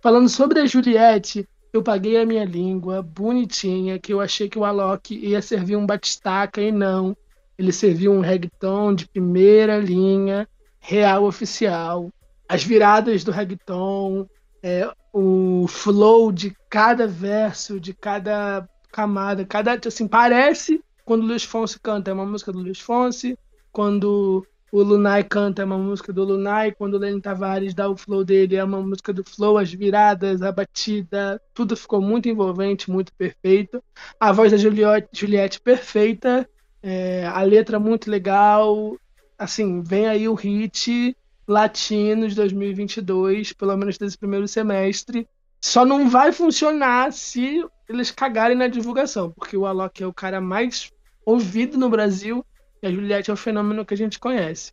Falando 0.03 0.29
sobre 0.29 0.61
a 0.61 0.67
Juliette, 0.67 1.49
eu 1.73 1.83
paguei 1.83 2.21
a 2.21 2.27
minha 2.27 2.45
língua 2.45 3.01
bonitinha, 3.01 3.99
que 3.99 4.13
eu 4.13 4.21
achei 4.21 4.47
que 4.47 4.59
o 4.59 4.65
Alok 4.67 5.15
ia 5.15 5.41
servir 5.41 5.77
um 5.77 5.87
batistaca 5.87 6.61
e 6.61 6.71
não. 6.71 7.17
Ele 7.57 7.73
serviu 7.73 8.13
um 8.13 8.21
reggaeton 8.21 8.95
de 8.95 9.09
primeira 9.09 9.79
linha, 9.79 10.47
real 10.79 11.25
oficial. 11.25 12.13
As 12.47 12.63
viradas 12.63 13.25
do 13.25 13.33
reggaeton, 13.33 14.27
é, 14.63 14.93
o 15.15 15.65
flow 15.67 16.31
de 16.31 16.55
cada 16.69 17.07
verso, 17.07 17.81
de 17.81 17.95
cada 17.95 18.69
camada, 18.93 19.47
cada 19.47 19.81
assim 19.89 20.07
parece 20.07 20.85
quando 21.03 21.23
o 21.23 21.27
Luiz 21.29 21.45
Fonsi 21.45 21.81
canta 21.81 22.11
é 22.11 22.13
uma 22.13 22.27
música 22.27 22.53
do 22.53 22.59
Luiz 22.59 22.79
Fonsi, 22.79 23.39
quando 23.73 24.47
o 24.77 24.83
Lunai 24.83 25.25
canta 25.25 25.63
é 25.63 25.65
uma 25.65 25.79
música 25.79 26.13
do 26.13 26.23
Lunai, 26.23 26.71
quando 26.71 26.95
o 26.95 26.99
Lenny 26.99 27.19
Tavares 27.19 27.73
dá 27.73 27.89
o 27.89 27.97
flow 27.97 28.23
dele 28.23 28.57
é 28.57 28.63
uma 28.63 28.83
música 28.83 29.11
do 29.11 29.25
flow, 29.25 29.57
as 29.57 29.73
viradas, 29.73 30.43
a 30.43 30.53
batida, 30.53 31.41
tudo 31.55 31.75
ficou 31.75 31.99
muito 32.03 32.29
envolvente, 32.29 32.91
muito 32.91 33.11
perfeito. 33.15 33.83
A 34.21 34.33
voz 34.33 34.53
da 34.53 34.59
Juliette, 34.59 35.09
Juliette 35.15 35.63
perfeita, 35.63 36.47
é, 36.83 37.25
a 37.25 37.41
letra 37.41 37.81
muito 37.81 38.11
legal, 38.11 38.99
assim, 39.39 39.81
vem 39.83 40.09
aí 40.09 40.29
o 40.29 40.35
hit 40.35 41.17
latino 41.49 42.29
de 42.29 42.35
2022, 42.35 43.55
pelo 43.55 43.75
menos 43.79 43.97
desse 43.97 44.19
primeiro 44.19 44.47
semestre. 44.47 45.27
Só 45.59 45.87
não 45.87 46.07
vai 46.11 46.33
funcionar 46.33 47.15
se 47.15 47.65
eles 47.89 48.11
cagarem 48.11 48.55
na 48.55 48.69
divulgação, 48.69 49.31
porque 49.31 49.57
o 49.57 49.65
Alok 49.65 50.03
é 50.03 50.07
o 50.07 50.13
cara 50.13 50.39
mais 50.39 50.93
ouvido 51.25 51.79
no 51.79 51.89
Brasil 51.89 52.45
a 52.87 52.91
Juliette 52.91 53.31
é 53.31 53.35
o 53.35 53.37
fenômeno 53.37 53.85
que 53.85 53.95
a 53.95 53.97
gente 53.97 54.19
conhece. 54.19 54.73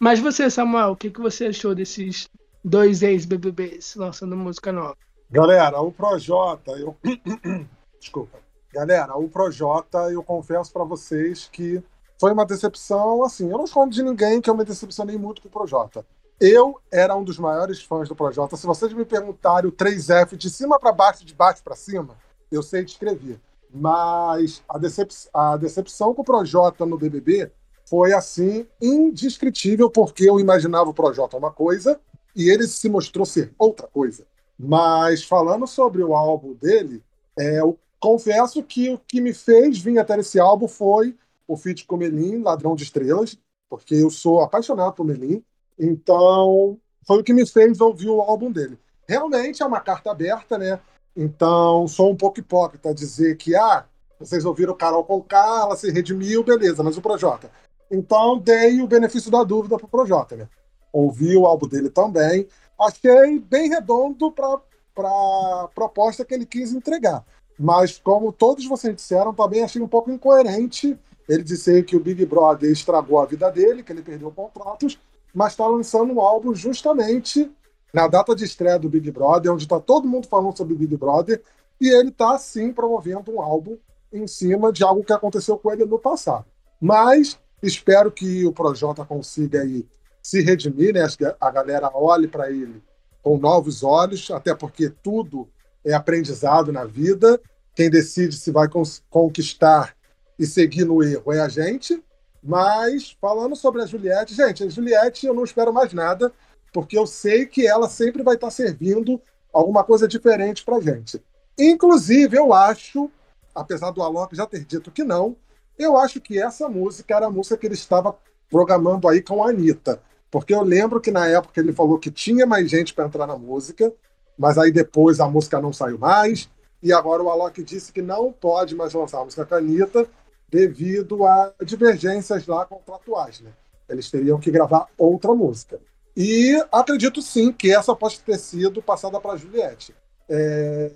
Mas 0.00 0.20
você, 0.20 0.50
Samuel, 0.50 0.90
o 0.90 0.96
que, 0.96 1.10
que 1.10 1.20
você 1.20 1.46
achou 1.46 1.74
desses 1.74 2.28
dois 2.64 3.02
ex-BBBs 3.02 3.94
lançando 3.96 4.36
música 4.36 4.72
nova? 4.72 4.96
Galera, 5.30 5.80
o 5.80 5.92
Projota, 5.92 6.72
eu. 6.72 6.96
Desculpa. 8.00 8.38
Galera, 8.72 9.16
o 9.16 9.28
Projota, 9.28 10.10
eu 10.10 10.22
confesso 10.22 10.72
para 10.72 10.84
vocês 10.84 11.48
que 11.50 11.82
foi 12.18 12.32
uma 12.32 12.44
decepção, 12.44 13.22
assim, 13.22 13.50
eu 13.50 13.56
não 13.56 13.64
escondo 13.64 13.94
de 13.94 14.02
ninguém 14.02 14.40
que 14.40 14.50
eu 14.50 14.56
me 14.56 14.64
decepcionei 14.64 15.16
muito 15.16 15.40
com 15.40 15.48
o 15.48 15.50
Projota. 15.50 16.04
Eu 16.40 16.80
era 16.90 17.16
um 17.16 17.24
dos 17.24 17.38
maiores 17.38 17.82
fãs 17.82 18.08
do 18.08 18.14
Projota. 18.14 18.56
Se 18.56 18.66
vocês 18.66 18.92
me 18.92 19.04
perguntarem 19.04 19.68
o 19.68 19.72
3F 19.72 20.36
de 20.36 20.48
cima 20.48 20.78
para 20.78 20.92
baixo, 20.92 21.24
de 21.24 21.34
baixo 21.34 21.62
para 21.62 21.74
cima, 21.74 22.16
eu 22.50 22.62
sei 22.62 22.84
descrever. 22.84 23.40
Mas 23.72 24.62
a, 24.68 24.78
decep 24.78 25.12
a 25.32 25.56
decepção 25.56 26.14
com 26.14 26.22
o 26.22 26.24
Projota 26.24 26.86
no 26.86 26.98
BBB 26.98 27.50
foi, 27.84 28.12
assim, 28.12 28.66
indescritível, 28.80 29.90
porque 29.90 30.28
eu 30.28 30.38
imaginava 30.38 30.90
o 30.90 30.94
Projota 30.94 31.36
uma 31.36 31.50
coisa 31.50 32.00
e 32.34 32.48
ele 32.48 32.66
se 32.66 32.88
mostrou 32.88 33.24
ser 33.24 33.52
outra 33.58 33.86
coisa. 33.86 34.26
Mas 34.58 35.24
falando 35.24 35.66
sobre 35.66 36.02
o 36.02 36.14
álbum 36.14 36.54
dele, 36.54 37.02
é, 37.38 37.60
eu 37.60 37.78
confesso 38.00 38.62
que 38.62 38.90
o 38.90 38.98
que 38.98 39.20
me 39.20 39.32
fez 39.32 39.78
vir 39.78 39.98
até 39.98 40.18
esse 40.18 40.38
álbum 40.38 40.68
foi 40.68 41.16
o 41.46 41.56
feat 41.56 41.86
com 41.86 41.96
Melim, 41.96 42.42
Ladrão 42.42 42.74
de 42.74 42.84
Estrelas, 42.84 43.38
porque 43.68 43.94
eu 43.94 44.10
sou 44.10 44.40
apaixonado 44.40 44.92
por 44.94 45.04
Melim. 45.04 45.42
Então, 45.78 46.78
foi 47.06 47.20
o 47.20 47.24
que 47.24 47.32
me 47.32 47.46
fez 47.46 47.80
ouvir 47.80 48.08
o 48.08 48.20
álbum 48.20 48.50
dele. 48.50 48.78
Realmente 49.08 49.62
é 49.62 49.66
uma 49.66 49.80
carta 49.80 50.10
aberta, 50.10 50.58
né? 50.58 50.78
Então, 51.16 51.88
sou 51.88 52.10
um 52.10 52.16
pouco 52.16 52.40
hipócrita 52.40 52.94
dizer 52.94 53.36
que, 53.36 53.54
ah, 53.56 53.84
vocês 54.18 54.44
ouviram 54.44 54.74
Carol 54.74 55.04
Conká, 55.04 55.62
ela 55.62 55.76
se 55.76 55.90
redimiu, 55.90 56.42
beleza, 56.44 56.82
mas 56.82 56.96
o 56.96 57.02
Projota. 57.02 57.50
Então, 57.90 58.38
dei 58.38 58.80
o 58.80 58.86
benefício 58.86 59.30
da 59.30 59.42
dúvida 59.42 59.76
pro 59.76 59.88
Projota, 59.88 60.36
né? 60.36 60.48
Ouvi 60.92 61.36
o 61.36 61.46
álbum 61.46 61.66
dele 61.66 61.90
também. 61.90 62.46
Achei 62.80 63.38
bem 63.38 63.68
redondo 63.68 64.30
para 64.30 64.60
a 64.98 65.68
proposta 65.74 66.24
que 66.24 66.34
ele 66.34 66.46
quis 66.46 66.72
entregar. 66.72 67.24
Mas, 67.58 67.98
como 67.98 68.32
todos 68.32 68.66
vocês 68.66 68.94
disseram, 68.94 69.34
também 69.34 69.62
achei 69.62 69.82
um 69.82 69.88
pouco 69.88 70.10
incoerente 70.10 70.98
ele 71.28 71.42
dizer 71.42 71.84
que 71.84 71.96
o 71.96 72.00
Big 72.00 72.24
Brother 72.24 72.70
estragou 72.70 73.20
a 73.20 73.26
vida 73.26 73.50
dele, 73.50 73.82
que 73.82 73.92
ele 73.92 74.02
perdeu 74.02 74.30
contratos, 74.30 74.98
mas 75.34 75.52
está 75.52 75.66
lançando 75.66 76.12
um 76.12 76.20
álbum 76.20 76.54
justamente 76.54 77.50
na 77.92 78.06
data 78.06 78.34
de 78.34 78.44
estreia 78.44 78.78
do 78.78 78.88
Big 78.88 79.10
Brother, 79.10 79.52
onde 79.52 79.64
está 79.64 79.80
todo 79.80 80.08
mundo 80.08 80.28
falando 80.28 80.56
sobre 80.56 80.74
Big 80.74 80.96
Brother, 80.96 81.42
e 81.80 81.88
ele 81.88 82.10
está, 82.10 82.36
sim, 82.38 82.72
promovendo 82.72 83.32
um 83.32 83.40
álbum 83.40 83.76
em 84.12 84.26
cima 84.26 84.72
de 84.72 84.82
algo 84.82 85.04
que 85.04 85.12
aconteceu 85.12 85.58
com 85.58 85.72
ele 85.72 85.84
no 85.84 85.98
passado. 85.98 86.44
Mas 86.80 87.38
espero 87.62 88.10
que 88.10 88.44
o 88.44 88.52
Projota 88.52 89.04
consiga 89.04 89.62
aí 89.62 89.86
se 90.22 90.40
redimir, 90.42 90.94
né? 90.94 91.06
a 91.40 91.50
galera 91.50 91.90
olhe 91.94 92.28
para 92.28 92.50
ele 92.50 92.82
com 93.22 93.38
novos 93.38 93.82
olhos, 93.82 94.30
até 94.30 94.54
porque 94.54 94.90
tudo 94.90 95.48
é 95.84 95.92
aprendizado 95.92 96.72
na 96.72 96.84
vida. 96.84 97.40
Quem 97.74 97.90
decide 97.90 98.36
se 98.36 98.50
vai 98.50 98.68
conquistar 99.08 99.94
e 100.38 100.46
seguir 100.46 100.84
no 100.84 101.02
erro 101.02 101.32
é 101.32 101.40
a 101.40 101.48
gente. 101.48 102.02
Mas 102.42 103.16
falando 103.20 103.56
sobre 103.56 103.82
a 103.82 103.86
Juliette, 103.86 104.34
gente, 104.34 104.64
a 104.64 104.68
Juliette 104.68 105.26
eu 105.26 105.34
não 105.34 105.44
espero 105.44 105.72
mais 105.72 105.92
nada, 105.92 106.32
porque 106.72 106.98
eu 106.98 107.06
sei 107.06 107.46
que 107.46 107.66
ela 107.66 107.88
sempre 107.88 108.22
vai 108.22 108.34
estar 108.34 108.50
servindo 108.50 109.20
alguma 109.52 109.82
coisa 109.84 110.06
diferente 110.06 110.64
pra 110.64 110.80
gente. 110.80 111.22
Inclusive, 111.58 112.36
eu 112.36 112.52
acho, 112.52 113.10
apesar 113.54 113.90
do 113.90 114.02
Alok 114.02 114.36
já 114.36 114.46
ter 114.46 114.64
dito 114.64 114.90
que 114.90 115.02
não, 115.02 115.36
eu 115.78 115.96
acho 115.96 116.20
que 116.20 116.40
essa 116.40 116.68
música 116.68 117.14
era 117.16 117.26
a 117.26 117.30
música 117.30 117.56
que 117.56 117.66
ele 117.66 117.74
estava 117.74 118.16
programando 118.50 119.08
aí 119.08 119.22
com 119.22 119.42
a 119.42 119.50
Anitta. 119.50 120.00
Porque 120.30 120.54
eu 120.54 120.62
lembro 120.62 121.00
que 121.00 121.10
na 121.10 121.26
época 121.26 121.60
ele 121.60 121.72
falou 121.72 121.98
que 121.98 122.10
tinha 122.10 122.44
mais 122.46 122.68
gente 122.70 122.92
para 122.92 123.06
entrar 123.06 123.26
na 123.26 123.36
música, 123.36 123.92
mas 124.36 124.58
aí 124.58 124.70
depois 124.70 125.20
a 125.20 125.28
música 125.28 125.60
não 125.60 125.72
saiu 125.72 125.98
mais. 125.98 126.48
E 126.82 126.92
agora 126.92 127.22
o 127.22 127.30
Alok 127.30 127.62
disse 127.62 127.92
que 127.92 128.02
não 128.02 128.32
pode 128.32 128.74
mais 128.74 128.92
lançar 128.92 129.20
a 129.20 129.24
música 129.24 129.44
com 129.44 129.54
a 129.54 129.58
Anitta, 129.58 130.06
devido 130.48 131.24
a 131.24 131.52
divergências 131.64 132.46
lá 132.46 132.64
contratuais. 132.64 133.40
Né? 133.40 133.50
Eles 133.88 134.10
teriam 134.10 134.38
que 134.38 134.50
gravar 134.50 134.86
outra 134.96 135.34
música. 135.34 135.80
E 136.20 136.60
acredito 136.72 137.22
sim 137.22 137.52
que 137.52 137.72
essa 137.72 137.94
pode 137.94 138.18
ter 138.18 138.36
sido 138.38 138.82
passada 138.82 139.20
para 139.20 139.36
Juliette. 139.36 139.94
É... 140.28 140.90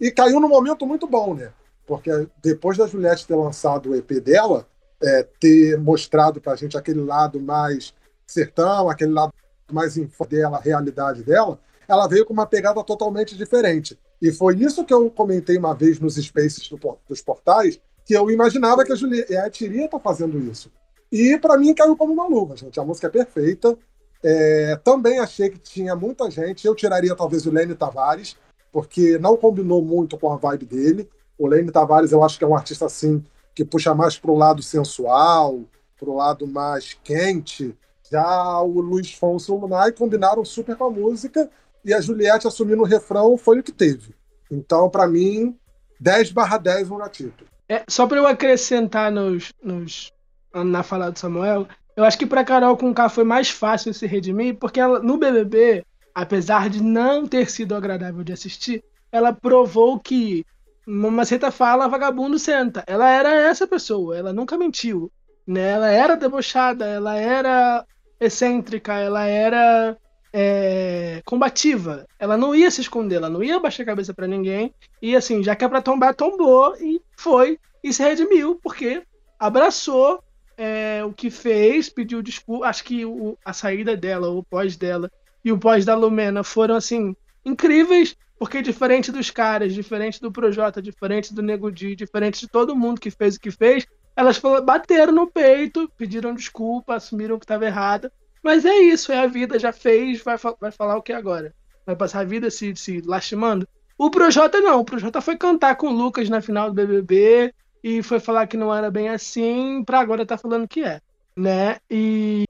E 0.00 0.10
caiu 0.10 0.40
num 0.40 0.48
momento 0.48 0.84
muito 0.84 1.06
bom, 1.06 1.32
né? 1.32 1.52
Porque 1.86 2.10
depois 2.42 2.76
da 2.76 2.88
Juliette 2.88 3.24
ter 3.24 3.36
lançado 3.36 3.90
o 3.90 3.94
EP 3.94 4.20
dela, 4.20 4.66
é, 5.00 5.22
ter 5.38 5.78
mostrado 5.78 6.40
para 6.40 6.54
a 6.54 6.56
gente 6.56 6.76
aquele 6.76 7.04
lado 7.04 7.40
mais 7.40 7.94
sertão, 8.26 8.90
aquele 8.90 9.12
lado 9.12 9.32
mais 9.70 9.94
dela, 10.28 10.56
a 10.56 10.60
realidade 10.60 11.22
dela, 11.22 11.60
ela 11.86 12.08
veio 12.08 12.26
com 12.26 12.32
uma 12.32 12.46
pegada 12.46 12.82
totalmente 12.82 13.36
diferente. 13.36 13.96
E 14.20 14.32
foi 14.32 14.56
isso 14.56 14.84
que 14.84 14.92
eu 14.92 15.08
comentei 15.08 15.56
uma 15.56 15.72
vez 15.72 16.00
nos 16.00 16.16
spaces 16.16 16.68
do, 16.68 16.98
dos 17.08 17.22
portais, 17.22 17.80
que 18.04 18.12
eu 18.12 18.28
imaginava 18.28 18.84
que 18.84 18.92
a 18.92 18.96
Juliette 18.96 19.64
iria 19.64 19.84
estar 19.84 19.98
tá 19.98 20.02
fazendo 20.02 20.36
isso. 20.36 20.68
E 21.12 21.38
para 21.38 21.56
mim 21.56 21.72
caiu 21.74 21.96
como 21.96 22.12
uma 22.12 22.26
luva, 22.26 22.56
gente. 22.56 22.78
A 22.80 22.84
música 22.84 23.06
é 23.06 23.10
perfeita. 23.10 23.78
É, 24.22 24.76
também 24.82 25.18
achei 25.18 25.48
que 25.48 25.58
tinha 25.58 25.94
muita 25.94 26.30
gente. 26.30 26.66
Eu 26.66 26.74
tiraria 26.74 27.14
talvez 27.14 27.46
o 27.46 27.50
Lene 27.50 27.74
Tavares, 27.74 28.36
porque 28.72 29.18
não 29.18 29.36
combinou 29.36 29.82
muito 29.82 30.18
com 30.18 30.32
a 30.32 30.36
vibe 30.36 30.66
dele. 30.66 31.08
O 31.36 31.46
Lene 31.46 31.70
Tavares 31.70 32.12
eu 32.12 32.22
acho 32.22 32.38
que 32.38 32.44
é 32.44 32.46
um 32.46 32.56
artista 32.56 32.86
assim 32.86 33.24
que 33.54 33.64
puxa 33.64 33.94
mais 33.94 34.18
para 34.18 34.30
o 34.30 34.36
lado 34.36 34.62
sensual, 34.62 35.64
para 35.98 36.08
o 36.08 36.16
lado 36.16 36.46
mais 36.46 36.96
quente. 37.02 37.76
Já 38.10 38.60
o 38.60 38.80
Luiz 38.80 39.12
Fonso 39.12 39.52
e 39.52 39.54
o 39.54 39.58
Lunai 39.58 39.92
combinaram 39.92 40.44
super 40.44 40.76
com 40.76 40.84
a 40.84 40.90
música 40.90 41.50
e 41.84 41.92
a 41.92 42.00
Juliette 42.00 42.46
assumindo 42.46 42.82
o 42.82 42.86
refrão 42.86 43.36
foi 43.36 43.58
o 43.58 43.62
que 43.62 43.72
teve. 43.72 44.14
Então, 44.50 44.88
para 44.88 45.06
mim, 45.06 45.56
10 46.00 46.32
barra 46.32 46.58
10 46.58 46.88
no 46.88 46.98
gatito. 46.98 47.44
É, 47.68 47.84
só 47.88 48.06
para 48.06 48.18
eu 48.18 48.26
acrescentar 48.26 49.12
nos, 49.12 49.52
nos, 49.62 50.12
na 50.54 50.82
fala 50.82 51.10
do 51.10 51.18
Samuel, 51.18 51.66
eu 51.98 52.04
acho 52.04 52.16
que 52.16 52.26
para 52.26 52.44
Carol 52.44 52.76
com 52.76 52.94
K 52.94 53.08
foi 53.08 53.24
mais 53.24 53.50
fácil 53.50 53.92
se 53.92 54.06
redimir, 54.06 54.54
porque 54.54 54.78
ela, 54.78 55.00
no 55.00 55.18
BBB, 55.18 55.84
apesar 56.14 56.70
de 56.70 56.80
não 56.80 57.26
ter 57.26 57.50
sido 57.50 57.74
agradável 57.74 58.22
de 58.22 58.32
assistir, 58.32 58.84
ela 59.10 59.32
provou 59.32 59.98
que 59.98 60.46
uma 60.86 61.24
seta 61.24 61.50
fala, 61.50 61.88
vagabundo 61.88 62.38
senta. 62.38 62.84
Ela 62.86 63.10
era 63.10 63.34
essa 63.34 63.66
pessoa, 63.66 64.16
ela 64.16 64.32
nunca 64.32 64.56
mentiu. 64.56 65.10
Né? 65.44 65.72
Ela 65.72 65.90
era 65.90 66.16
debochada, 66.16 66.86
ela 66.86 67.16
era 67.16 67.84
excêntrica, 68.20 68.92
ela 68.92 69.26
era 69.26 69.96
é, 70.32 71.20
combativa. 71.24 72.06
Ela 72.16 72.36
não 72.36 72.54
ia 72.54 72.70
se 72.70 72.80
esconder, 72.80 73.16
ela 73.16 73.28
não 73.28 73.42
ia 73.42 73.58
baixar 73.58 73.82
a 73.82 73.86
cabeça 73.86 74.14
para 74.14 74.28
ninguém. 74.28 74.72
E 75.02 75.16
assim, 75.16 75.42
já 75.42 75.56
que 75.56 75.64
é 75.64 75.68
pra 75.68 75.82
tombar, 75.82 76.14
tombou 76.14 76.76
e 76.76 77.02
foi 77.16 77.58
e 77.82 77.92
se 77.92 78.04
redimiu, 78.04 78.60
porque 78.62 79.02
abraçou 79.36 80.22
é, 80.58 81.04
o 81.04 81.12
que 81.12 81.30
fez, 81.30 81.88
pediu 81.88 82.20
desculpa. 82.20 82.66
Acho 82.66 82.82
que 82.82 83.06
o, 83.06 83.38
a 83.44 83.52
saída 83.52 83.96
dela, 83.96 84.28
o 84.28 84.42
pós 84.42 84.76
dela 84.76 85.10
e 85.44 85.52
o 85.52 85.58
pós 85.58 85.84
da 85.84 85.94
Lumena 85.94 86.42
foram 86.42 86.74
assim 86.74 87.14
incríveis, 87.44 88.16
porque 88.38 88.60
diferente 88.60 89.12
dos 89.12 89.30
caras, 89.30 89.72
diferente 89.72 90.20
do 90.20 90.32
Projota, 90.32 90.82
diferente 90.82 91.32
do 91.32 91.42
Nego 91.42 91.70
Di, 91.70 91.94
diferente 91.94 92.40
de 92.40 92.48
todo 92.48 92.76
mundo 92.76 93.00
que 93.00 93.10
fez 93.10 93.36
o 93.36 93.40
que 93.40 93.52
fez, 93.52 93.86
elas 94.16 94.40
bateram 94.64 95.12
no 95.12 95.30
peito, 95.30 95.88
pediram 95.96 96.34
desculpa, 96.34 96.96
assumiram 96.96 97.38
que 97.38 97.44
estava 97.44 97.64
errada. 97.64 98.12
Mas 98.42 98.64
é 98.64 98.76
isso, 98.78 99.12
é 99.12 99.18
a 99.20 99.26
vida, 99.26 99.58
já 99.58 99.72
fez, 99.72 100.22
vai, 100.22 100.36
vai 100.60 100.72
falar 100.72 100.96
o 100.96 101.02
que 101.02 101.12
agora? 101.12 101.54
Vai 101.86 101.94
passar 101.94 102.20
a 102.20 102.24
vida 102.24 102.50
se, 102.50 102.74
se 102.74 103.00
lastimando? 103.00 103.66
O 103.96 104.10
Projota 104.10 104.60
não, 104.60 104.80
o 104.80 104.84
Projota 104.84 105.20
foi 105.20 105.36
cantar 105.36 105.76
com 105.76 105.88
o 105.88 105.92
Lucas 105.92 106.28
na 106.28 106.40
final 106.40 106.68
do 106.68 106.74
BBB 106.74 107.54
e 107.88 108.02
foi 108.02 108.20
falar 108.20 108.46
que 108.46 108.56
não 108.56 108.74
era 108.74 108.90
bem 108.90 109.08
assim, 109.08 109.82
pra 109.82 110.00
agora 110.00 110.26
tá 110.26 110.36
falando 110.36 110.68
que 110.68 110.84
é, 110.84 111.00
né? 111.34 111.78
E 111.90 112.44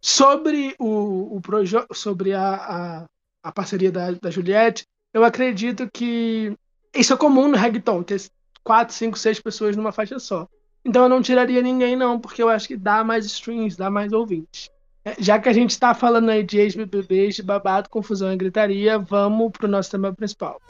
sobre 0.00 0.76
o, 0.78 1.36
o 1.36 1.40
Projota, 1.40 1.92
sobre 1.92 2.32
a, 2.32 2.54
a, 2.54 3.04
a, 3.42 3.52
parceria 3.52 3.90
da, 3.90 4.12
da 4.12 4.30
Juliette, 4.30 4.84
eu 5.12 5.24
acredito 5.24 5.90
que 5.92 6.56
isso 6.94 7.12
é 7.12 7.16
comum 7.16 7.48
no 7.48 7.56
reggaeton, 7.56 8.04
ter 8.04 8.22
quatro, 8.62 8.94
cinco, 8.94 9.18
seis 9.18 9.40
pessoas 9.40 9.74
numa 9.74 9.90
faixa 9.90 10.20
só. 10.20 10.46
Então 10.84 11.02
eu 11.02 11.08
não 11.08 11.20
tiraria 11.20 11.60
ninguém 11.60 11.96
não, 11.96 12.20
porque 12.20 12.40
eu 12.40 12.48
acho 12.48 12.68
que 12.68 12.76
dá 12.76 13.02
mais 13.02 13.26
streams, 13.26 13.76
dá 13.76 13.90
mais 13.90 14.12
ouvintes. 14.12 14.70
É, 15.04 15.16
já 15.18 15.40
que 15.40 15.48
a 15.48 15.52
gente 15.52 15.70
está 15.70 15.92
falando 15.92 16.28
aí 16.30 16.44
de 16.44 16.60
ex-BBBs, 16.60 17.34
de 17.34 17.42
babado, 17.42 17.90
confusão 17.90 18.32
e 18.32 18.36
gritaria, 18.36 18.96
vamos 18.96 19.50
pro 19.50 19.66
nosso 19.66 19.90
tema 19.90 20.14
principal. 20.14 20.60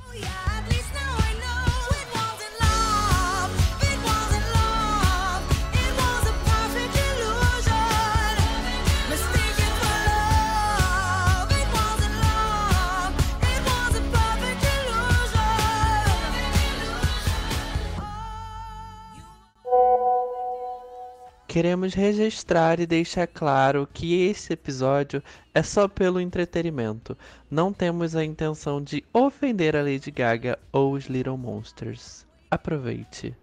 Queremos 21.55 21.95
registrar 21.95 22.81
e 22.81 22.85
deixar 22.85 23.29
claro 23.29 23.89
que 23.95 24.27
esse 24.27 24.53
episódio 24.53 25.23
é 25.55 25.63
só 25.63 25.87
pelo 25.87 26.21
entretenimento. 26.21 27.17
Não 27.49 27.73
temos 27.73 28.17
a 28.17 28.25
intenção 28.25 28.83
de 28.83 29.05
ofender 29.13 29.77
a 29.77 29.81
Lady 29.81 30.11
Gaga 30.11 30.59
ou 30.73 30.95
os 30.95 31.05
Little 31.05 31.39
Monsters. 31.39 32.27
Aproveite. 32.51 33.37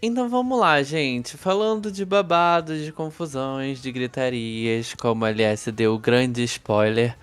Então 0.00 0.30
vamos 0.30 0.58
lá, 0.58 0.82
gente. 0.82 1.36
Falando 1.36 1.92
de 1.92 2.06
babados, 2.06 2.82
de 2.82 2.90
confusões, 2.90 3.82
de 3.82 3.92
gritarias, 3.92 4.94
como 4.94 5.26
a 5.26 5.30
LS 5.30 5.70
deu 5.70 5.98
grande 5.98 6.42
spoiler, 6.44 7.18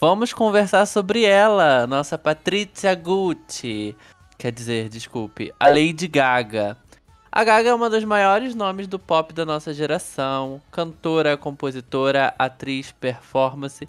vamos 0.00 0.32
conversar 0.32 0.86
sobre 0.86 1.24
ela, 1.24 1.86
nossa 1.86 2.16
Patrícia 2.16 2.94
Gucci. 2.94 3.94
Quer 4.38 4.52
dizer, 4.52 4.88
desculpe, 4.88 5.52
a 5.60 5.68
Lady 5.68 6.08
Gaga. 6.08 6.78
A 7.36 7.44
Gaga 7.44 7.68
é 7.68 7.74
uma 7.74 7.90
dos 7.90 8.02
maiores 8.02 8.54
nomes 8.54 8.86
do 8.86 8.98
pop 8.98 9.30
da 9.34 9.44
nossa 9.44 9.74
geração, 9.74 10.58
cantora, 10.72 11.36
compositora, 11.36 12.34
atriz, 12.38 12.92
performance 12.92 13.86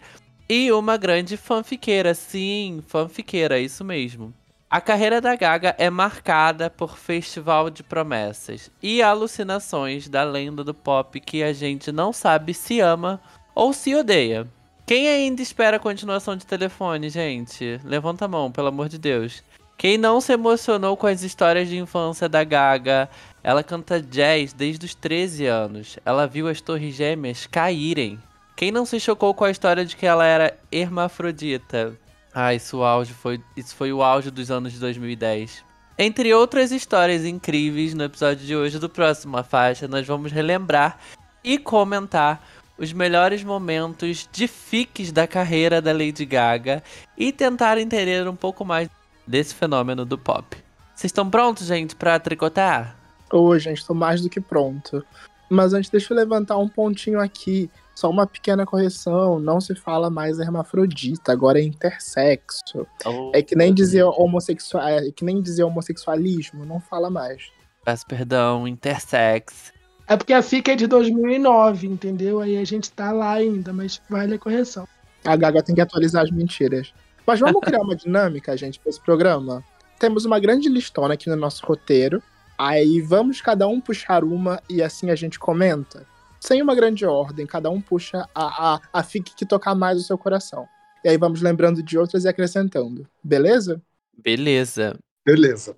e 0.49 0.69
uma 0.69 0.97
grande 0.97 1.37
fanfiqueira, 1.37 2.13
sim, 2.13 2.83
fanfiqueira, 2.85 3.57
isso 3.57 3.85
mesmo. 3.85 4.33
A 4.69 4.81
carreira 4.81 5.21
da 5.21 5.33
Gaga 5.33 5.73
é 5.77 5.89
marcada 5.89 6.69
por 6.69 6.97
festival 6.97 7.69
de 7.69 7.83
promessas 7.83 8.69
e 8.83 9.01
alucinações 9.01 10.09
da 10.09 10.25
lenda 10.25 10.61
do 10.61 10.73
pop 10.73 11.17
que 11.21 11.41
a 11.41 11.53
gente 11.53 11.89
não 11.89 12.11
sabe 12.11 12.53
se 12.53 12.81
ama 12.81 13.17
ou 13.55 13.71
se 13.71 13.95
odeia. 13.95 14.45
Quem 14.85 15.07
ainda 15.07 15.41
espera 15.41 15.77
a 15.77 15.79
continuação 15.79 16.35
de 16.35 16.45
telefone, 16.45 17.09
gente? 17.09 17.79
Levanta 17.85 18.25
a 18.25 18.27
mão, 18.27 18.51
pelo 18.51 18.67
amor 18.67 18.89
de 18.89 18.97
Deus. 18.97 19.41
Quem 19.77 19.95
não 19.95 20.19
se 20.19 20.33
emocionou 20.33 20.97
com 20.97 21.05
as 21.05 21.21
histórias 21.21 21.69
de 21.69 21.77
infância 21.77 22.27
da 22.27 22.43
Gaga? 22.43 23.07
Ela 23.43 23.61
canta 23.61 24.01
jazz 24.01 24.51
desde 24.51 24.87
os 24.87 24.95
13 24.95 25.45
anos. 25.45 25.99
Ela 26.03 26.25
viu 26.25 26.47
as 26.47 26.59
torres 26.59 26.95
gêmeas 26.95 27.45
caírem. 27.45 28.19
Quem 28.55 28.71
não 28.71 28.87
se 28.87 28.99
chocou 28.99 29.35
com 29.35 29.45
a 29.45 29.51
história 29.51 29.85
de 29.85 29.95
que 29.95 30.07
ela 30.07 30.25
era 30.25 30.57
hermafrodita? 30.71 31.95
Ah, 32.33 32.55
isso, 32.55 32.81
auge 32.81 33.13
foi, 33.13 33.39
isso 33.55 33.75
foi 33.75 33.93
o 33.93 34.01
auge 34.01 34.31
dos 34.31 34.49
anos 34.49 34.73
de 34.73 34.79
2010. 34.79 35.63
Entre 35.95 36.33
outras 36.33 36.71
histórias 36.71 37.23
incríveis, 37.23 37.93
no 37.93 38.03
episódio 38.03 38.47
de 38.47 38.55
hoje 38.55 38.79
do 38.79 38.89
Próxima 38.89 39.43
Faixa, 39.43 39.87
nós 39.87 40.07
vamos 40.07 40.31
relembrar 40.31 40.97
e 41.43 41.59
comentar 41.59 42.41
os 42.79 42.91
melhores 42.93 43.43
momentos 43.43 44.27
de 44.31 44.47
fiques 44.47 45.11
da 45.11 45.27
carreira 45.27 45.79
da 45.81 45.91
Lady 45.91 46.25
Gaga 46.25 46.83
e 47.17 47.31
tentar 47.31 47.77
entender 47.77 48.27
um 48.27 48.35
pouco 48.35 48.65
mais 48.65 48.87
desse 49.27 49.53
fenômeno 49.53 50.05
do 50.05 50.17
pop. 50.17 50.57
Vocês 50.95 51.09
estão 51.09 51.29
prontos, 51.29 51.67
gente, 51.67 51.95
para 51.95 52.19
tricotar? 52.19 52.95
Oi, 53.31 53.59
gente, 53.59 53.79
estou 53.79 53.95
mais 53.95 54.21
do 54.21 54.29
que 54.29 54.39
pronto. 54.39 55.05
Mas 55.49 55.73
antes, 55.73 55.89
deixa 55.89 56.13
eu 56.13 56.17
levantar 56.17 56.57
um 56.57 56.67
pontinho 56.67 57.19
aqui. 57.19 57.69
Só 57.93 58.09
uma 58.09 58.27
pequena 58.27 58.65
correção, 58.65 59.39
não 59.39 59.59
se 59.59 59.73
fala 59.73 60.09
mais 60.09 60.39
hermafrodita, 60.39 61.31
agora 61.31 61.59
é 61.59 61.63
intersexo. 61.63 62.85
Oh, 63.03 63.31
é 63.33 63.41
que 63.41 63.55
nem 63.55 63.73
dizer 63.73 64.03
homossexual, 64.03 64.87
é 64.87 65.11
que 65.11 65.25
nem 65.25 65.41
dizer 65.41 65.63
homossexualismo, 65.63 66.63
não 66.63 66.79
fala 66.79 67.09
mais. 67.09 67.49
Peço 67.83 68.05
perdão, 68.05 68.67
intersex. 68.67 69.73
É 70.07 70.15
porque 70.15 70.31
a 70.31 70.43
FIC 70.43 70.71
é 70.71 70.75
de 70.75 70.85
2009, 70.85 71.87
entendeu? 71.87 72.39
Aí 72.39 72.57
a 72.57 72.63
gente 72.63 72.91
tá 72.91 73.11
lá 73.11 73.33
ainda, 73.33 73.73
mas 73.73 73.99
vale 74.07 74.35
a 74.35 74.39
correção. 74.39 74.87
A 75.25 75.35
Gaga 75.35 75.63
tem 75.63 75.73
que 75.73 75.81
atualizar 75.81 76.23
as 76.23 76.31
mentiras. 76.31 76.93
Mas 77.27 77.41
vamos 77.41 77.59
criar 77.59 77.81
uma 77.81 77.93
dinâmica, 77.93 78.55
gente, 78.55 78.79
para 78.79 78.89
esse 78.89 79.01
programa? 79.01 79.61
Temos 79.99 80.23
uma 80.23 80.39
grande 80.39 80.69
listona 80.69 81.15
aqui 81.15 81.29
no 81.29 81.35
nosso 81.35 81.65
roteiro. 81.65 82.23
Aí 82.57 83.01
vamos 83.01 83.41
cada 83.41 83.67
um 83.67 83.81
puxar 83.81 84.23
uma 84.23 84.63
e 84.69 84.81
assim 84.81 85.09
a 85.09 85.15
gente 85.15 85.37
comenta. 85.37 86.07
Sem 86.39 86.61
uma 86.61 86.73
grande 86.73 87.05
ordem, 87.05 87.45
cada 87.45 87.69
um 87.69 87.81
puxa 87.81 88.25
a, 88.33 88.75
a, 88.75 88.81
a 88.93 89.03
fique 89.03 89.35
que 89.35 89.45
tocar 89.45 89.75
mais 89.75 89.99
o 89.99 90.03
seu 90.03 90.17
coração. 90.17 90.65
E 91.03 91.09
aí 91.09 91.17
vamos 91.17 91.41
lembrando 91.41 91.83
de 91.83 91.97
outras 91.97 92.23
e 92.23 92.29
acrescentando. 92.29 93.05
Beleza? 93.21 93.81
Beleza. 94.17 94.97
Beleza. 95.25 95.75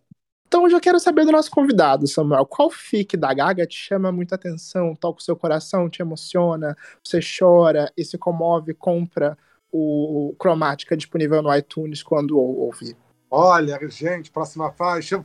Então 0.48 0.66
eu 0.66 0.70
já 0.70 0.80
quero 0.80 1.00
saber 1.00 1.26
do 1.26 1.32
nosso 1.32 1.50
convidado, 1.50 2.08
Samuel. 2.08 2.46
Qual 2.46 2.70
fique 2.70 3.18
da 3.18 3.34
Gaga 3.34 3.66
te 3.66 3.76
chama 3.76 4.12
muita 4.12 4.36
atenção, 4.36 4.96
toca 4.96 5.20
o 5.20 5.24
seu 5.24 5.36
coração, 5.36 5.90
te 5.90 6.02
emociona, 6.02 6.78
você 7.04 7.20
chora 7.20 7.92
e 7.98 8.06
se 8.06 8.20
comove, 8.20 8.76
compra 8.76 9.36
o 9.72 10.36
Cromática 10.40 10.98
disponível 10.98 11.42
no 11.42 11.56
iTunes 11.56 12.02
quando 12.02 12.38
ouvir? 12.38 12.96
Olha, 13.32 13.80
gente, 13.90 14.32
próxima 14.32 14.72
faixa. 14.72 15.22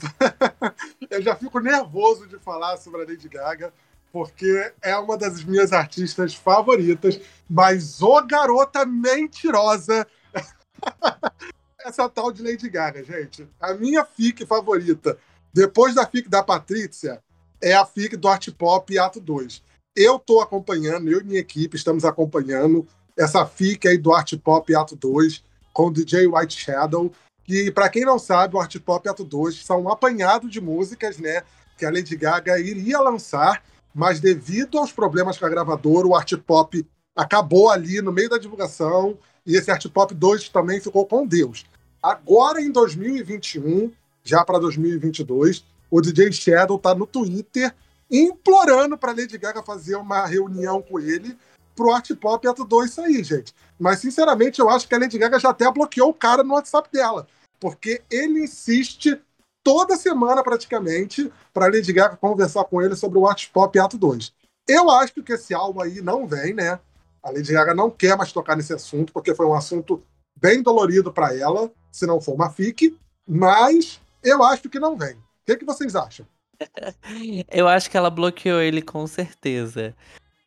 eu 1.11 1.23
já 1.23 1.35
fico 1.35 1.59
nervoso 1.59 2.27
de 2.27 2.39
falar 2.39 2.77
sobre 2.77 3.03
a 3.03 3.07
Lady 3.07 3.29
Gaga, 3.29 3.73
porque 4.13 4.73
é 4.83 4.97
uma 4.97 5.17
das 5.17 5.43
minhas 5.43 5.73
artistas 5.73 6.35
favoritas, 6.35 7.19
mas 7.49 8.03
ô 8.03 8.21
garota 8.23 8.85
mentirosa. 8.85 10.07
Essa 11.81 12.09
tal 12.09 12.31
de 12.31 12.43
Lady 12.43 12.69
Gaga, 12.69 13.03
gente. 13.03 13.49
A 13.59 13.75
minha 13.75 14.05
fic 14.05 14.45
favorita, 14.45 15.19
depois 15.53 15.95
da 15.95 16.07
fic 16.07 16.29
da 16.29 16.43
Patrícia, 16.43 17.23
é 17.61 17.75
a 17.75 17.87
fic 17.87 18.17
do 18.17 18.29
Art 18.29 18.51
Pop 18.53 18.99
Ato 18.99 19.21
2. 19.21 19.63
Eu 19.97 20.19
tô 20.19 20.41
acompanhando, 20.41 21.09
eu 21.09 21.21
e 21.21 21.25
minha 21.25 21.41
equipe 21.41 21.77
estamos 21.77 22.05
acompanhando 22.05 22.87
essa 23.17 23.47
fic 23.47 23.87
aí 23.87 23.99
do 23.99 24.13
Art 24.13 24.33
Pop 24.39 24.75
Ato 24.75 24.97
2 24.97 25.43
com 25.73 25.87
o 25.87 25.93
DJ 25.93 26.27
White 26.27 26.59
Shadow. 26.59 27.13
Que, 27.45 27.71
para 27.71 27.89
quem 27.89 28.05
não 28.05 28.19
sabe, 28.19 28.57
o 28.57 28.61
Art 28.61 28.77
Pop 28.79 29.07
Ato 29.09 29.25
2 29.25 29.65
são 29.65 29.83
um 29.83 29.89
apanhado 29.91 30.49
de 30.49 30.61
músicas, 30.61 31.19
né? 31.19 31.43
Que 31.77 31.85
a 31.85 31.91
Lady 31.91 32.17
Gaga 32.17 32.59
iria 32.59 33.01
lançar, 33.01 33.63
mas 33.95 34.21
devido 34.21 34.79
aos 34.79 34.93
problemas 34.93 35.39
com 35.39 35.45
a 35.45 35.49
gravadora, 35.49 36.07
o 36.07 36.15
Art 36.15 36.33
Pop 36.47 36.87
acabou 37.15 37.71
ali 37.71 38.01
no 38.01 38.13
meio 38.13 38.29
da 38.29 38.39
divulgação 38.39 39.19
e 39.47 39.57
esse 39.57 39.71
Art 39.71 39.87
Pop 39.89 40.13
2 40.15 40.49
também 40.49 40.81
ficou 40.81 41.07
com 41.07 41.27
Deus. 41.27 41.67
Agora, 42.03 42.61
em 42.61 42.71
2021, 42.71 43.93
já 44.23 44.45
para 44.45 44.59
2022, 44.59 45.65
o 45.91 46.01
DJ 46.01 46.33
Shadow 46.33 46.79
tá 46.79 46.95
no 46.95 47.07
Twitter 47.07 47.75
implorando 48.11 48.97
para 48.97 49.13
Lady 49.13 49.39
Gaga 49.39 49.63
fazer 49.63 49.97
uma 49.97 50.27
reunião 50.27 50.83
com 50.83 50.99
ele 50.99 51.37
pro 51.75 51.93
Art 51.93 52.11
Pop 52.15 52.47
Ato 52.47 52.65
2 52.65 52.91
sair, 52.91 53.25
gente. 53.25 53.55
Mas, 53.79 54.01
sinceramente, 54.01 54.61
eu 54.61 54.69
acho 54.71 54.89
que 54.89 54.95
a 54.95 54.99
Lady 54.99 55.19
Gaga 55.19 55.39
já 55.39 55.51
até 55.51 55.71
bloqueou 55.71 56.11
o 56.11 56.15
cara 56.15 56.43
no 56.43 56.55
WhatsApp 56.55 56.89
dela. 56.93 57.27
Porque 57.59 58.03
ele 58.11 58.45
insiste 58.45 59.21
toda 59.63 59.97
semana, 59.97 60.43
praticamente, 60.43 61.33
pra 61.53 61.67
Lady 61.67 61.93
Gaga 61.93 62.17
conversar 62.17 62.65
com 62.65 62.83
ele 62.83 62.95
sobre 62.95 63.19
o 63.19 63.27
Art 63.27 63.49
Pop 63.53 63.79
Ato 63.79 63.97
2. 63.97 64.33
Eu 64.69 64.91
acho 64.91 65.23
que 65.23 65.33
esse 65.33 65.55
álbum 65.55 65.81
aí 65.81 66.01
não 66.01 66.27
vem, 66.27 66.55
né? 66.55 66.79
A 67.23 67.31
Lady 67.31 67.53
Gaga 67.53 67.75
não 67.75 67.91
quer 67.91 68.17
mais 68.17 68.33
tocar 68.33 68.57
nesse 68.57 68.73
assunto, 68.73 69.13
porque 69.13 69.35
foi 69.35 69.47
um 69.47 69.55
assunto 69.55 70.03
bem 70.37 70.63
dolorido 70.63 71.13
para 71.13 71.35
ela, 71.35 71.71
se 71.91 72.07
não 72.07 72.21
for 72.21 72.35
uma 72.35 72.51
fique, 72.51 72.99
mas 73.27 74.01
eu 74.23 74.43
acho 74.43 74.69
que 74.69 74.79
não 74.79 74.97
vem. 74.97 75.15
O 75.15 75.47
que, 75.47 75.57
que 75.57 75.65
vocês 75.65 75.97
acham? 75.97 76.27
eu 77.51 77.67
acho 77.67 77.91
que 77.91 77.97
ela 77.97 78.11
bloqueou 78.11 78.61
ele 78.61 78.83
com 78.83 79.07
certeza. 79.07 79.95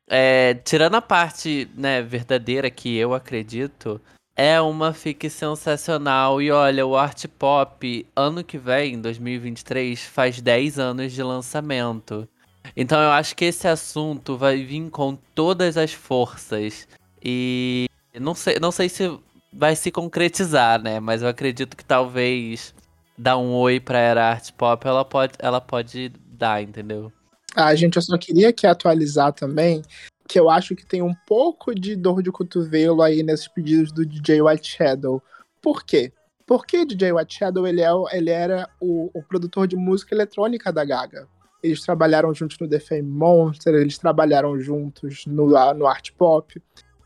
É, 0.10 0.54
tirando 0.64 0.96
a 0.96 1.02
parte 1.02 1.70
né, 1.76 2.02
verdadeira 2.02 2.70
que 2.72 2.96
eu 2.98 3.14
acredito, 3.14 4.02
É 4.38 4.62
uma 4.62 4.94
fic 4.94 5.30
sensacional. 5.30 6.42
E 6.42 6.52
olha, 6.52 6.86
o 6.86 6.96
Art 6.96 7.26
Pop, 7.40 8.08
ano 8.16 8.44
que 8.44 8.58
vem, 8.58 9.02
2023, 9.02 10.04
faz 10.06 10.42
10 10.42 10.80
anos 10.80 11.12
de 11.14 11.24
lançamento. 11.24 12.28
Então 12.76 13.02
eu 13.02 13.12
acho 13.12 13.36
que 13.36 13.46
esse 13.46 13.68
assunto 13.68 14.38
vai 14.38 14.64
vir 14.64 14.90
com 14.92 15.16
todas 15.36 15.78
as 15.78 15.94
forças. 15.94 16.88
E 17.22 17.88
não 18.20 18.36
sei, 18.36 18.60
não 18.60 18.72
sei 18.72 18.90
se 18.90 19.20
vai 19.52 19.76
se 19.76 19.92
concretizar, 19.92 20.82
né? 20.82 21.00
Mas 21.00 21.22
eu 21.24 21.30
acredito 21.30 21.76
que 21.78 21.86
talvez 21.86 22.74
dar 23.18 23.38
um 23.38 23.54
oi 23.56 23.80
pra 23.80 24.00
era 24.00 24.30
art 24.32 24.52
pop, 24.54 24.88
ela 24.88 25.04
pode, 25.06 25.34
ela 25.40 25.62
pode 25.62 26.10
dar, 26.10 26.62
entendeu? 26.62 27.12
Ah, 27.60 27.74
gente, 27.74 27.96
eu 27.96 28.02
só 28.04 28.16
queria 28.20 28.50
aqui 28.50 28.68
atualizar 28.68 29.34
também 29.34 29.82
que 30.28 30.40
eu 30.40 30.48
acho 30.48 30.76
que 30.76 30.86
tem 30.86 31.02
um 31.02 31.16
pouco 31.26 31.74
de 31.74 31.96
dor 31.96 32.22
de 32.22 32.32
cotovelo 32.32 33.02
aí 33.02 33.24
nesses 33.24 33.48
pedidos 33.48 33.92
do 33.92 34.06
DJ 34.06 34.44
White 34.44 34.78
Shadow. 34.78 35.24
Por 35.60 35.84
quê? 35.84 36.14
Porque 36.46 36.86
DJ 36.86 37.14
White 37.14 37.34
Shadow 37.34 37.66
ele, 37.66 37.82
é, 37.82 37.90
ele 38.12 38.30
era 38.30 38.70
o, 38.80 39.10
o, 39.12 39.24
produtor 39.24 39.68
de 39.68 39.76
música 39.76 40.14
eletrônica 40.14 40.72
da 40.72 40.86
Gaga. 40.86 41.28
Eles 41.64 41.82
trabalharam 41.82 42.32
juntos 42.32 42.60
no 42.60 42.70
The 42.70 42.80
Fame 42.80 43.02
Monster, 43.02 43.74
eles 43.74 43.98
trabalharam 43.98 44.60
juntos 44.60 45.26
no, 45.26 45.48
no 45.74 45.88
art 45.88 46.12
pop. 46.12 46.62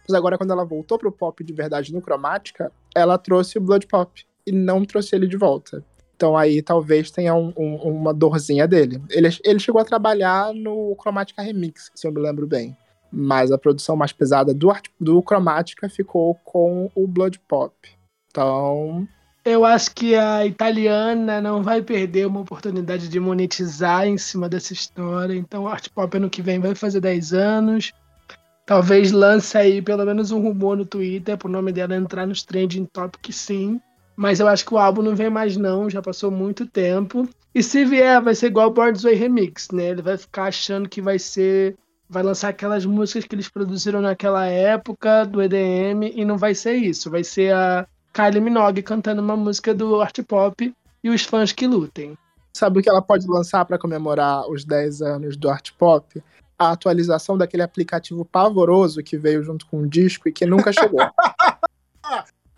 Mas 0.05 0.13
agora, 0.13 0.37
quando 0.37 0.51
ela 0.51 0.65
voltou 0.65 0.99
pro 0.99 1.13
pop 1.13 1.41
de 1.41 1.53
verdade 1.53 1.93
no 1.93 2.01
Cromática, 2.01 2.69
ela 2.93 3.17
trouxe 3.17 3.57
o 3.57 3.61
Blood 3.61 3.87
Pop 3.87 4.21
e 4.45 4.51
não 4.51 4.83
trouxe 4.83 5.15
ele 5.15 5.27
de 5.27 5.37
volta. 5.37 5.81
Então 6.21 6.37
aí 6.37 6.61
talvez 6.61 7.09
tenha 7.09 7.33
um, 7.33 7.51
um, 7.57 7.75
uma 7.77 8.13
dorzinha 8.13 8.67
dele. 8.67 9.01
Ele, 9.09 9.27
ele 9.43 9.57
chegou 9.57 9.81
a 9.81 9.85
trabalhar 9.85 10.53
no 10.53 10.95
Cromática 10.95 11.41
Remix, 11.41 11.89
se 11.95 12.05
eu 12.05 12.11
me 12.11 12.21
lembro 12.21 12.45
bem. 12.45 12.77
Mas 13.11 13.51
a 13.51 13.57
produção 13.57 13.95
mais 13.95 14.11
pesada 14.13 14.53
do, 14.53 14.71
do 14.99 15.23
Cromática 15.23 15.89
ficou 15.89 16.35
com 16.43 16.91
o 16.93 17.07
Blood 17.07 17.39
Pop. 17.47 17.73
Então. 18.29 19.07
Eu 19.43 19.65
acho 19.65 19.95
que 19.95 20.13
a 20.13 20.45
italiana 20.45 21.41
não 21.41 21.63
vai 21.63 21.81
perder 21.81 22.27
uma 22.27 22.41
oportunidade 22.41 23.09
de 23.09 23.19
monetizar 23.19 24.05
em 24.05 24.19
cima 24.19 24.47
dessa 24.47 24.73
história. 24.73 25.33
Então, 25.33 25.65
Art 25.65 25.89
Pop 25.89 26.15
ano 26.15 26.29
que 26.29 26.43
vem 26.43 26.59
vai 26.59 26.75
fazer 26.75 26.99
10 26.99 27.33
anos. 27.33 27.91
Talvez 28.67 29.11
lance 29.11 29.57
aí 29.57 29.81
pelo 29.81 30.05
menos 30.05 30.29
um 30.29 30.39
rumor 30.39 30.77
no 30.77 30.85
Twitter 30.85 31.35
pro 31.35 31.49
nome 31.49 31.71
dela 31.71 31.95
entrar 31.95 32.27
nos 32.27 32.43
trending 32.43 32.85
topic 32.85 33.33
sim. 33.33 33.81
Mas 34.21 34.39
eu 34.39 34.47
acho 34.47 34.63
que 34.63 34.71
o 34.71 34.77
álbum 34.77 35.01
não 35.01 35.15
vem 35.15 35.31
mais 35.31 35.57
não, 35.57 35.89
já 35.89 35.99
passou 35.99 36.29
muito 36.29 36.67
tempo. 36.67 37.27
E 37.55 37.63
se 37.63 37.83
vier, 37.83 38.21
vai 38.21 38.35
ser 38.35 38.47
igual 38.47 38.67
o 38.67 38.71
Boards 38.71 39.01
Way 39.01 39.15
Remix, 39.15 39.69
né? 39.71 39.85
Ele 39.85 40.03
vai 40.03 40.15
ficar 40.15 40.43
achando 40.43 40.87
que 40.87 41.01
vai 41.01 41.17
ser 41.17 41.75
vai 42.07 42.21
lançar 42.21 42.49
aquelas 42.49 42.85
músicas 42.85 43.25
que 43.25 43.33
eles 43.33 43.49
produziram 43.49 43.99
naquela 43.99 44.45
época 44.45 45.25
do 45.25 45.41
EDM 45.41 46.03
e 46.13 46.23
não 46.23 46.37
vai 46.37 46.53
ser 46.53 46.75
isso, 46.75 47.09
vai 47.09 47.23
ser 47.23 47.51
a 47.51 47.87
Kylie 48.13 48.41
Minogue 48.41 48.83
cantando 48.83 49.23
uma 49.23 49.35
música 49.35 49.73
do 49.73 49.99
art 49.99 50.19
pop 50.21 50.71
e 51.03 51.09
os 51.09 51.23
fãs 51.23 51.51
que 51.51 51.65
lutem. 51.65 52.15
Sabe 52.53 52.79
o 52.79 52.83
que 52.83 52.89
ela 52.89 53.01
pode 53.01 53.25
lançar 53.25 53.65
para 53.65 53.79
comemorar 53.79 54.47
os 54.47 54.63
10 54.63 55.01
anos 55.01 55.35
do 55.35 55.49
art 55.49 55.71
pop? 55.79 56.21
A 56.59 56.71
atualização 56.73 57.35
daquele 57.35 57.63
aplicativo 57.63 58.23
pavoroso 58.23 59.01
que 59.01 59.17
veio 59.17 59.41
junto 59.41 59.65
com 59.65 59.79
o 59.79 59.89
disco 59.89 60.29
e 60.29 60.31
que 60.31 60.45
nunca 60.45 60.71
chegou. 60.71 60.99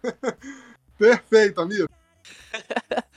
Perfeito, 0.97 1.61
amigo. 1.61 1.87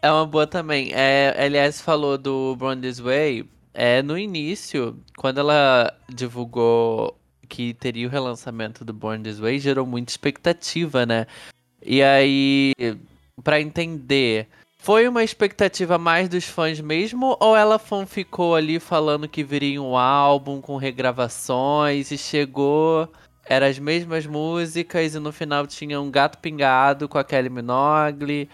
É 0.00 0.12
uma 0.12 0.24
boa 0.24 0.46
também. 0.46 0.92
É, 0.92 1.34
aliás, 1.36 1.80
falou 1.80 2.16
do 2.16 2.54
Born 2.54 2.80
This 2.80 3.00
Way. 3.00 3.48
É, 3.74 4.00
no 4.00 4.16
início, 4.16 4.96
quando 5.16 5.38
ela 5.38 5.92
divulgou 6.08 7.18
que 7.48 7.74
teria 7.74 8.06
o 8.06 8.10
relançamento 8.10 8.84
do 8.84 8.92
Born 8.92 9.22
This 9.24 9.40
Way, 9.40 9.58
gerou 9.58 9.86
muita 9.86 10.12
expectativa, 10.12 11.04
né? 11.04 11.26
E 11.82 12.02
aí, 12.02 12.72
para 13.42 13.60
entender, 13.60 14.48
foi 14.78 15.08
uma 15.08 15.24
expectativa 15.24 15.98
mais 15.98 16.28
dos 16.28 16.44
fãs 16.44 16.80
mesmo, 16.80 17.36
ou 17.40 17.56
ela 17.56 17.80
ficou 18.06 18.54
ali 18.54 18.78
falando 18.78 19.28
que 19.28 19.42
viria 19.42 19.82
um 19.82 19.96
álbum 19.96 20.60
com 20.60 20.76
regravações 20.76 22.10
e 22.10 22.18
chegou, 22.18 23.08
eram 23.48 23.66
as 23.66 23.78
mesmas 23.78 24.26
músicas 24.26 25.14
e 25.14 25.18
no 25.18 25.32
final 25.32 25.66
tinha 25.66 26.00
um 26.00 26.10
gato 26.10 26.38
pingado 26.38 27.08
com 27.08 27.18
a 27.18 27.24
Kelly 27.24 27.48
Minogue, 27.48 28.48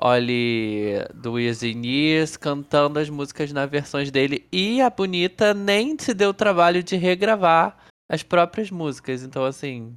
Olhe 0.00 1.04
do 1.12 1.36
and 1.36 1.84
Years 1.84 2.36
cantando 2.36 3.00
as 3.00 3.10
músicas 3.10 3.52
nas 3.52 3.68
versões 3.68 4.10
dele. 4.12 4.46
E 4.52 4.80
a 4.80 4.88
Bonita 4.88 5.52
nem 5.52 5.96
se 5.98 6.14
deu 6.14 6.30
o 6.30 6.34
trabalho 6.34 6.84
de 6.84 6.96
regravar 6.96 7.76
as 8.08 8.22
próprias 8.22 8.70
músicas. 8.70 9.24
Então, 9.24 9.44
assim. 9.44 9.96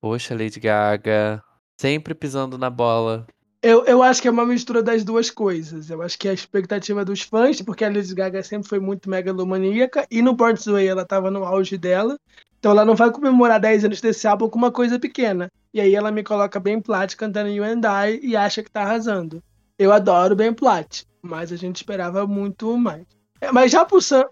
Poxa, 0.00 0.34
Lady 0.34 0.58
Gaga. 0.58 1.42
Sempre 1.78 2.14
pisando 2.14 2.56
na 2.56 2.70
bola. 2.70 3.26
Eu, 3.62 3.84
eu 3.84 4.02
acho 4.02 4.22
que 4.22 4.28
é 4.28 4.30
uma 4.30 4.46
mistura 4.46 4.82
das 4.82 5.04
duas 5.04 5.30
coisas. 5.30 5.90
Eu 5.90 6.00
acho 6.00 6.18
que 6.18 6.26
é 6.26 6.30
a 6.30 6.34
expectativa 6.34 7.04
dos 7.04 7.20
fãs, 7.20 7.60
porque 7.60 7.84
a 7.84 7.90
Lady 7.90 8.14
Gaga 8.14 8.42
sempre 8.42 8.68
foi 8.68 8.80
muito 8.80 9.08
megalomaníaca, 9.08 10.06
e 10.10 10.22
no 10.22 10.34
Born 10.34 10.54
This 10.54 10.66
Way 10.66 10.86
ela 10.86 11.02
estava 11.02 11.30
no 11.30 11.44
auge 11.44 11.76
dela. 11.76 12.18
Então 12.60 12.72
ela 12.72 12.84
não 12.84 12.94
vai 12.94 13.10
comemorar 13.10 13.58
10 13.58 13.86
anos 13.86 14.00
desse 14.02 14.28
álbum 14.28 14.48
com 14.48 14.58
uma 14.58 14.70
coisa 14.70 14.98
pequena. 14.98 15.50
E 15.72 15.80
aí 15.80 15.94
ela 15.94 16.12
me 16.12 16.22
coloca 16.22 16.60
bem 16.60 16.80
Plat 16.80 17.16
cantando 17.16 17.48
You 17.48 17.64
and 17.64 17.80
I 17.84 18.20
e 18.22 18.36
acha 18.36 18.62
que 18.62 18.70
tá 18.70 18.82
arrasando. 18.82 19.42
Eu 19.78 19.90
adoro 19.92 20.36
bem 20.36 20.52
Plat, 20.52 21.04
mas 21.22 21.50
a 21.52 21.56
gente 21.56 21.76
esperava 21.76 22.26
muito 22.26 22.76
mais. 22.76 23.06
É, 23.40 23.50
mas 23.50 23.72
já 23.72 23.86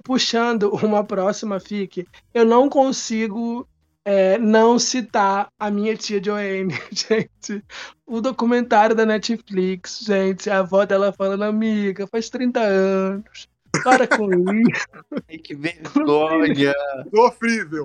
puxando 0.04 0.68
uma 0.84 1.02
próxima 1.02 1.58
fic, 1.58 2.06
eu 2.34 2.44
não 2.44 2.68
consigo 2.68 3.66
é, 4.04 4.36
não 4.36 4.78
citar 4.78 5.48
a 5.58 5.70
minha 5.70 5.96
tia 5.96 6.22
Joanne, 6.22 6.74
gente. 6.92 7.64
O 8.06 8.20
documentário 8.20 8.94
da 8.94 9.06
Netflix, 9.06 10.00
gente, 10.02 10.50
a 10.50 10.58
avó 10.58 10.84
dela 10.84 11.14
falando, 11.14 11.44
amiga, 11.44 12.06
faz 12.06 12.28
30 12.28 12.60
anos. 12.60 13.48
Para 13.84 14.06
com 14.06 14.30
isso. 14.32 14.86
Ai, 15.28 15.38
que 15.38 15.54
vergonha. 15.54 16.74
Sofrível. 17.14 17.84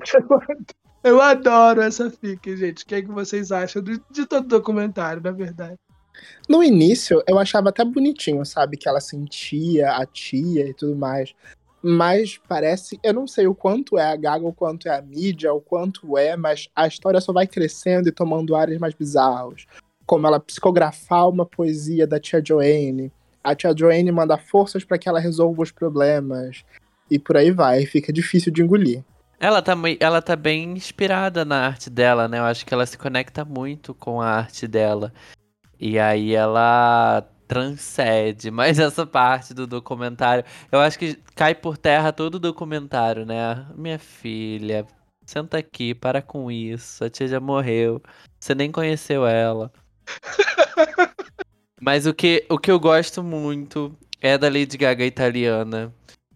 Eu 1.04 1.22
adoro 1.22 1.82
essa 1.82 2.10
fic, 2.10 2.56
gente. 2.56 2.84
O 2.84 2.88
que, 2.88 2.96
é 2.96 3.02
que 3.02 3.12
vocês 3.12 3.52
acham 3.52 3.82
de, 3.82 4.02
de 4.10 4.26
todo 4.26 4.48
documentário, 4.48 5.22
na 5.22 5.32
verdade? 5.32 5.78
No 6.48 6.64
início, 6.64 7.22
eu 7.28 7.38
achava 7.38 7.70
até 7.70 7.84
bonitinho, 7.84 8.46
sabe? 8.46 8.78
Que 8.78 8.88
ela 8.88 9.02
sentia 9.02 9.92
a 9.92 10.06
tia 10.06 10.68
e 10.70 10.74
tudo 10.74 10.96
mais. 10.96 11.34
Mas 11.82 12.40
parece. 12.48 12.98
Eu 13.04 13.14
não 13.14 13.28
sei 13.28 13.48
o 13.48 13.56
quanto 13.56 13.98
é 13.98 14.06
a 14.12 14.16
Gaga, 14.16 14.46
o 14.46 14.54
quanto 14.54 14.88
é 14.88 14.98
a 14.98 15.02
mídia, 15.02 15.54
o 15.54 15.60
quanto 15.60 16.18
é, 16.18 16.38
mas 16.38 16.70
a 16.74 16.88
história 16.88 17.20
só 17.20 17.34
vai 17.34 17.48
crescendo 17.48 18.08
e 18.08 18.12
tomando 18.12 18.56
áreas 18.56 18.80
mais 18.80 18.94
bizarros. 18.94 19.66
Como 20.06 20.26
ela 20.26 20.40
psicografar 20.40 21.28
uma 21.28 21.46
poesia 21.46 22.08
da 22.08 22.20
tia 22.20 22.42
Joanne 22.46 23.12
a 23.44 23.54
tia 23.56 23.74
Joanne 23.76 24.12
manda 24.12 24.38
forças 24.38 24.84
para 24.84 24.98
que 24.98 25.10
ela 25.10 25.20
resolva 25.20 25.62
os 25.62 25.72
problemas. 25.72 26.64
E 27.12 27.20
por 27.20 27.38
aí 27.38 27.52
vai, 27.52 27.86
fica 27.86 28.14
difícil 28.14 28.52
de 28.52 28.62
engolir. 28.62 29.04
Ela 29.40 29.62
tá, 29.62 29.74
ela 30.00 30.22
tá 30.22 30.36
bem 30.36 30.72
inspirada 30.72 31.44
na 31.44 31.68
arte 31.68 31.90
dela, 31.90 32.28
né? 32.28 32.40
Eu 32.40 32.46
acho 32.46 32.66
que 32.66 32.74
ela 32.74 32.86
se 32.86 32.98
conecta 32.98 33.44
muito 33.44 33.94
com 33.94 34.22
a 34.22 34.28
arte 34.28 34.68
dela. 34.68 35.14
E 35.78 36.00
aí 36.00 36.34
ela 36.34 37.28
transcende. 37.46 38.50
Mas 38.50 38.80
essa 38.80 39.06
parte 39.06 39.54
do 39.54 39.68
documentário, 39.68 40.46
eu 40.72 40.80
acho 40.80 40.98
que 40.98 41.16
cai 41.36 41.54
por 41.54 41.78
terra 41.78 42.14
todo 42.14 42.36
o 42.36 42.40
documentário, 42.40 43.26
né? 43.26 43.66
Minha 43.76 44.00
filha, 44.00 44.88
senta 45.26 45.58
aqui, 45.58 45.94
para 45.94 46.22
com 46.22 46.50
isso. 46.50 47.04
A 47.04 47.10
tia 47.10 47.28
já 47.28 47.40
morreu. 47.40 48.02
Você 48.40 48.56
nem 48.56 48.72
conheceu 48.72 49.28
ela. 49.28 49.72
Mas 51.86 52.06
o 52.06 52.14
que, 52.14 52.46
o 52.48 52.58
que 52.58 52.72
eu 52.72 52.80
gosto 52.80 53.22
muito 53.22 53.94
é 54.22 54.38
da 54.38 54.48
Lady 54.48 54.78
Gaga 54.78 55.06
italiana. 55.06 55.94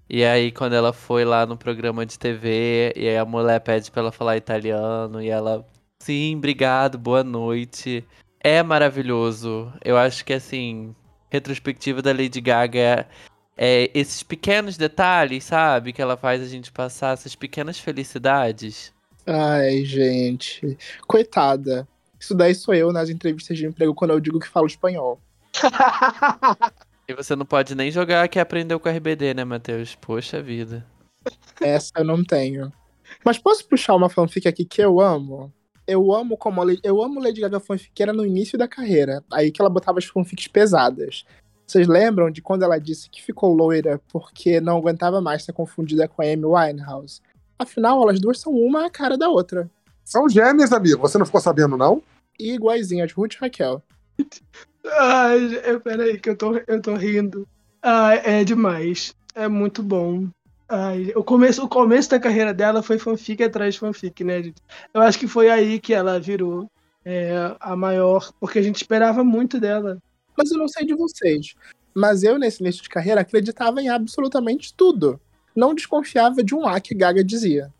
E 0.09 0.25
aí, 0.25 0.51
quando 0.51 0.73
ela 0.73 0.91
foi 0.91 1.23
lá 1.23 1.45
no 1.45 1.55
programa 1.55 2.05
de 2.05 2.19
TV, 2.19 2.91
e 2.93 3.07
aí 3.07 3.17
a 3.17 3.23
mulher 3.23 3.61
pede 3.61 3.89
pra 3.89 4.01
ela 4.01 4.11
falar 4.11 4.35
italiano, 4.35 5.21
e 5.21 5.29
ela, 5.29 5.65
sim, 6.03 6.35
obrigado, 6.35 6.97
boa 6.97 7.23
noite. 7.23 8.03
É 8.41 8.61
maravilhoso. 8.61 9.71
Eu 9.85 9.97
acho 9.97 10.25
que, 10.25 10.33
assim, 10.33 10.93
retrospectiva 11.29 12.01
da 12.01 12.11
Lady 12.11 12.41
Gaga 12.41 12.77
é, 12.77 13.05
é 13.57 13.91
esses 13.93 14.23
pequenos 14.23 14.75
detalhes, 14.75 15.45
sabe? 15.45 15.93
Que 15.93 16.01
ela 16.01 16.17
faz 16.17 16.41
a 16.41 16.47
gente 16.47 16.73
passar 16.73 17.13
essas 17.13 17.35
pequenas 17.35 17.79
felicidades. 17.79 18.93
Ai, 19.25 19.85
gente. 19.85 20.77
Coitada. 21.07 21.87
Isso 22.19 22.35
daí 22.35 22.53
sou 22.53 22.73
eu 22.73 22.91
nas 22.91 23.09
entrevistas 23.09 23.57
de 23.57 23.65
emprego 23.65 23.95
quando 23.95 24.11
eu 24.11 24.19
digo 24.19 24.41
que 24.41 24.47
falo 24.49 24.67
espanhol. 24.67 25.21
E 27.07 27.13
você 27.13 27.35
não 27.35 27.45
pode 27.45 27.75
nem 27.75 27.91
jogar 27.91 28.27
que 28.27 28.39
aprendeu 28.39 28.79
com 28.79 28.89
RBD, 28.89 29.33
né, 29.33 29.43
Matheus? 29.43 29.95
Poxa 29.95 30.41
vida. 30.41 30.85
Essa 31.61 31.91
eu 31.97 32.05
não 32.05 32.23
tenho. 32.23 32.71
Mas 33.23 33.37
posso 33.37 33.67
puxar 33.67 33.95
uma 33.95 34.09
fanfic 34.09 34.47
aqui 34.47 34.65
que 34.65 34.81
eu 34.81 34.99
amo? 34.99 35.51
Eu 35.85 36.13
amo 36.13 36.37
como 36.37 36.61
a, 36.61 36.65
eu 36.83 37.01
amo 37.01 37.21
Lady 37.21 37.41
Gaga 37.41 37.59
fanfiqueira 37.59 38.11
no 38.11 38.25
início 38.25 38.57
da 38.57 38.67
carreira, 38.67 39.23
aí 39.31 39.51
que 39.51 39.61
ela 39.61 39.69
botava 39.69 39.99
as 39.99 40.05
fanfics 40.05 40.47
pesadas. 40.47 41.25
Vocês 41.65 41.87
lembram 41.87 42.29
de 42.29 42.41
quando 42.41 42.63
ela 42.63 42.77
disse 42.77 43.09
que 43.09 43.23
ficou 43.23 43.53
loira 43.53 44.01
porque 44.09 44.59
não 44.61 44.77
aguentava 44.77 45.21
mais 45.21 45.43
ser 45.43 45.53
confundida 45.53 46.07
com 46.07 46.21
a 46.21 46.25
Amy 46.25 46.45
Winehouse? 46.45 47.21
Afinal, 47.59 48.01
elas 48.01 48.19
duas 48.19 48.39
são 48.39 48.53
uma 48.53 48.85
a 48.85 48.89
cara 48.89 49.17
da 49.17 49.29
outra. 49.29 49.69
São 50.03 50.29
gêmeas, 50.29 50.71
amigo. 50.71 51.01
Você 51.01 51.17
não 51.17 51.25
ficou 51.25 51.41
sabendo, 51.41 51.75
não? 51.75 52.01
e 52.39 52.53
iguaizinha 52.53 53.07
de 53.07 53.13
Ruth 53.13 53.33
e 53.33 53.37
Raquel. 53.37 53.81
Ai, 54.93 55.55
é, 55.63 55.79
peraí, 55.79 56.19
que 56.19 56.29
eu 56.29 56.37
tô, 56.37 56.57
eu 56.67 56.81
tô 56.81 56.95
rindo. 56.95 57.47
Ai, 57.81 58.21
é 58.23 58.43
demais. 58.43 59.13
É 59.35 59.47
muito 59.47 59.83
bom. 59.83 60.27
Ai, 60.69 61.13
o, 61.15 61.23
começo, 61.23 61.63
o 61.63 61.69
começo 61.69 62.09
da 62.09 62.19
carreira 62.19 62.53
dela 62.53 62.83
foi 62.83 62.99
fanfic 62.99 63.41
atrás 63.43 63.75
de 63.75 63.79
fanfic, 63.79 64.23
né, 64.23 64.43
gente? 64.43 64.61
Eu 64.93 65.01
acho 65.01 65.17
que 65.17 65.27
foi 65.27 65.49
aí 65.49 65.79
que 65.79 65.93
ela 65.93 66.19
virou 66.19 66.69
é, 67.05 67.55
a 67.59 67.75
maior, 67.75 68.33
porque 68.39 68.59
a 68.59 68.61
gente 68.61 68.75
esperava 68.75 69.23
muito 69.23 69.59
dela. 69.59 69.97
Mas 70.37 70.51
eu 70.51 70.57
não 70.57 70.67
sei 70.67 70.85
de 70.85 70.93
vocês. 70.93 71.55
Mas 71.95 72.21
eu, 72.23 72.37
nesse 72.37 72.61
início 72.61 72.83
de 72.83 72.89
carreira, 72.89 73.21
acreditava 73.21 73.81
em 73.81 73.89
absolutamente 73.89 74.73
tudo. 74.73 75.19
Não 75.55 75.73
desconfiava 75.73 76.43
de 76.43 76.53
um 76.53 76.67
A 76.67 76.79
que 76.79 76.93
Gaga 76.93 77.23
dizia. 77.23 77.73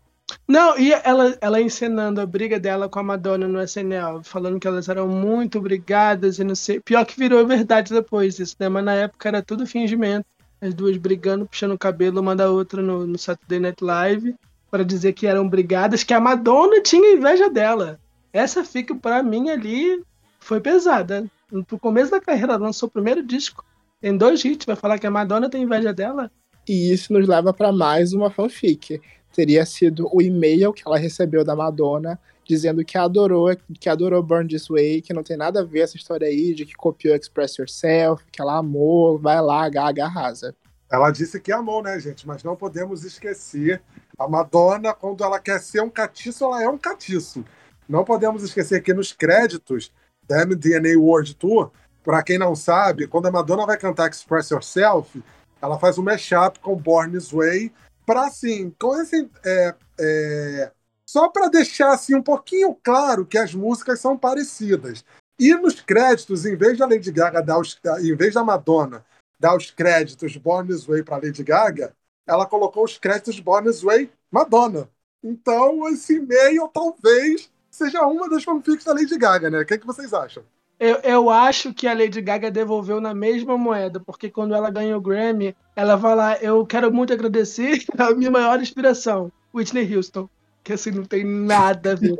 Não, 0.48 0.78
e 0.78 0.92
ela, 0.92 1.36
ela 1.42 1.60
encenando 1.60 2.22
a 2.22 2.26
briga 2.26 2.58
dela 2.58 2.88
com 2.88 2.98
a 2.98 3.02
Madonna 3.02 3.46
no 3.46 3.62
SNL, 3.62 4.22
falando 4.24 4.58
que 4.58 4.66
elas 4.66 4.88
eram 4.88 5.06
muito 5.06 5.60
brigadas 5.60 6.38
e 6.38 6.44
não 6.44 6.54
sei. 6.54 6.80
Pior 6.80 7.04
que 7.04 7.18
virou 7.18 7.46
verdade 7.46 7.92
depois 7.92 8.38
isso, 8.38 8.56
né? 8.58 8.66
Mas 8.66 8.82
na 8.82 8.94
época 8.94 9.28
era 9.28 9.42
tudo 9.42 9.66
fingimento. 9.66 10.24
As 10.58 10.72
duas 10.72 10.96
brigando, 10.96 11.46
puxando 11.46 11.72
o 11.72 11.78
cabelo 11.78 12.22
uma 12.22 12.34
da 12.34 12.50
outra 12.50 12.80
no, 12.80 13.06
no 13.06 13.18
Saturday 13.18 13.60
Night 13.60 13.84
Live 13.84 14.34
para 14.70 14.84
dizer 14.84 15.12
que 15.12 15.26
eram 15.26 15.46
brigadas, 15.46 16.02
que 16.02 16.14
a 16.14 16.20
Madonna 16.20 16.82
tinha 16.82 17.14
inveja 17.14 17.50
dela. 17.50 18.00
Essa 18.32 18.64
fica 18.64 18.94
para 18.94 19.22
mim 19.22 19.50
ali 19.50 20.02
foi 20.40 20.60
pesada. 20.60 21.26
No 21.52 21.64
começo 21.78 22.10
da 22.10 22.20
carreira, 22.20 22.54
ela 22.54 22.64
lançou 22.64 22.88
o 22.88 22.92
primeiro 22.92 23.22
disco. 23.22 23.64
Tem 24.00 24.16
dois 24.16 24.42
hits, 24.42 24.64
vai 24.64 24.76
falar 24.76 24.98
que 24.98 25.06
a 25.06 25.10
Madonna 25.10 25.50
tem 25.50 25.62
inveja 25.62 25.92
dela. 25.92 26.30
E 26.66 26.92
isso 26.92 27.12
nos 27.12 27.26
leva 27.26 27.52
para 27.52 27.70
mais 27.70 28.12
uma 28.12 28.30
fanfic. 28.30 29.00
Teria 29.38 29.64
sido 29.64 30.08
o 30.12 30.20
e-mail 30.20 30.72
que 30.72 30.82
ela 30.84 30.98
recebeu 30.98 31.44
da 31.44 31.54
Madonna 31.54 32.18
dizendo 32.44 32.84
que 32.84 32.98
adorou, 32.98 33.56
que 33.78 33.88
adorou 33.88 34.20
Burn 34.20 34.48
This 34.48 34.66
Way, 34.66 35.00
que 35.00 35.14
não 35.14 35.22
tem 35.22 35.36
nada 35.36 35.60
a 35.60 35.64
ver 35.64 35.82
essa 35.82 35.96
história 35.96 36.26
aí 36.26 36.52
de 36.52 36.66
que 36.66 36.74
copiou 36.74 37.14
Express 37.14 37.56
Yourself, 37.56 38.24
que 38.32 38.42
ela 38.42 38.58
amou, 38.58 39.16
vai 39.16 39.40
lá, 39.40 39.68
Gaga 39.68 40.06
arrasa. 40.06 40.56
Ela 40.90 41.12
disse 41.12 41.38
que 41.38 41.52
amou, 41.52 41.84
né, 41.84 42.00
gente? 42.00 42.26
Mas 42.26 42.42
não 42.42 42.56
podemos 42.56 43.04
esquecer 43.04 43.80
a 44.18 44.26
Madonna, 44.26 44.92
quando 44.92 45.22
ela 45.22 45.38
quer 45.38 45.60
ser 45.60 45.82
um 45.82 45.88
catiço, 45.88 46.44
ela 46.44 46.60
é 46.60 46.68
um 46.68 46.76
catiço. 46.76 47.44
Não 47.88 48.02
podemos 48.02 48.42
esquecer 48.42 48.82
que 48.82 48.92
nos 48.92 49.12
créditos 49.12 49.92
da 50.26 50.44
MDNA 50.44 50.98
World 50.98 51.36
Tour, 51.36 51.70
para 52.02 52.24
quem 52.24 52.38
não 52.38 52.56
sabe, 52.56 53.06
quando 53.06 53.26
a 53.26 53.30
Madonna 53.30 53.64
vai 53.64 53.78
cantar 53.78 54.10
Express 54.10 54.50
Yourself, 54.50 55.22
ela 55.62 55.78
faz 55.78 55.96
um 55.96 56.02
mashup 56.02 56.58
com 56.58 56.74
Born 56.74 57.12
This 57.12 57.30
Way, 57.30 57.72
para 58.08 58.26
assim, 58.26 58.74
com 58.80 58.98
esse, 58.98 59.28
é, 59.44 59.74
é, 60.00 60.72
só 61.06 61.28
para 61.28 61.48
deixar 61.48 61.92
assim 61.92 62.14
um 62.14 62.22
pouquinho 62.22 62.74
claro 62.82 63.26
que 63.26 63.36
as 63.36 63.54
músicas 63.54 64.00
são 64.00 64.16
parecidas. 64.16 65.04
E 65.38 65.54
nos 65.54 65.82
créditos, 65.82 66.46
em 66.46 66.56
vez 66.56 66.78
da 66.78 66.86
Lady 66.86 67.12
Gaga 67.12 67.42
dar 67.42 67.58
os, 67.58 67.78
em 68.00 68.16
vez 68.16 68.32
da 68.32 68.42
Madonna 68.42 69.04
dar 69.38 69.54
os 69.54 69.70
créditos 69.70 70.38
Born 70.38 70.66
This 70.72 70.86
Way 70.86 71.02
para 71.02 71.26
Lady 71.26 71.44
Gaga, 71.44 71.94
ela 72.26 72.46
colocou 72.46 72.82
os 72.82 72.96
créditos 72.96 73.38
Born 73.40 73.68
This 73.68 73.82
Way 73.82 74.10
Madonna. 74.30 74.88
Então, 75.22 75.86
esse 75.90 76.16
e-mail 76.16 76.66
talvez 76.68 77.50
seja 77.70 78.06
uma 78.06 78.26
das 78.30 78.42
fanfics 78.42 78.86
da 78.86 78.94
Lady 78.94 79.18
Gaga, 79.18 79.50
né? 79.50 79.60
O 79.60 79.66
que, 79.66 79.74
é 79.74 79.78
que 79.78 79.86
vocês 79.86 80.14
acham? 80.14 80.42
Eu, 80.80 80.96
eu 81.02 81.30
acho 81.30 81.74
que 81.74 81.88
a 81.88 81.94
Lady 81.94 82.20
Gaga 82.20 82.50
devolveu 82.50 83.00
na 83.00 83.12
mesma 83.12 83.58
moeda, 83.58 83.98
porque 83.98 84.30
quando 84.30 84.54
ela 84.54 84.70
ganhou 84.70 84.98
o 84.98 85.00
Grammy, 85.02 85.56
ela 85.74 85.96
lá, 86.14 86.36
eu 86.36 86.64
quero 86.64 86.92
muito 86.92 87.12
agradecer 87.12 87.84
a 87.98 88.14
minha 88.14 88.30
maior 88.30 88.60
inspiração, 88.60 89.32
Whitney 89.52 89.94
Houston. 89.94 90.28
Que 90.62 90.74
assim, 90.74 90.90
não 90.90 91.04
tem 91.04 91.24
nada 91.24 91.92
a 91.92 91.94
ver 91.94 92.14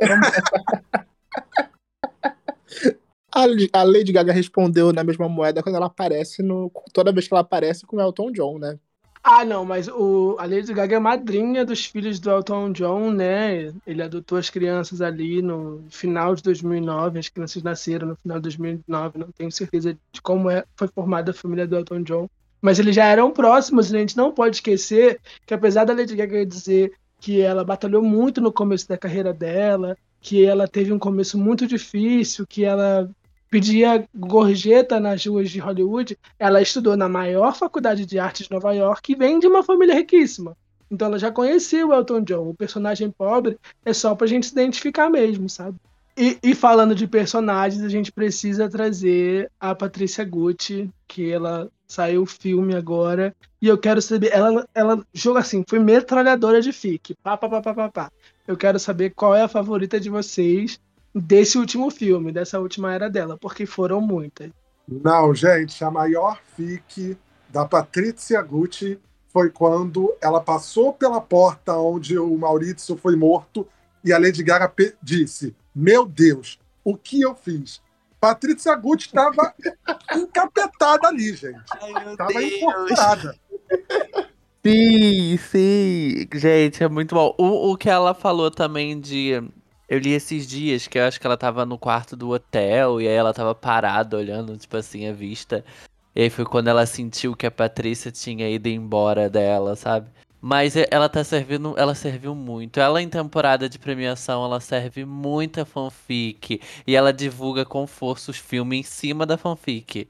com 3.31 3.37
A 3.71 3.83
Lady 3.83 4.11
Gaga 4.11 4.33
respondeu 4.33 4.91
na 4.91 5.03
mesma 5.03 5.29
moeda 5.29 5.61
quando 5.61 5.75
ela 5.75 5.85
aparece 5.85 6.41
no. 6.41 6.71
Toda 6.91 7.11
vez 7.11 7.27
que 7.27 7.33
ela 7.33 7.41
aparece 7.41 7.85
com 7.85 7.97
o 7.97 8.01
Elton 8.01 8.31
John, 8.31 8.57
né? 8.57 8.79
Ah, 9.21 9.43
não, 9.43 9.65
mas 9.65 9.87
o, 9.87 10.37
a 10.39 10.45
Lady 10.45 10.73
Gaga 10.73 10.95
é 10.95 10.99
madrinha 10.99 11.65
dos 11.65 11.85
filhos 11.85 12.19
do 12.19 12.31
Elton 12.31 12.71
John, 12.71 13.11
né? 13.11 13.71
Ele 13.85 14.01
adotou 14.01 14.37
as 14.37 14.49
crianças 14.49 15.01
ali 15.01 15.41
no 15.41 15.83
final 15.89 16.33
de 16.33 16.41
2009. 16.41 17.19
As 17.19 17.29
crianças 17.29 17.61
nasceram 17.61 18.07
no 18.07 18.15
final 18.15 18.37
de 18.37 18.43
2009. 18.43 19.19
Não 19.19 19.31
tenho 19.31 19.51
certeza 19.51 19.93
de 20.11 20.21
como 20.21 20.49
é, 20.49 20.63
foi 20.75 20.87
formada 20.87 21.31
a 21.31 21.33
família 21.33 21.67
do 21.67 21.75
Elton 21.75 22.01
John. 22.03 22.29
Mas 22.61 22.79
eles 22.79 22.95
já 22.95 23.05
eram 23.05 23.31
próximos. 23.31 23.93
A 23.93 23.97
gente 23.97 24.17
não 24.17 24.31
pode 24.31 24.57
esquecer 24.57 25.19
que, 25.45 25.53
apesar 25.53 25.85
da 25.85 25.93
Lady 25.93 26.15
Gaga 26.15 26.45
dizer 26.45 26.93
que 27.19 27.41
ela 27.41 27.65
batalhou 27.65 28.01
muito 28.01 28.39
no 28.39 28.51
começo 28.51 28.87
da 28.87 28.97
carreira 28.97 29.33
dela, 29.33 29.97
que 30.21 30.45
ela 30.45 30.67
teve 30.67 30.93
um 30.93 30.99
começo 30.99 31.37
muito 31.37 31.67
difícil, 31.67 32.47
que 32.47 32.63
ela 32.63 33.09
pedia 33.49 34.07
gorjeta 34.15 34.99
nas 34.99 35.25
ruas 35.25 35.49
de 35.49 35.59
Hollywood, 35.59 36.17
ela 36.37 36.61
estudou 36.61 36.95
na 36.95 37.09
maior 37.09 37.55
faculdade 37.55 38.05
de 38.05 38.19
artes 38.19 38.47
de 38.47 38.53
Nova 38.53 38.73
York 38.73 39.11
e 39.11 39.15
vem 39.15 39.39
de 39.39 39.47
uma 39.47 39.63
família 39.63 39.95
riquíssima. 39.95 40.55
Então 40.91 41.07
ela 41.07 41.19
já 41.19 41.31
conhecia 41.31 41.85
o 41.85 41.93
Elton 41.93 42.21
John. 42.21 42.49
O 42.49 42.55
personagem 42.55 43.11
pobre 43.11 43.57
é 43.85 43.93
só 43.93 44.15
pra 44.15 44.27
gente 44.27 44.47
se 44.47 44.53
identificar 44.53 45.09
mesmo, 45.09 45.49
sabe? 45.49 45.77
E, 46.17 46.37
e, 46.43 46.53
falando 46.53 46.93
de 46.93 47.07
personagens, 47.07 47.81
a 47.81 47.87
gente 47.87 48.11
precisa 48.11 48.67
trazer 48.67 49.49
a 49.57 49.73
Patrícia 49.73 50.25
Gucci, 50.25 50.89
que 51.07 51.31
ela 51.31 51.69
saiu 51.87 52.23
o 52.23 52.25
filme 52.25 52.75
agora. 52.75 53.33
E 53.61 53.67
eu 53.67 53.77
quero 53.77 54.01
saber. 54.01 54.33
Ela, 54.33 54.67
ela 54.75 55.01
joga 55.13 55.39
assim, 55.39 55.63
foi 55.65 55.79
metralhadora 55.79 56.61
de 56.61 56.73
fic. 56.73 57.15
Pá, 57.23 57.37
pá, 57.37 57.47
pá, 57.47 57.61
pá, 57.61 57.73
pá, 57.73 57.89
pá. 57.89 58.11
Eu 58.45 58.57
quero 58.57 58.77
saber 58.77 59.11
qual 59.11 59.33
é 59.33 59.43
a 59.43 59.47
favorita 59.47 59.97
de 59.97 60.09
vocês 60.09 60.77
desse 61.19 61.57
último 61.57 61.89
filme, 61.89 62.31
dessa 62.31 62.59
última 62.59 62.93
era 62.93 63.09
dela, 63.09 63.37
porque 63.37 63.65
foram 63.65 64.01
muitas. 64.01 64.49
Não, 64.87 65.33
gente, 65.35 65.83
a 65.83 65.91
maior 65.91 66.39
fic 66.55 67.17
da 67.49 67.65
Patrícia 67.65 68.41
Gucci 68.41 68.99
foi 69.31 69.49
quando 69.49 70.15
ela 70.21 70.41
passou 70.41 70.91
pela 70.93 71.21
porta 71.21 71.77
onde 71.77 72.17
o 72.17 72.35
Maurício 72.37 72.97
foi 72.97 73.15
morto 73.15 73.67
e 74.03 74.11
a 74.11 74.17
Lady 74.17 74.43
Gaga 74.43 74.71
disse: 75.01 75.55
Meu 75.75 76.05
Deus, 76.05 76.59
o 76.83 76.97
que 76.97 77.21
eu 77.21 77.35
fiz? 77.35 77.81
Patrícia 78.19 78.75
Gucci 78.75 79.07
estava 79.07 79.53
encapetada 80.15 81.07
ali, 81.07 81.35
gente. 81.35 81.61
Estava 82.11 82.43
incorporada. 82.43 83.35
Sim, 84.65 85.37
sim. 85.37 86.27
Gente, 86.33 86.83
é 86.83 86.89
muito 86.89 87.15
bom. 87.15 87.33
O, 87.37 87.71
o 87.71 87.77
que 87.77 87.89
ela 87.89 88.13
falou 88.13 88.51
também 88.51 88.99
de. 88.99 89.41
Eu 89.89 89.97
li 89.97 90.11
esses 90.11 90.45
dias 90.45 90.87
que 90.87 90.99
eu 90.99 91.03
acho 91.05 91.19
que 91.19 91.25
ela 91.25 91.35
tava 91.35 91.65
no 91.65 91.77
quarto 91.77 92.15
do 92.15 92.29
hotel 92.29 93.01
e 93.01 93.07
aí 93.07 93.13
ela 93.13 93.33
tava 93.33 93.55
parada 93.55 94.15
olhando, 94.17 94.55
tipo 94.55 94.77
assim, 94.77 95.07
a 95.07 95.13
vista. 95.13 95.65
E 96.15 96.21
aí 96.21 96.29
foi 96.29 96.45
quando 96.45 96.67
ela 96.67 96.85
sentiu 96.85 97.35
que 97.35 97.47
a 97.47 97.51
Patrícia 97.51 98.11
tinha 98.11 98.47
ido 98.47 98.67
embora 98.67 99.27
dela, 99.27 99.75
sabe? 99.75 100.07
Mas 100.39 100.75
ela 100.91 101.09
tá 101.09 101.23
servindo, 101.23 101.73
ela 101.75 101.95
serviu 101.95 102.35
muito. 102.35 102.79
Ela 102.79 103.01
em 103.01 103.09
temporada 103.09 103.67
de 103.67 103.79
premiação, 103.79 104.45
ela 104.45 104.59
serve 104.59 105.05
muita 105.05 105.65
fanfic 105.65 106.61
e 106.85 106.95
ela 106.95 107.11
divulga 107.11 107.65
com 107.65 107.87
força 107.87 108.29
os 108.29 108.37
filmes 108.37 108.79
em 108.81 108.83
cima 108.83 109.25
da 109.25 109.37
fanfic. 109.37 110.07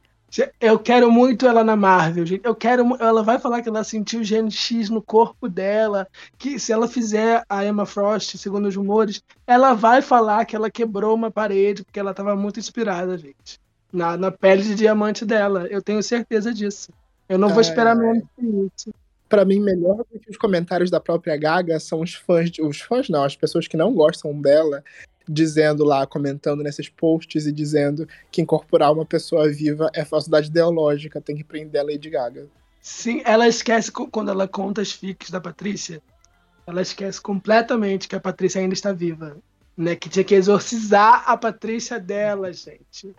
Eu 0.59 0.77
quero 0.77 1.11
muito 1.11 1.47
ela 1.47 1.63
na 1.63 1.75
Marvel, 1.75 2.25
gente. 2.25 2.45
Eu 2.45 2.55
quero. 2.55 2.95
Ela 2.99 3.23
vai 3.23 3.39
falar 3.39 3.61
que 3.61 3.69
ela 3.69 3.83
sentiu 3.83 4.21
o 4.21 4.23
gene 4.23 4.51
X 4.51 4.89
no 4.89 5.01
corpo 5.01 5.49
dela. 5.49 6.07
Que 6.37 6.59
se 6.59 6.71
ela 6.71 6.87
fizer 6.87 7.43
a 7.49 7.65
Emma 7.65 7.85
Frost, 7.85 8.37
segundo 8.37 8.67
os 8.67 8.75
rumores, 8.75 9.23
ela 9.47 9.73
vai 9.73 10.01
falar 10.01 10.45
que 10.45 10.55
ela 10.55 10.69
quebrou 10.69 11.15
uma 11.15 11.31
parede 11.31 11.83
porque 11.83 11.99
ela 11.99 12.11
estava 12.11 12.35
muito 12.35 12.59
inspirada, 12.59 13.17
gente. 13.17 13.59
Na, 13.91 14.15
na 14.15 14.31
pele 14.31 14.61
de 14.61 14.75
diamante 14.75 15.25
dela. 15.25 15.67
Eu 15.69 15.81
tenho 15.81 16.03
certeza 16.03 16.53
disso. 16.53 16.91
Eu 17.27 17.37
não 17.37 17.49
vou 17.49 17.61
esperar 17.61 17.95
menos 17.95 18.23
que 18.35 18.45
isso 18.45 18.93
para 19.29 19.45
mim, 19.45 19.59
melhor 19.59 19.97
do 20.11 20.19
que 20.19 20.31
os 20.31 20.37
comentários 20.37 20.89
da 20.89 20.99
própria 20.99 21.37
Gaga 21.37 21.79
são 21.79 22.01
os 22.01 22.15
fãs, 22.15 22.49
os 22.59 22.81
fãs 22.81 23.07
não, 23.07 23.23
as 23.23 23.35
pessoas 23.35 23.67
que 23.67 23.77
não 23.77 23.93
gostam 23.93 24.33
dela, 24.41 24.83
dizendo 25.31 25.83
lá, 25.83 26.07
comentando 26.07 26.63
nesses 26.63 26.89
posts 26.89 27.45
e 27.45 27.51
dizendo 27.51 28.07
que 28.31 28.41
incorporar 28.41 28.91
uma 28.91 29.05
pessoa 29.05 29.47
viva 29.47 29.91
é 29.93 30.03
falsidade 30.03 30.47
ideológica, 30.47 31.21
tem 31.21 31.35
que 31.35 31.43
prender 31.43 31.79
a 31.79 31.83
Lady 31.83 32.09
Gaga. 32.09 32.47
Sim, 32.81 33.21
ela 33.23 33.47
esquece 33.47 33.91
quando 33.91 34.31
ela 34.31 34.47
conta 34.47 34.81
as 34.81 34.91
fics 34.91 35.29
da 35.29 35.39
Patrícia, 35.39 36.01
ela 36.65 36.81
esquece 36.81 37.21
completamente 37.21 38.07
que 38.07 38.15
a 38.15 38.19
Patrícia 38.19 38.59
ainda 38.59 38.73
está 38.73 38.91
viva. 38.91 39.37
Né, 39.77 39.95
que 39.95 40.09
tinha 40.09 40.25
que 40.25 40.35
exorcizar 40.35 41.23
a 41.25 41.37
Patrícia 41.37 41.97
dela, 41.97 42.51
gente. 42.51 43.15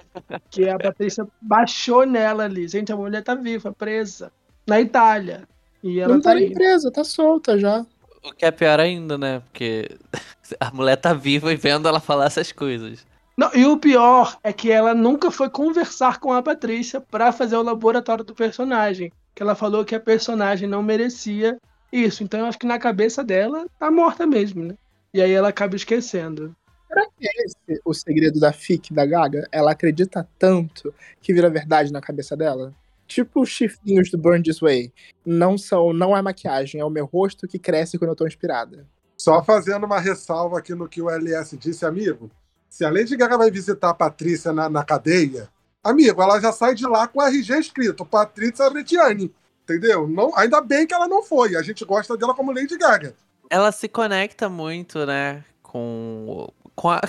Que 0.50 0.68
a 0.68 0.78
Patrícia 0.78 1.26
baixou 1.40 2.04
nela 2.04 2.44
ali. 2.44 2.68
Gente, 2.68 2.92
a 2.92 2.96
mulher 2.96 3.22
tá 3.22 3.34
viva, 3.34 3.72
presa. 3.72 4.30
Na 4.66 4.78
Itália. 4.78 5.48
E 5.82 5.98
ela 5.98 6.12
não 6.12 6.20
tá, 6.20 6.30
tá 6.30 6.36
nem 6.36 6.52
presa, 6.52 6.90
tá 6.90 7.02
solta 7.02 7.58
já. 7.58 7.86
O 8.22 8.32
que 8.32 8.44
é 8.44 8.50
pior 8.50 8.78
ainda, 8.80 9.16
né? 9.16 9.40
Porque 9.40 9.88
a 10.60 10.70
mulher 10.70 10.96
tá 10.96 11.14
viva 11.14 11.52
e 11.52 11.56
vendo 11.56 11.88
ela 11.88 12.00
falar 12.00 12.26
essas 12.26 12.52
coisas. 12.52 13.06
Não, 13.36 13.50
e 13.54 13.64
o 13.64 13.78
pior 13.78 14.38
é 14.42 14.52
que 14.52 14.70
ela 14.70 14.94
nunca 14.94 15.30
foi 15.30 15.48
conversar 15.48 16.18
com 16.18 16.32
a 16.32 16.42
Patrícia 16.42 17.00
para 17.00 17.32
fazer 17.32 17.56
o 17.56 17.62
laboratório 17.62 18.22
do 18.24 18.34
personagem. 18.34 19.10
Que 19.34 19.42
ela 19.42 19.54
falou 19.54 19.84
que 19.84 19.94
a 19.94 20.00
personagem 20.00 20.68
não 20.68 20.82
merecia 20.82 21.58
isso. 21.90 22.22
Então 22.22 22.40
eu 22.40 22.46
acho 22.46 22.58
que 22.58 22.66
na 22.66 22.78
cabeça 22.78 23.24
dela 23.24 23.66
tá 23.78 23.90
morta 23.90 24.26
mesmo, 24.26 24.64
né? 24.64 24.74
E 25.14 25.22
aí 25.22 25.32
ela 25.32 25.48
acaba 25.48 25.74
esquecendo. 25.74 26.54
Será, 26.86 27.02
é 27.22 27.44
esse 27.44 27.80
o 27.84 27.94
segredo 27.94 28.38
da 28.38 28.52
FIC 28.52 28.92
da 28.92 29.06
Gaga? 29.06 29.48
Ela 29.50 29.72
acredita 29.72 30.28
tanto 30.38 30.92
que 31.22 31.32
vira 31.32 31.48
verdade 31.48 31.92
na 31.92 32.00
cabeça 32.00 32.36
dela? 32.36 32.74
Tipo 33.10 33.42
os 33.42 33.48
chifrinhos 33.48 34.08
do 34.08 34.16
Burn 34.16 34.40
This 34.40 34.60
Way. 34.60 34.92
Não 35.26 35.58
são, 35.58 35.92
não 35.92 36.16
é 36.16 36.22
maquiagem, 36.22 36.80
é 36.80 36.84
o 36.84 36.88
meu 36.88 37.06
rosto 37.06 37.48
que 37.48 37.58
cresce 37.58 37.98
quando 37.98 38.10
eu 38.10 38.16
tô 38.16 38.24
inspirada. 38.24 38.86
Só 39.16 39.42
fazendo 39.42 39.84
uma 39.84 39.98
ressalva 39.98 40.60
aqui 40.60 40.76
no 40.76 40.88
que 40.88 41.02
o 41.02 41.10
LS 41.10 41.56
disse, 41.56 41.84
amigo. 41.84 42.30
Se 42.68 42.84
a 42.84 42.88
Lady 42.88 43.16
Gaga 43.16 43.36
vai 43.36 43.50
visitar 43.50 43.90
a 43.90 43.94
Patrícia 43.94 44.52
na, 44.52 44.70
na 44.70 44.84
cadeia, 44.84 45.48
amigo, 45.82 46.22
ela 46.22 46.38
já 46.38 46.52
sai 46.52 46.72
de 46.72 46.86
lá 46.86 47.08
com 47.08 47.18
o 47.18 47.22
RG 47.22 47.58
escrito, 47.58 48.06
Patrícia 48.06 48.68
Retiani. 48.68 49.34
Entendeu? 49.64 50.06
Não, 50.06 50.30
ainda 50.36 50.60
bem 50.60 50.86
que 50.86 50.94
ela 50.94 51.08
não 51.08 51.20
foi. 51.20 51.56
A 51.56 51.62
gente 51.62 51.84
gosta 51.84 52.16
dela 52.16 52.32
como 52.32 52.52
Lady 52.52 52.78
Gaga. 52.78 53.16
Ela 53.50 53.72
se 53.72 53.88
conecta 53.88 54.48
muito, 54.48 55.04
né? 55.04 55.44
Com, 55.64 56.48
com, 56.76 56.90
a, 56.90 57.00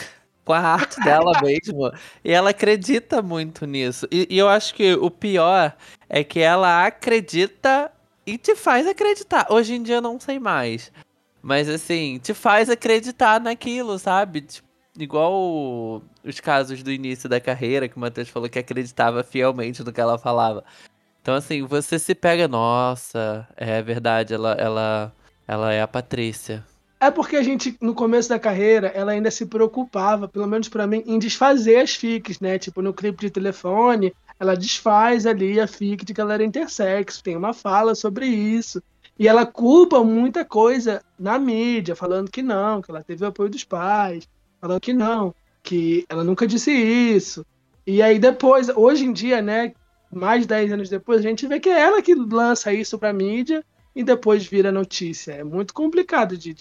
com 0.46 0.54
a 0.54 0.60
arte 0.60 1.00
dela 1.02 1.32
mesmo. 1.42 1.92
E 2.24 2.32
ela 2.32 2.52
acredita 2.52 3.22
muito 3.22 3.66
nisso. 3.66 4.08
E, 4.12 4.28
e 4.30 4.38
eu 4.38 4.48
acho 4.48 4.74
que 4.74 4.94
o 4.94 5.10
pior 5.10 5.76
é 6.10 6.24
que 6.24 6.39
ela 6.39 6.86
acredita 6.86 7.92
e 8.26 8.38
te 8.38 8.56
faz 8.56 8.88
acreditar. 8.88 9.48
Hoje 9.50 9.74
em 9.74 9.84
dia 9.84 9.96
eu 9.96 10.02
não 10.02 10.20
sei 10.20 10.39
mais. 10.39 10.92
Mas 11.42 11.68
assim, 11.68 12.20
te 12.20 12.34
faz 12.34 12.70
acreditar 12.70 13.39
naquilo, 13.39 13.98
sabe? 13.98 14.42
Tipo, 14.42 14.68
igual 14.98 16.04
os 16.24 16.39
casos 16.39 16.84
do 16.84 16.92
início 16.92 17.28
da 17.28 17.39
carreira, 17.39 17.88
que 17.88 17.98
o 17.98 18.00
Matheus 18.00 18.30
falou 18.30 18.50
que 18.50 18.60
acreditava 18.60 19.24
fielmente 19.24 19.84
no 19.84 19.92
que 19.92 20.02
ela 20.02 20.18
falava. 20.18 20.64
Então, 21.22 21.36
assim, 21.36 21.64
você 21.64 22.00
se 22.00 22.16
pega, 22.16 22.48
nossa, 22.48 23.48
é 23.56 23.82
verdade, 23.82 24.34
ela, 24.34 24.54
ela, 24.54 25.14
ela 25.48 25.74
é 25.74 25.82
a 25.82 25.88
Patrícia. 25.88 26.66
É 27.04 27.10
porque 27.10 27.36
a 27.36 27.41
gente, 27.41 27.76
no 27.82 27.95
começo 27.95 28.30
da 28.30 28.38
carreira, 28.38 28.89
ela 28.89 29.12
ainda 29.12 29.32
se 29.32 29.47
preocupava, 29.47 30.28
pelo 30.28 30.45
menos 30.45 30.70
para 30.70 30.86
mim, 30.86 31.02
em 31.08 31.18
desfazer 31.18 31.78
as 31.78 31.95
fics, 31.95 32.39
né? 32.39 32.60
Tipo, 32.60 32.80
no 32.80 32.93
clipe 32.93 33.22
de 33.22 33.32
telefone, 33.32 34.14
ela 34.39 34.56
desfaz 34.56 35.26
ali 35.26 35.60
a 35.60 35.66
fic 35.66 36.06
de 36.06 36.14
que 36.14 36.22
ela 36.22 36.36
era 36.36 36.43
intersex, 36.43 37.20
tem 37.20 37.36
uma 37.36 37.54
fala 37.54 37.95
sobre 37.95 38.28
isso. 38.28 38.84
E 39.18 39.28
ela 39.28 39.47
culpa 39.47 40.04
muita 40.04 40.45
coisa 40.45 41.02
na 41.18 41.39
mídia, 41.39 41.95
falando 41.95 42.30
que 42.30 42.43
não, 42.43 42.84
que 42.84 42.91
ela 42.91 43.04
teve 43.04 43.26
o 43.26 43.28
apoio 43.28 43.49
dos 43.49 43.64
pais, 43.64 44.30
falando 44.60 44.80
que 44.80 44.93
não, 44.93 45.34
que 45.64 46.06
ela 46.08 46.24
nunca 46.24 46.45
disse 46.45 46.72
isso. 46.72 47.43
E 47.86 47.99
aí 48.04 48.20
depois, 48.20 48.70
hoje 48.70 49.06
em 49.06 49.12
dia, 49.12 49.41
né, 49.41 49.74
mais 50.14 50.41
de 50.41 50.47
10 50.49 50.72
anos 50.74 50.88
depois, 50.88 51.20
a 51.20 51.28
gente 51.28 51.47
vê 51.47 51.60
que 51.60 51.70
é 51.70 51.82
ela 51.82 51.99
que 51.99 52.14
lança 52.14 52.72
isso 52.72 52.99
pra 52.99 53.12
mídia 53.12 53.66
e 53.95 54.04
depois 54.04 54.45
vira 54.45 54.72
notícia. 54.72 55.32
É 55.32 55.43
muito 55.43 55.74
complicado 55.74 56.38
de, 56.38 56.54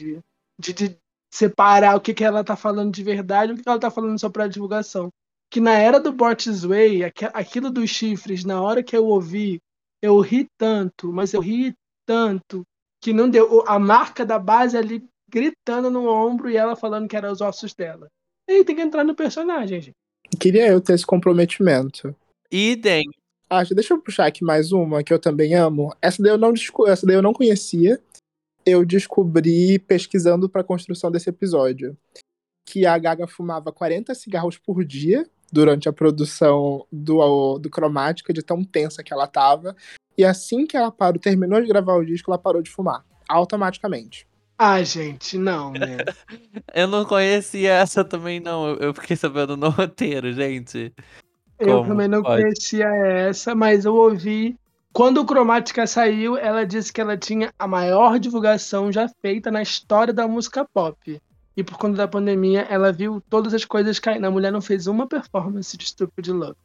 de, 0.61 0.73
de, 0.73 0.97
separar 1.33 1.97
o 1.97 2.01
que, 2.01 2.13
que 2.13 2.25
ela 2.25 2.45
tá 2.45 2.57
falando 2.57 2.93
de 2.93 3.03
verdade 3.03 3.51
e 3.51 3.55
o 3.55 3.57
que, 3.57 3.63
que 3.63 3.69
ela 3.69 3.79
tá 3.79 3.91
falando 3.91 4.19
só 4.19 4.29
pra 4.29 4.49
divulgação. 4.49 5.09
Que 5.51 5.61
na 5.61 5.79
era 5.79 5.99
do 5.99 6.13
Bort's 6.13 6.65
Way, 6.65 7.05
aquilo 7.33 7.71
dos 7.71 7.91
chifres, 7.91 8.45
na 8.45 8.61
hora 8.61 8.83
que 8.83 8.97
eu 8.97 9.07
ouvi, 9.07 9.61
eu 10.03 10.19
ri 10.21 10.47
tanto, 10.59 11.13
mas 11.13 11.33
eu 11.33 11.41
ri 11.41 11.75
tanto 12.07 12.65
que 13.01 13.13
não 13.13 13.29
deu. 13.29 13.65
A 13.67 13.79
marca 13.79 14.25
da 14.25 14.39
base 14.39 14.77
ali 14.77 15.05
gritando 15.29 15.91
no 15.91 16.09
ombro 16.09 16.51
e 16.51 16.57
ela 16.57 16.77
falando 16.77 17.09
que 17.09 17.17
eram 17.17 17.33
os 17.33 17.41
ossos 17.41 17.75
dela. 17.75 18.09
E 18.49 18.53
aí 18.53 18.65
tem 18.65 18.77
que 18.77 18.83
entrar 18.83 19.05
no 19.05 19.15
personagem, 19.15 19.81
gente. 19.81 19.97
Queria 20.39 20.69
eu 20.69 20.81
ter 20.81 20.95
esse 20.95 21.07
comprometimento. 21.07 22.15
Idem. 22.51 23.05
Ah, 23.49 23.65
deixa 23.65 23.95
eu 23.95 24.01
puxar 24.01 24.27
aqui 24.27 24.45
mais 24.45 24.71
uma 24.71 25.03
que 25.03 25.13
eu 25.13 25.19
também 25.19 25.55
amo. 25.55 25.95
Essa 26.01 26.23
daí 26.23 26.33
eu 26.33 26.39
não, 26.39 26.53
essa 26.87 27.07
daí 27.07 27.17
eu 27.17 27.23
não 27.23 27.33
conhecia. 27.33 28.01
Eu 28.65 28.85
descobri 28.85 29.79
pesquisando 29.79 30.49
para 30.49 30.61
a 30.61 30.65
construção 30.65 31.11
desse 31.11 31.29
episódio. 31.31 31.97
Que 32.67 32.87
a 32.87 32.97
Gaga 32.99 33.27
fumava 33.27 33.73
40 33.73 34.15
cigarros 34.15 34.57
por 34.57 34.85
dia 34.85 35.27
durante 35.53 35.89
a 35.89 35.93
produção 35.93 36.87
do, 36.93 37.59
do 37.59 37.69
Cromática, 37.69 38.33
de 38.33 38.43
tão 38.43 38.63
tensa 38.63 39.03
que 39.03 39.13
ela 39.13 39.27
tava. 39.27 39.75
E 40.17 40.25
assim 40.25 40.67
que 40.67 40.77
ela 40.77 40.93
parou, 40.93 41.19
terminou 41.19 41.61
de 41.61 41.67
gravar 41.67 41.95
o 41.95 42.05
disco, 42.05 42.31
ela 42.31 42.39
parou 42.39 42.63
de 42.63 42.71
fumar. 42.71 43.05
Automaticamente. 43.29 44.29
Ah, 44.59 44.83
gente, 44.83 45.39
não, 45.39 45.73
né? 45.73 45.97
eu 46.75 46.87
não 46.87 47.05
conhecia 47.05 47.73
essa 47.73 48.05
também, 48.05 48.41
não. 48.41 48.75
Eu 48.75 48.93
fiquei 48.93 49.17
sabendo 49.17 49.57
no 49.57 49.71
roteiro, 49.71 50.33
gente. 50.33 50.93
Eu 51.59 51.79
Como 51.79 51.89
também 51.89 52.09
não 52.09 52.23
pode? 52.23 52.43
conhecia 52.43 52.87
essa, 52.87 53.55
mas 53.55 53.85
eu 53.85 53.95
ouvi. 53.95 54.57
Quando 54.93 55.19
o 55.19 55.25
Cromática 55.25 55.87
saiu, 55.87 56.37
ela 56.37 56.67
disse 56.67 56.93
que 56.93 57.01
ela 57.01 57.17
tinha 57.17 57.53
a 57.59 57.67
maior 57.67 58.19
divulgação 58.19 58.91
já 58.91 59.09
feita 59.23 59.51
na 59.51 59.63
história 59.63 60.13
da 60.13 60.27
música 60.27 60.65
pop. 60.65 61.21
E 61.57 61.63
por 61.63 61.79
conta 61.79 61.97
da 61.97 62.09
pandemia, 62.09 62.63
ela 62.63 62.93
viu 62.93 63.23
todas 63.29 63.55
as 63.55 63.65
coisas 63.65 63.99
caindo. 63.99 64.25
A 64.25 64.31
mulher 64.31 64.51
não 64.51 64.61
fez 64.61 64.87
uma 64.87 65.07
performance 65.07 65.77
de 65.77 65.87
Stupid 65.87 66.29
Love. 66.29 66.57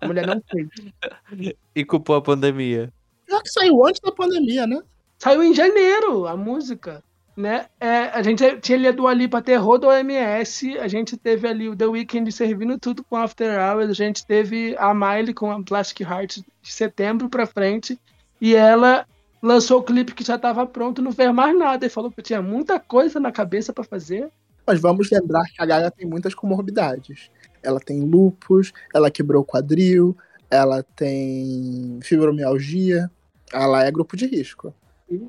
A 0.00 0.06
mulher 0.06 0.26
não 0.26 0.42
fez. 0.50 0.68
E 1.74 1.84
culpou 1.84 2.16
a 2.16 2.22
pandemia. 2.22 2.92
Já 3.28 3.40
que 3.42 3.48
saiu 3.48 3.86
antes 3.86 4.00
da 4.00 4.10
pandemia, 4.10 4.66
né? 4.66 4.82
Saiu 5.18 5.42
em 5.42 5.54
janeiro 5.54 6.26
a 6.26 6.36
música. 6.36 7.02
Né? 7.40 7.66
É, 7.80 8.10
a 8.10 8.22
gente 8.22 8.44
tinha 8.60 8.76
ali 8.76 8.86
a 8.86 8.92
Dua 8.92 9.14
Lipa 9.14 9.40
Terror 9.40 9.78
do 9.78 9.86
OMS, 9.86 10.76
a 10.78 10.86
gente 10.86 11.16
teve 11.16 11.48
ali 11.48 11.70
o 11.70 11.74
The 11.74 11.86
Weeknd 11.86 12.30
servindo 12.30 12.78
tudo 12.78 13.02
com 13.02 13.16
After 13.16 13.58
Hours, 13.58 13.88
a 13.88 13.94
gente 13.94 14.26
teve 14.26 14.76
a 14.78 14.92
Miley 14.92 15.32
com 15.32 15.50
a 15.50 15.62
Plastic 15.62 16.00
Heart 16.00 16.40
de 16.60 16.72
setembro 16.72 17.30
pra 17.30 17.46
frente, 17.46 17.98
e 18.38 18.54
ela 18.54 19.06
lançou 19.42 19.80
o 19.80 19.82
clipe 19.82 20.12
que 20.12 20.22
já 20.22 20.34
estava 20.34 20.66
pronto, 20.66 21.00
não 21.00 21.12
fez 21.12 21.32
mais 21.32 21.58
nada, 21.58 21.86
e 21.86 21.88
falou 21.88 22.10
que 22.10 22.20
tinha 22.20 22.42
muita 22.42 22.78
coisa 22.78 23.18
na 23.18 23.32
cabeça 23.32 23.72
para 23.72 23.84
fazer. 23.84 24.28
Mas 24.66 24.78
vamos 24.78 25.10
lembrar 25.10 25.44
que 25.44 25.62
a 25.62 25.64
Gaga 25.64 25.90
tem 25.90 26.06
muitas 26.06 26.34
comorbidades. 26.34 27.30
Ela 27.62 27.80
tem 27.80 28.02
lupus, 28.02 28.70
ela 28.94 29.10
quebrou 29.10 29.42
o 29.42 29.46
quadril, 29.46 30.14
ela 30.50 30.82
tem 30.82 31.98
fibromialgia, 32.02 33.10
ela 33.50 33.82
é 33.82 33.90
grupo 33.90 34.14
de 34.14 34.26
risco. 34.26 34.74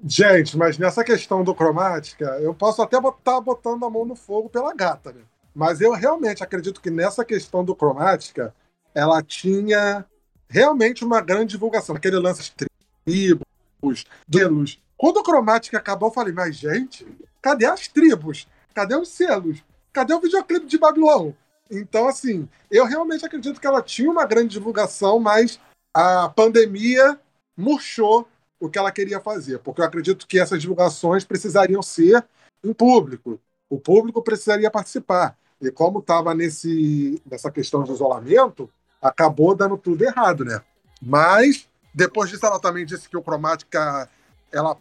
Gente, 0.03 0.55
mas 0.55 0.77
nessa 0.77 1.03
questão 1.03 1.43
do 1.43 1.55
cromática, 1.55 2.25
eu 2.39 2.53
posso 2.53 2.81
até 2.83 2.97
estar 2.97 3.41
botando 3.41 3.83
a 3.83 3.89
mão 3.89 4.05
no 4.05 4.15
fogo 4.15 4.47
pela 4.47 4.73
gata, 4.75 5.11
né? 5.11 5.21
Mas 5.55 5.81
eu 5.81 5.91
realmente 5.91 6.43
acredito 6.43 6.79
que 6.79 6.91
nessa 6.91 7.25
questão 7.25 7.65
do 7.65 7.75
cromática, 7.75 8.53
ela 8.93 9.23
tinha 9.23 10.05
realmente 10.47 11.03
uma 11.03 11.19
grande 11.19 11.51
divulgação. 11.53 11.95
Aquele 11.95 12.19
lance 12.19 12.43
de 12.43 12.67
tribos, 13.05 14.05
selos. 14.31 14.79
Quando 14.95 15.17
o 15.17 15.23
cromática 15.23 15.77
acabou, 15.77 16.09
eu 16.09 16.13
falei, 16.13 16.31
mas 16.31 16.55
gente, 16.55 17.07
cadê 17.41 17.65
as 17.65 17.87
tribos? 17.87 18.47
Cadê 18.73 18.95
os 18.95 19.09
selos? 19.09 19.63
Cadê 19.91 20.13
o 20.13 20.21
videoclipe 20.21 20.67
de 20.67 20.77
Babilão? 20.77 21.35
Então, 21.69 22.07
assim, 22.07 22.47
eu 22.69 22.85
realmente 22.85 23.25
acredito 23.25 23.59
que 23.59 23.65
ela 23.65 23.81
tinha 23.81 24.11
uma 24.11 24.25
grande 24.25 24.49
divulgação, 24.49 25.19
mas 25.19 25.59
a 25.93 26.29
pandemia 26.29 27.19
murchou 27.57 28.27
o 28.61 28.69
que 28.69 28.77
ela 28.77 28.91
queria 28.91 29.19
fazer, 29.19 29.57
porque 29.59 29.81
eu 29.81 29.85
acredito 29.85 30.27
que 30.27 30.39
essas 30.39 30.61
divulgações 30.61 31.25
precisariam 31.25 31.81
ser 31.81 32.23
em 32.63 32.71
público. 32.71 33.41
O 33.67 33.79
público 33.79 34.21
precisaria 34.21 34.69
participar. 34.69 35.35
E 35.59 35.71
como 35.71 35.97
estava 35.97 36.35
nessa 36.35 37.49
questão 37.51 37.83
de 37.83 37.91
isolamento, 37.91 38.69
acabou 39.01 39.55
dando 39.55 39.77
tudo 39.77 40.03
errado, 40.03 40.45
né? 40.45 40.61
Mas 41.01 41.67
depois 41.91 42.29
disso 42.29 42.45
ela 42.45 42.59
também 42.59 42.85
disse 42.85 43.09
que 43.09 43.17
o 43.17 43.23
Cromática 43.23 44.07
ela 44.51 44.77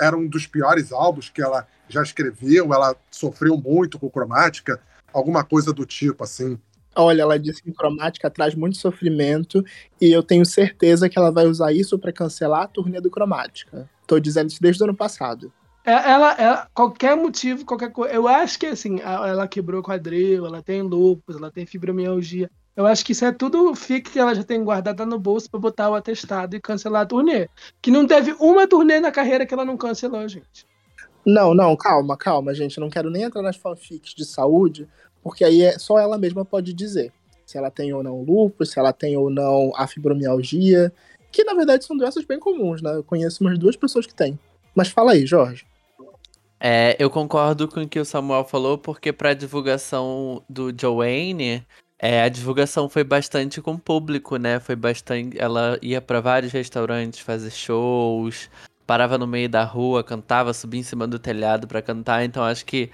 era 0.00 0.16
um 0.16 0.26
dos 0.26 0.46
piores 0.46 0.92
álbuns 0.92 1.30
que 1.30 1.40
ela 1.40 1.66
já 1.88 2.02
escreveu, 2.02 2.74
ela 2.74 2.96
sofreu 3.08 3.56
muito 3.56 4.00
com 4.00 4.10
Cromática, 4.10 4.80
alguma 5.12 5.44
coisa 5.44 5.72
do 5.72 5.86
tipo 5.86 6.24
assim. 6.24 6.58
Olha, 6.94 7.22
ela 7.22 7.38
disse 7.38 7.62
que 7.62 7.72
cromática 7.72 8.30
traz 8.30 8.54
muito 8.54 8.76
sofrimento 8.76 9.64
e 10.00 10.12
eu 10.12 10.22
tenho 10.22 10.44
certeza 10.44 11.08
que 11.08 11.18
ela 11.18 11.30
vai 11.30 11.46
usar 11.46 11.72
isso 11.72 11.98
para 11.98 12.12
cancelar 12.12 12.62
a 12.62 12.66
turnê 12.66 13.00
do 13.00 13.10
cromática. 13.10 13.88
Tô 14.06 14.20
dizendo 14.20 14.50
isso 14.50 14.60
desde 14.60 14.82
o 14.82 14.84
ano 14.84 14.94
passado. 14.94 15.52
É, 15.84 15.92
ela, 15.92 16.32
ela, 16.34 16.68
qualquer 16.72 17.16
motivo, 17.16 17.64
qualquer 17.64 17.90
coisa. 17.90 18.14
Eu 18.14 18.28
acho 18.28 18.58
que 18.58 18.66
assim, 18.66 19.00
ela 19.00 19.48
quebrou 19.48 19.80
o 19.80 19.84
quadril, 19.84 20.46
ela 20.46 20.62
tem 20.62 20.82
lúpus, 20.82 21.36
ela 21.36 21.50
tem 21.50 21.66
fibromialgia. 21.66 22.50
Eu 22.74 22.86
acho 22.86 23.04
que 23.04 23.12
isso 23.12 23.24
é 23.24 23.32
tudo 23.32 23.74
fique 23.74 24.12
que 24.12 24.18
ela 24.18 24.34
já 24.34 24.42
tem 24.42 24.62
guardado 24.64 25.04
no 25.04 25.18
bolso 25.18 25.50
para 25.50 25.60
botar 25.60 25.90
o 25.90 25.94
atestado 25.94 26.56
e 26.56 26.60
cancelar 26.60 27.02
a 27.02 27.06
turnê. 27.06 27.48
Que 27.82 27.90
não 27.90 28.06
teve 28.06 28.34
uma 28.38 28.66
turnê 28.66 29.00
na 29.00 29.10
carreira 29.10 29.44
que 29.44 29.52
ela 29.52 29.64
não 29.64 29.76
cancelou, 29.76 30.26
gente. 30.26 30.66
Não, 31.24 31.54
não, 31.54 31.76
calma, 31.76 32.16
calma, 32.16 32.54
gente. 32.54 32.78
Eu 32.78 32.80
não 32.80 32.90
quero 32.90 33.10
nem 33.10 33.24
entrar 33.24 33.42
nas 33.42 33.56
fanfics 33.56 34.14
de 34.14 34.24
saúde, 34.24 34.88
porque 35.22 35.44
aí 35.44 35.62
é, 35.62 35.78
só 35.78 35.98
ela 35.98 36.18
mesma 36.18 36.44
pode 36.44 36.72
dizer 36.72 37.12
se 37.52 37.58
ela 37.58 37.70
tem 37.70 37.92
ou 37.92 38.02
não 38.02 38.22
lúpus, 38.22 38.70
se 38.70 38.78
ela 38.78 38.92
tem 38.92 39.16
ou 39.16 39.28
não 39.28 39.72
a 39.76 39.86
fibromialgia, 39.86 40.92
que 41.30 41.44
na 41.44 41.54
verdade 41.54 41.84
são 41.84 41.96
doenças 41.96 42.24
bem 42.24 42.38
comuns, 42.38 42.80
né? 42.80 42.96
Eu 42.96 43.04
conheço 43.04 43.44
umas 43.44 43.58
duas 43.58 43.76
pessoas 43.76 44.06
que 44.06 44.14
têm. 44.14 44.38
Mas 44.74 44.88
fala 44.88 45.12
aí, 45.12 45.26
Jorge. 45.26 45.66
É, 46.58 46.96
eu 46.98 47.10
concordo 47.10 47.68
com 47.68 47.82
o 47.82 47.88
que 47.88 47.98
o 47.98 48.04
Samuel 48.04 48.44
falou, 48.44 48.78
porque 48.78 49.12
para 49.12 49.30
a 49.30 49.34
divulgação 49.34 50.42
do 50.48 50.72
Joanne, 50.78 51.66
é, 51.98 52.22
a 52.22 52.28
divulgação 52.28 52.88
foi 52.88 53.04
bastante 53.04 53.60
com 53.60 53.72
o 53.72 53.78
público, 53.78 54.36
né? 54.36 54.60
Foi 54.60 54.76
bastante. 54.76 55.38
Ela 55.38 55.78
ia 55.82 56.00
para 56.00 56.20
vários 56.20 56.52
restaurantes 56.52 57.20
fazer 57.20 57.50
shows, 57.50 58.48
parava 58.86 59.18
no 59.18 59.26
meio 59.26 59.48
da 59.48 59.64
rua, 59.64 60.04
cantava, 60.04 60.54
subia 60.54 60.80
em 60.80 60.84
cima 60.84 61.06
do 61.06 61.18
telhado 61.18 61.66
para 61.66 61.82
cantar. 61.82 62.24
Então 62.24 62.42
acho 62.44 62.64
que 62.64 62.90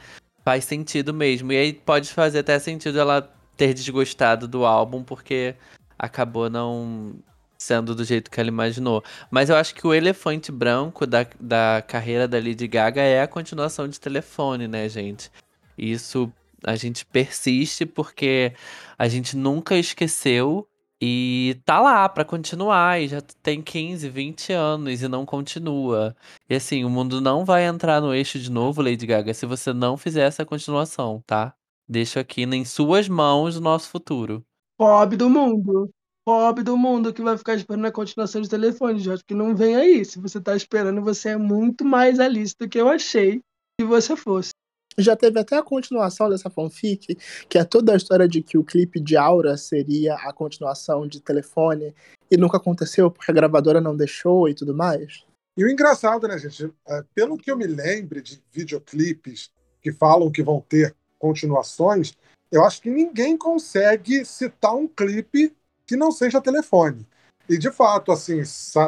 faz 0.48 0.64
sentido 0.64 1.12
mesmo. 1.12 1.52
E 1.52 1.58
aí 1.58 1.74
pode 1.74 2.08
fazer 2.08 2.38
até 2.38 2.58
sentido 2.58 2.98
ela 2.98 3.20
ter 3.54 3.74
desgostado 3.74 4.48
do 4.48 4.64
álbum, 4.64 5.04
porque 5.04 5.54
acabou 5.98 6.48
não 6.48 7.16
sendo 7.58 7.94
do 7.94 8.02
jeito 8.02 8.30
que 8.30 8.40
ela 8.40 8.48
imaginou. 8.48 9.04
Mas 9.30 9.50
eu 9.50 9.56
acho 9.56 9.74
que 9.74 9.86
o 9.86 9.92
elefante 9.92 10.50
branco 10.50 11.06
da, 11.06 11.26
da 11.38 11.84
carreira 11.86 12.26
da 12.26 12.38
Lady 12.38 12.66
Gaga 12.66 13.02
é 13.02 13.20
a 13.20 13.28
continuação 13.28 13.86
de 13.86 14.00
telefone, 14.00 14.66
né, 14.66 14.88
gente? 14.88 15.30
Isso 15.76 16.32
a 16.64 16.76
gente 16.76 17.04
persiste 17.04 17.84
porque 17.84 18.54
a 18.98 19.06
gente 19.06 19.36
nunca 19.36 19.76
esqueceu 19.76 20.66
e 21.00 21.60
tá 21.64 21.80
lá 21.80 22.08
pra 22.08 22.24
continuar, 22.24 23.00
e 23.00 23.08
já 23.08 23.20
tem 23.42 23.62
15, 23.62 24.08
20 24.08 24.52
anos 24.52 25.02
e 25.02 25.08
não 25.08 25.24
continua. 25.24 26.16
E 26.48 26.54
assim, 26.54 26.84
o 26.84 26.90
mundo 26.90 27.20
não 27.20 27.44
vai 27.44 27.64
entrar 27.64 28.00
no 28.00 28.12
eixo 28.12 28.38
de 28.38 28.50
novo, 28.50 28.82
Lady 28.82 29.06
Gaga, 29.06 29.32
se 29.32 29.46
você 29.46 29.72
não 29.72 29.96
fizer 29.96 30.22
essa 30.26 30.44
continuação, 30.44 31.22
tá? 31.26 31.54
Deixo 31.88 32.18
aqui 32.18 32.42
em 32.42 32.64
suas 32.64 33.08
mãos 33.08 33.56
o 33.56 33.60
nosso 33.60 33.88
futuro. 33.88 34.44
Pobre 34.76 35.16
do 35.16 35.30
mundo. 35.30 35.90
Pobre 36.24 36.62
do 36.62 36.76
mundo 36.76 37.14
que 37.14 37.22
vai 37.22 37.38
ficar 37.38 37.54
esperando 37.54 37.86
a 37.86 37.92
continuação 37.92 38.42
de 38.42 38.48
telefone, 38.50 38.98
Jorge, 38.98 39.24
que 39.26 39.34
não 39.34 39.56
vem 39.56 39.76
aí. 39.76 40.04
Se 40.04 40.18
você 40.18 40.38
tá 40.40 40.54
esperando, 40.54 41.00
você 41.00 41.30
é 41.30 41.36
muito 41.38 41.84
mais 41.84 42.20
Alice 42.20 42.54
do 42.58 42.68
que 42.68 42.78
eu 42.78 42.88
achei 42.88 43.40
que 43.80 43.86
você 43.86 44.14
fosse. 44.14 44.50
Já 44.98 45.14
teve 45.14 45.38
até 45.38 45.56
a 45.56 45.62
continuação 45.62 46.28
dessa 46.28 46.50
fanfic, 46.50 47.16
que 47.48 47.56
é 47.56 47.64
toda 47.64 47.92
a 47.92 47.96
história 47.96 48.26
de 48.26 48.42
que 48.42 48.58
o 48.58 48.64
clipe 48.64 49.00
de 49.00 49.16
Aura 49.16 49.56
seria 49.56 50.16
a 50.16 50.32
continuação 50.32 51.06
de 51.06 51.20
telefone 51.20 51.94
e 52.28 52.36
nunca 52.36 52.56
aconteceu 52.56 53.10
porque 53.10 53.30
a 53.30 53.34
gravadora 53.34 53.80
não 53.80 53.96
deixou 53.96 54.48
e 54.48 54.54
tudo 54.54 54.74
mais. 54.74 55.24
E 55.56 55.64
o 55.64 55.70
engraçado, 55.70 56.26
né, 56.26 56.36
gente? 56.36 56.72
É, 56.88 57.04
pelo 57.14 57.36
que 57.36 57.50
eu 57.50 57.56
me 57.56 57.66
lembre 57.66 58.20
de 58.20 58.42
videoclipes 58.52 59.50
que 59.80 59.92
falam 59.92 60.30
que 60.30 60.42
vão 60.42 60.60
ter 60.60 60.94
continuações, 61.18 62.12
eu 62.50 62.64
acho 62.64 62.82
que 62.82 62.90
ninguém 62.90 63.36
consegue 63.36 64.24
citar 64.24 64.74
um 64.74 64.88
clipe 64.88 65.54
que 65.86 65.96
não 65.96 66.10
seja 66.10 66.40
telefone. 66.40 67.06
E 67.48 67.56
de 67.56 67.70
fato, 67.70 68.12
assim, 68.12 68.42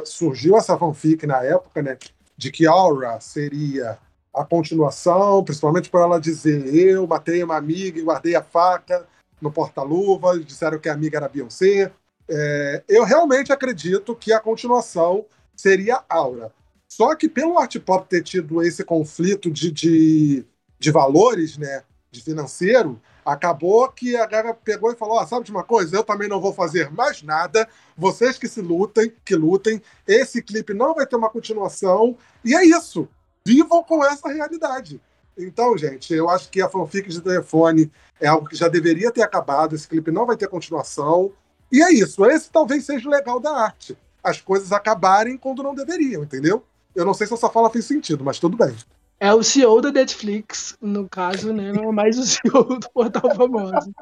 surgiu 0.04 0.56
essa 0.56 0.76
fanfic 0.76 1.26
na 1.26 1.42
época, 1.42 1.82
né, 1.82 1.96
de 2.36 2.50
que 2.50 2.66
Aura 2.66 3.18
seria 3.20 3.98
a 4.32 4.44
continuação, 4.44 5.42
principalmente 5.42 5.90
por 5.90 6.00
ela 6.00 6.20
dizer: 6.20 6.74
Eu 6.74 7.06
matei 7.06 7.42
uma 7.42 7.56
amiga 7.56 7.98
e 7.98 8.02
guardei 8.02 8.34
a 8.34 8.42
faca 8.42 9.06
no 9.40 9.50
porta-luva, 9.50 10.38
disseram 10.38 10.78
que 10.78 10.88
a 10.88 10.92
amiga 10.92 11.18
era 11.18 11.28
Beyoncé. 11.28 11.90
É, 12.28 12.84
eu 12.88 13.04
realmente 13.04 13.52
acredito 13.52 14.14
que 14.14 14.32
a 14.32 14.40
continuação 14.40 15.24
seria 15.56 16.04
Aura. 16.08 16.52
Só 16.88 17.14
que 17.14 17.28
pelo 17.28 17.58
art 17.58 17.76
pop 17.80 18.06
ter 18.08 18.22
tido 18.22 18.62
esse 18.62 18.84
conflito 18.84 19.50
de, 19.50 19.70
de, 19.70 20.44
de 20.78 20.90
valores, 20.90 21.56
né, 21.56 21.82
de 22.10 22.22
financeiro, 22.22 23.00
acabou 23.24 23.88
que 23.90 24.16
a 24.16 24.26
galera 24.26 24.54
pegou 24.54 24.92
e 24.92 24.96
falou: 24.96 25.20
oh, 25.20 25.26
sabe 25.26 25.44
de 25.44 25.50
uma 25.50 25.64
coisa? 25.64 25.96
Eu 25.96 26.04
também 26.04 26.28
não 26.28 26.40
vou 26.40 26.52
fazer 26.52 26.90
mais 26.90 27.22
nada. 27.22 27.68
Vocês 27.96 28.38
que 28.38 28.46
se 28.46 28.60
lutem, 28.60 29.12
que 29.24 29.34
lutem. 29.34 29.82
Esse 30.06 30.42
clipe 30.42 30.74
não 30.74 30.94
vai 30.94 31.06
ter 31.06 31.16
uma 31.16 31.30
continuação. 31.30 32.16
E 32.44 32.54
é 32.54 32.64
isso 32.64 33.08
vivam 33.50 33.82
com 33.82 34.04
essa 34.04 34.28
realidade. 34.28 35.00
Então, 35.36 35.76
gente, 35.76 36.14
eu 36.14 36.28
acho 36.28 36.48
que 36.50 36.62
a 36.62 36.68
fanfic 36.68 37.08
de 37.08 37.20
telefone 37.20 37.90
é 38.20 38.28
algo 38.28 38.48
que 38.48 38.54
já 38.54 38.68
deveria 38.68 39.10
ter 39.10 39.22
acabado. 39.22 39.74
Esse 39.74 39.88
clipe 39.88 40.12
não 40.12 40.24
vai 40.24 40.36
ter 40.36 40.48
continuação. 40.48 41.32
E 41.72 41.82
é 41.82 41.92
isso. 41.92 42.24
Esse 42.26 42.48
talvez 42.50 42.84
seja 42.84 43.08
o 43.08 43.10
legal 43.10 43.40
da 43.40 43.50
arte. 43.50 43.96
As 44.22 44.40
coisas 44.40 44.70
acabarem 44.70 45.36
quando 45.36 45.64
não 45.64 45.74
deveriam, 45.74 46.22
entendeu? 46.22 46.62
Eu 46.94 47.04
não 47.04 47.14
sei 47.14 47.26
se 47.26 47.34
essa 47.34 47.48
fala 47.48 47.70
fez 47.70 47.86
sentido, 47.86 48.22
mas 48.22 48.38
tudo 48.38 48.56
bem. 48.56 48.76
É 49.18 49.34
o 49.34 49.42
CEO 49.42 49.80
da 49.80 49.90
Netflix, 49.90 50.76
no 50.80 51.08
caso, 51.08 51.52
né? 51.52 51.72
Não 51.72 51.88
é 51.88 51.92
mais 51.92 52.18
o 52.18 52.24
CEO 52.24 52.78
do 52.78 52.90
Portal 52.90 53.34
Famoso. 53.34 53.92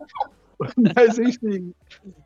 mas, 0.95 1.19
enfim. 1.19 1.73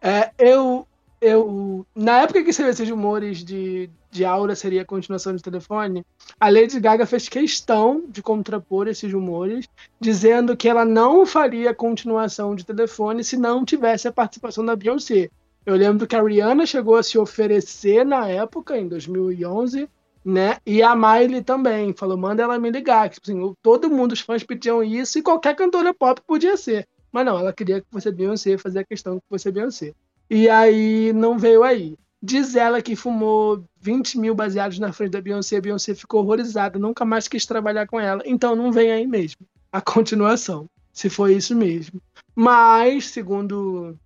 É, 0.01 0.31
eu, 0.39 0.87
eu, 1.21 1.87
na 1.95 2.23
época 2.23 2.43
que 2.43 2.53
saiu 2.53 2.71
esses 2.71 2.89
rumores 2.89 3.45
de, 3.45 3.91
de 4.13 4.27
Aura 4.27 4.55
seria 4.55 4.83
a 4.83 4.85
continuação 4.85 5.35
de 5.35 5.43
telefone, 5.43 6.05
a 6.39 6.51
Lady 6.51 6.79
Gaga 6.79 7.07
fez 7.07 7.31
questão 7.31 8.05
de 8.07 8.23
contrapor 8.23 8.87
esses 8.87 9.11
rumores, 9.11 9.67
dizendo 9.99 10.55
que 10.55 10.69
ela 10.69 10.85
não 10.85 11.25
faria 11.25 11.75
continuação 11.75 12.55
de 12.55 12.65
telefone 12.65 13.25
se 13.25 13.39
não 13.39 13.65
tivesse 13.65 14.07
a 14.07 14.13
participação 14.13 14.65
da 14.65 14.77
Beyoncé. 14.77 15.31
Eu 15.65 15.75
lembro 15.77 16.07
que 16.07 16.15
a 16.15 16.23
Rihanna 16.23 16.67
chegou 16.67 16.97
a 16.97 17.03
se 17.03 17.19
oferecer 17.19 18.05
na 18.05 18.29
época, 18.29 18.77
em 18.77 18.87
2011, 18.87 19.89
né? 20.23 20.59
E 20.67 20.83
a 20.83 20.95
Miley 20.95 21.43
também 21.43 21.95
falou: 21.95 22.19
manda 22.19 22.43
ela 22.43 22.59
me 22.59 22.71
ligar. 22.71 23.09
Tipo 23.09 23.31
assim, 23.31 23.57
todo 23.63 23.89
mundo, 23.89 24.13
os 24.13 24.21
fãs 24.21 24.43
pediam 24.43 24.83
isso 24.83 25.19
e 25.19 25.23
qualquer 25.23 25.57
cantora 25.57 25.95
pop 25.95 26.21
podia 26.27 26.57
ser. 26.57 26.87
Mas 27.11 27.25
não, 27.25 27.39
ela 27.39 27.53
queria 27.53 27.81
que 27.81 27.87
fosse 27.91 28.11
Beyoncé, 28.11 28.59
fazer 28.59 28.81
a 28.81 28.85
questão 28.85 29.19
que 29.19 29.25
fosse 29.29 29.51
Beyoncé. 29.51 29.95
E 30.29 30.49
aí 30.49 31.13
não 31.13 31.39
veio 31.39 31.63
aí. 31.63 31.97
Diz 32.23 32.55
ela 32.55 32.81
que 32.81 32.95
fumou 32.95 33.65
20 33.81 34.19
mil 34.19 34.35
baseados 34.35 34.79
na 34.79 34.93
frente 34.93 35.11
da 35.11 35.21
Beyoncé. 35.21 35.57
A 35.57 35.61
Beyoncé 35.61 35.95
ficou 35.95 36.23
horrorizada, 36.23 36.79
nunca 36.79 37.05
mais 37.05 37.27
quis 37.27 37.45
trabalhar 37.45 37.87
com 37.89 37.99
ela. 37.99 38.23
Então 38.25 38.55
não 38.55 38.71
vem 38.71 38.93
aí 38.93 39.07
mesmo 39.07 39.45
a 39.73 39.81
continuação, 39.83 40.69
se 40.93 41.09
foi 41.09 41.35
isso 41.35 41.57
mesmo. 41.57 42.01
Mas, 42.35 43.07
segundo 43.09 43.97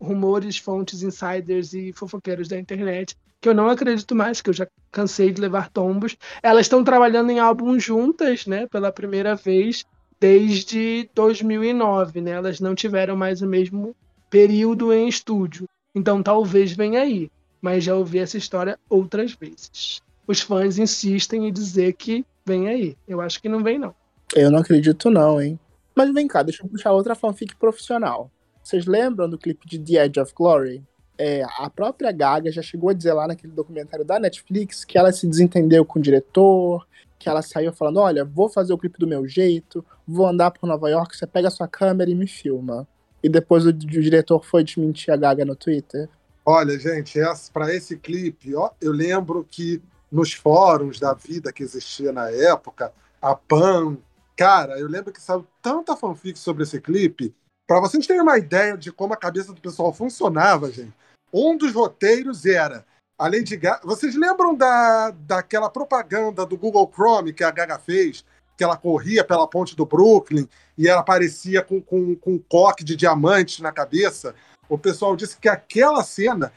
rumores, 0.00 0.56
fontes, 0.56 1.02
insiders 1.02 1.74
e 1.74 1.92
fofoqueiros 1.92 2.48
da 2.48 2.58
internet, 2.58 3.16
que 3.40 3.48
eu 3.48 3.54
não 3.54 3.68
acredito 3.68 4.14
mais, 4.14 4.40
que 4.40 4.50
eu 4.50 4.54
já 4.54 4.66
cansei 4.90 5.32
de 5.32 5.40
levar 5.40 5.68
tombos, 5.68 6.16
elas 6.42 6.66
estão 6.66 6.82
trabalhando 6.84 7.30
em 7.30 7.38
álbum 7.38 7.78
juntas, 7.78 8.46
né, 8.46 8.66
pela 8.66 8.92
primeira 8.92 9.34
vez 9.34 9.84
desde 10.18 11.10
2009, 11.14 12.20
né? 12.20 12.30
Elas 12.30 12.60
não 12.60 12.74
tiveram 12.74 13.16
mais 13.16 13.42
o 13.42 13.46
mesmo 13.46 13.94
período 14.30 14.92
em 14.92 15.08
estúdio. 15.08 15.68
Então 15.94 16.22
talvez 16.22 16.72
venha 16.72 17.02
aí, 17.02 17.30
mas 17.64 17.82
já 17.82 17.94
ouvi 17.94 18.18
essa 18.18 18.36
história 18.36 18.78
outras 18.90 19.32
vezes. 19.32 20.02
Os 20.26 20.42
fãs 20.42 20.76
insistem 20.76 21.48
em 21.48 21.52
dizer 21.52 21.94
que 21.94 22.22
vem 22.44 22.68
aí. 22.68 22.94
Eu 23.08 23.22
acho 23.22 23.40
que 23.40 23.48
não 23.48 23.62
vem, 23.62 23.78
não. 23.78 23.94
Eu 24.36 24.50
não 24.50 24.58
acredito, 24.58 25.08
não, 25.08 25.40
hein? 25.40 25.58
Mas 25.96 26.12
vem 26.12 26.28
cá, 26.28 26.42
deixa 26.42 26.62
eu 26.62 26.68
puxar 26.68 26.92
outra 26.92 27.14
fanfic 27.14 27.56
profissional. 27.56 28.30
Vocês 28.62 28.84
lembram 28.84 29.30
do 29.30 29.38
clipe 29.38 29.66
de 29.66 29.78
The 29.78 30.04
Edge 30.04 30.20
of 30.20 30.34
Glory? 30.36 30.84
É, 31.16 31.42
a 31.56 31.70
própria 31.70 32.12
Gaga 32.12 32.52
já 32.52 32.60
chegou 32.60 32.90
a 32.90 32.92
dizer 32.92 33.14
lá 33.14 33.26
naquele 33.26 33.54
documentário 33.54 34.04
da 34.04 34.18
Netflix 34.18 34.84
que 34.84 34.98
ela 34.98 35.10
se 35.10 35.26
desentendeu 35.26 35.86
com 35.86 35.98
o 35.98 36.02
diretor, 36.02 36.86
que 37.18 37.30
ela 37.30 37.40
saiu 37.40 37.72
falando: 37.72 37.96
Olha, 37.96 38.26
vou 38.26 38.50
fazer 38.50 38.74
o 38.74 38.78
clipe 38.78 38.98
do 38.98 39.06
meu 39.06 39.26
jeito, 39.26 39.82
vou 40.06 40.26
andar 40.26 40.50
por 40.50 40.66
Nova 40.66 40.90
York, 40.90 41.16
você 41.16 41.26
pega 41.26 41.48
a 41.48 41.50
sua 41.50 41.66
câmera 41.66 42.10
e 42.10 42.14
me 42.14 42.26
filma 42.26 42.86
e 43.22 43.28
depois 43.30 43.64
o, 43.64 43.70
o 43.70 43.72
diretor 43.72 44.44
foi 44.44 44.62
desmentir 44.62 45.10
a 45.10 45.16
Gaga 45.16 45.46
no 45.46 45.56
Twitter? 45.56 46.10
Olha, 46.46 46.78
gente, 46.78 47.18
para 47.52 47.74
esse 47.74 47.96
clipe, 47.96 48.54
ó, 48.54 48.70
eu 48.80 48.92
lembro 48.92 49.46
que 49.50 49.82
nos 50.12 50.34
fóruns 50.34 51.00
da 51.00 51.14
vida 51.14 51.52
que 51.52 51.62
existia 51.62 52.12
na 52.12 52.30
época, 52.30 52.92
a 53.20 53.34
Pan, 53.34 53.96
cara, 54.36 54.78
eu 54.78 54.86
lembro 54.86 55.12
que 55.12 55.20
saiu 55.20 55.46
tanta 55.62 55.96
fanfic 55.96 56.38
sobre 56.38 56.62
esse 56.64 56.80
clipe. 56.80 57.34
Para 57.66 57.80
vocês 57.80 58.06
terem 58.06 58.20
uma 58.20 58.36
ideia 58.36 58.76
de 58.76 58.92
como 58.92 59.14
a 59.14 59.16
cabeça 59.16 59.54
do 59.54 59.60
pessoal 59.60 59.92
funcionava, 59.92 60.70
gente, 60.70 60.92
um 61.32 61.56
dos 61.56 61.72
roteiros 61.72 62.44
era 62.44 62.84
a 63.18 63.26
Lady 63.26 63.56
Gaga. 63.56 63.80
Vocês 63.82 64.14
lembram 64.14 64.54
da, 64.54 65.10
daquela 65.10 65.70
propaganda 65.70 66.44
do 66.44 66.58
Google 66.58 66.90
Chrome 66.94 67.32
que 67.32 67.42
a 67.42 67.50
Gaga 67.50 67.78
fez? 67.78 68.24
Que 68.56 68.62
ela 68.62 68.76
corria 68.76 69.24
pela 69.24 69.48
ponte 69.48 69.74
do 69.74 69.86
Brooklyn 69.86 70.46
e 70.76 70.86
ela 70.86 71.00
aparecia 71.00 71.62
com, 71.62 71.80
com, 71.80 72.14
com 72.16 72.34
um 72.34 72.38
coque 72.38 72.84
de 72.84 72.94
diamante 72.94 73.62
na 73.62 73.72
cabeça. 73.72 74.34
O 74.68 74.78
pessoal 74.78 75.16
disse 75.16 75.36
que 75.36 75.48
aquela 75.48 76.02
cena 76.02 76.52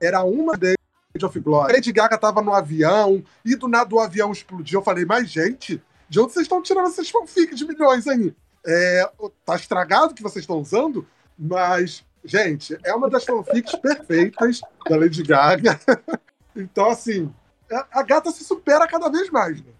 era 0.00 0.22
uma 0.22 0.56
de 0.56 0.76
Age 1.14 1.24
of 1.24 1.40
Glory. 1.40 1.72
Lady 1.72 1.92
Gaga 1.92 2.18
tava 2.18 2.42
no 2.42 2.52
avião 2.52 3.22
e 3.44 3.54
do 3.56 3.68
nada 3.68 3.94
o 3.94 4.00
avião 4.00 4.32
explodiu. 4.32 4.80
Eu 4.80 4.84
falei, 4.84 5.04
mas 5.04 5.30
gente, 5.30 5.82
de 6.08 6.20
onde 6.20 6.32
vocês 6.32 6.44
estão 6.44 6.62
tirando 6.62 6.88
essas 6.88 7.10
fanfics 7.10 7.58
de 7.58 7.66
milhões 7.66 8.06
aí? 8.06 8.34
É, 8.66 9.10
tá 9.44 9.56
estragado 9.56 10.14
que 10.14 10.22
vocês 10.22 10.42
estão 10.42 10.60
usando, 10.60 11.06
mas, 11.38 12.04
gente, 12.24 12.78
é 12.84 12.94
uma 12.94 13.08
das 13.08 13.24
fanfics 13.24 13.74
perfeitas 13.80 14.60
da 14.88 14.96
Lady 14.96 15.22
Gaga. 15.22 15.80
então, 16.54 16.90
assim, 16.90 17.32
a 17.90 18.02
gata 18.02 18.30
se 18.30 18.44
supera 18.44 18.86
cada 18.86 19.08
vez 19.08 19.30
mais, 19.30 19.62
né? 19.62 19.72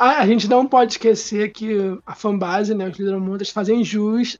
A, 0.00 0.22
a, 0.22 0.26
gente 0.26 0.48
não 0.48 0.66
pode 0.66 0.92
esquecer 0.92 1.52
que 1.52 1.76
a 2.06 2.14
fanbase, 2.14 2.74
né, 2.74 2.88
os 2.88 2.98
Little 2.98 3.20
fazem 3.52 3.84
jus 3.84 4.38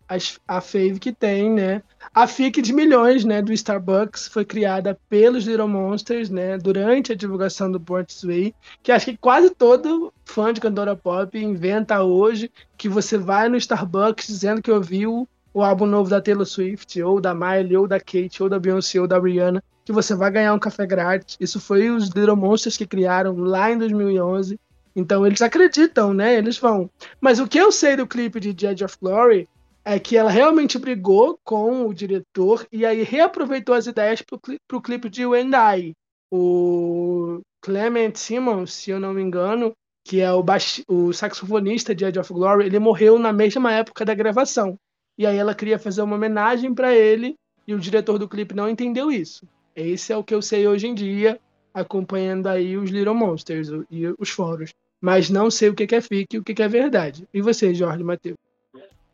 a 0.49 0.59
fave 0.59 0.99
que 0.99 1.13
tem, 1.13 1.51
né? 1.51 1.83
A 2.15 2.27
FIC 2.27 2.63
de 2.63 2.73
milhões, 2.73 3.27
né, 3.27 3.43
do 3.43 3.53
Starbucks 3.53 4.29
foi 4.29 4.43
criada 4.43 4.99
pelos 5.11 5.45
Little 5.45 5.69
Monsters, 5.69 6.31
né, 6.31 6.57
durante 6.57 7.13
a 7.13 7.15
divulgação 7.15 7.71
do 7.71 7.79
Born 7.79 8.07
This 8.07 8.25
Way, 8.25 8.55
que 8.83 8.91
acho 8.91 9.05
que 9.05 9.19
quase 9.19 9.51
todo 9.51 10.11
fã 10.25 10.51
de 10.51 10.63
cantora 10.63 10.97
pop 10.97 11.39
inventa 11.39 12.03
hoje 12.03 12.51
que 12.79 12.89
você 12.89 13.19
vai 13.19 13.51
no 13.51 13.59
Starbucks 13.59 14.29
dizendo 14.29 14.63
que 14.63 14.73
ouviu 14.73 15.29
o 15.53 15.63
álbum 15.63 15.85
novo 15.85 16.09
da 16.09 16.23
Taylor 16.23 16.47
Swift, 16.47 17.03
ou 17.03 17.21
da 17.21 17.35
Miley, 17.35 17.77
ou 17.77 17.87
da 17.87 18.01
Kate, 18.01 18.43
ou 18.43 18.49
da 18.49 18.59
Beyoncé, 18.59 18.99
ou 18.99 19.07
da 19.07 19.21
Rihanna, 19.21 19.63
que 19.85 19.93
você 19.93 20.15
vai 20.15 20.31
ganhar 20.31 20.55
um 20.55 20.59
café 20.59 20.87
grátis. 20.87 21.37
Isso 21.39 21.61
foi 21.61 21.91
os 21.91 22.09
Little 22.09 22.35
Monsters 22.35 22.79
que 22.79 22.87
criaram 22.87 23.37
lá 23.37 23.71
em 23.71 23.77
2011 23.77 24.59
Então 24.95 25.27
eles 25.27 25.41
acreditam, 25.41 26.13
né? 26.13 26.37
Eles 26.37 26.59
vão. 26.59 26.91
Mas 27.21 27.39
o 27.39 27.47
que 27.47 27.59
eu 27.59 27.71
sei 27.71 27.97
do 27.97 28.07
clipe 28.07 28.41
de 28.41 28.49
Judge 28.49 28.85
of 28.85 28.97
Glory 29.01 29.49
é 29.85 29.99
que 29.99 30.17
ela 30.17 30.31
realmente 30.31 30.79
brigou 30.79 31.39
com 31.43 31.87
o 31.87 31.95
diretor 31.95 32.67
e 32.71 32.85
aí 32.85 33.03
reaproveitou 33.03 33.75
as 33.75 33.87
ideias 33.87 34.23
para 34.23 34.77
o 34.77 34.83
clipe 34.83 35.09
de 35.09 35.25
and 35.25 35.51
I. 35.55 35.93
O 36.31 37.41
Clement 37.61 38.15
Simmons, 38.15 38.73
se 38.73 38.91
eu 38.91 39.01
não 39.01 39.15
me 39.15 39.23
engano, 39.23 39.73
que 40.05 40.21
é 40.21 40.33
o, 40.33 40.45
o 40.89 41.13
saxofonista 41.13 41.95
de 41.95 42.05
Edge 42.05 42.19
of 42.19 42.33
Glory, 42.33 42.67
ele 42.67 42.79
morreu 42.79 43.19
na 43.19 43.33
mesma 43.33 43.73
época 43.73 44.05
da 44.05 44.15
gravação. 44.15 44.77
E 45.19 45.27
aí 45.27 45.37
ela 45.37 45.55
queria 45.55 45.79
fazer 45.79 46.03
uma 46.03 46.17
homenagem 46.17 46.75
para 46.75 46.95
ele 46.95 47.35
e 47.67 47.75
o 47.75 47.79
diretor 47.79 48.19
do 48.19 48.29
clipe 48.29 48.55
não 48.55 48.69
entendeu 48.69 49.11
isso. 49.11 49.47
Esse 49.75 50.13
é 50.13 50.17
o 50.17 50.25
que 50.25 50.35
eu 50.35 50.43
sei 50.43 50.67
hoje 50.67 50.87
em 50.87 50.95
dia, 50.95 51.41
acompanhando 51.73 52.49
aí 52.49 52.77
os 52.77 52.91
Little 52.91 53.15
Monsters 53.15 53.69
e 53.91 54.07
os 54.19 54.31
fóruns. 54.31 54.71
Mas 55.01 55.31
não 55.31 55.51
sei 55.51 55.69
o 55.71 55.75
que 55.75 55.95
é 55.95 56.01
fique 56.01 56.37
e 56.37 56.39
o 56.39 56.45
que 56.45 56.63
é 56.63 56.69
verdade. 56.69 57.27
E 57.33 57.41
você, 57.41 57.75
Jorge 57.75 58.05
Matheus? 58.05 58.37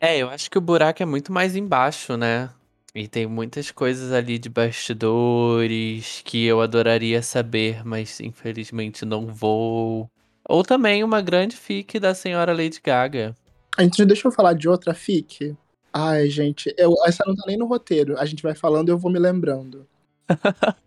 É, 0.01 0.19
eu 0.19 0.29
acho 0.29 0.51
que 0.51 0.59
o 0.59 0.61
buraco 0.61 1.03
é 1.03 1.07
muito 1.07 1.33
mais 1.33 1.57
embaixo, 1.57 2.17
né? 2.17 2.51
E 2.95 3.07
tem 3.07 3.27
muitas 3.27 3.71
coisas 3.71 4.11
ali 4.11 4.39
de 4.39 4.49
bastidores 4.49 6.23
que 6.25 6.45
eu 6.45 6.61
adoraria 6.61 7.23
saber, 7.23 7.85
mas 7.85 8.21
infelizmente 8.21 9.05
não 9.05 9.27
vou. 9.27 10.09
Ou 10.49 10.63
também 10.63 11.05
uma 11.05 11.21
grande 11.21 11.57
fic 11.57 11.99
da 11.99 12.15
senhora 12.15 12.53
Lady 12.55 12.81
Gaga. 12.83 13.35
A 13.77 13.83
gente 13.83 14.05
deixa 14.05 14.27
eu 14.27 14.33
falar 14.33 14.55
de 14.55 14.69
outra 14.69 14.95
fic. 14.95 15.55
Ai, 15.93 16.29
gente, 16.31 16.75
eu, 16.79 16.95
essa 17.05 17.23
não 17.27 17.35
tá 17.35 17.45
nem 17.47 17.59
no 17.59 17.67
roteiro. 17.67 18.19
A 18.19 18.25
gente 18.25 18.43
vai 18.43 18.55
falando 18.55 18.89
e 18.89 18.93
eu 18.93 18.99
vou 18.99 19.11
me 19.11 19.19
lembrando. 19.19 19.87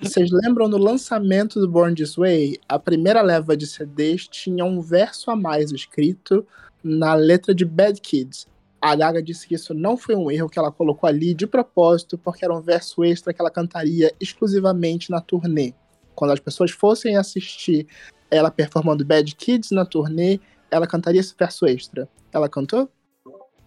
Vocês 0.00 0.30
lembram 0.30 0.68
no 0.68 0.78
lançamento 0.78 1.58
do 1.58 1.68
Born 1.68 1.94
This 1.94 2.14
Way? 2.16 2.58
A 2.68 2.78
primeira 2.78 3.20
leva 3.20 3.56
de 3.56 3.66
CDs 3.66 4.28
tinha 4.28 4.64
um 4.64 4.80
verso 4.80 5.30
a 5.30 5.36
mais 5.36 5.72
escrito 5.72 6.46
na 6.82 7.14
letra 7.14 7.52
de 7.54 7.64
Bad 7.64 8.00
Kids. 8.00 8.46
A 8.80 8.94
Gaga 8.94 9.22
disse 9.22 9.46
que 9.46 9.54
isso 9.54 9.74
não 9.74 9.96
foi 9.96 10.14
um 10.14 10.30
erro 10.30 10.48
que 10.48 10.58
ela 10.58 10.70
colocou 10.70 11.08
ali 11.08 11.34
de 11.34 11.46
propósito, 11.46 12.16
porque 12.16 12.44
era 12.44 12.54
um 12.54 12.60
verso 12.60 13.02
extra 13.04 13.32
que 13.32 13.40
ela 13.40 13.50
cantaria 13.50 14.12
exclusivamente 14.20 15.10
na 15.10 15.20
turnê. 15.20 15.74
Quando 16.14 16.32
as 16.32 16.40
pessoas 16.40 16.70
fossem 16.70 17.16
assistir 17.16 17.86
ela 18.30 18.50
performando 18.50 19.04
Bad 19.04 19.34
Kids 19.34 19.70
na 19.72 19.84
turnê, 19.84 20.40
ela 20.70 20.86
cantaria 20.86 21.20
esse 21.20 21.34
verso 21.36 21.66
extra. 21.66 22.08
Ela 22.32 22.48
cantou? 22.48 22.88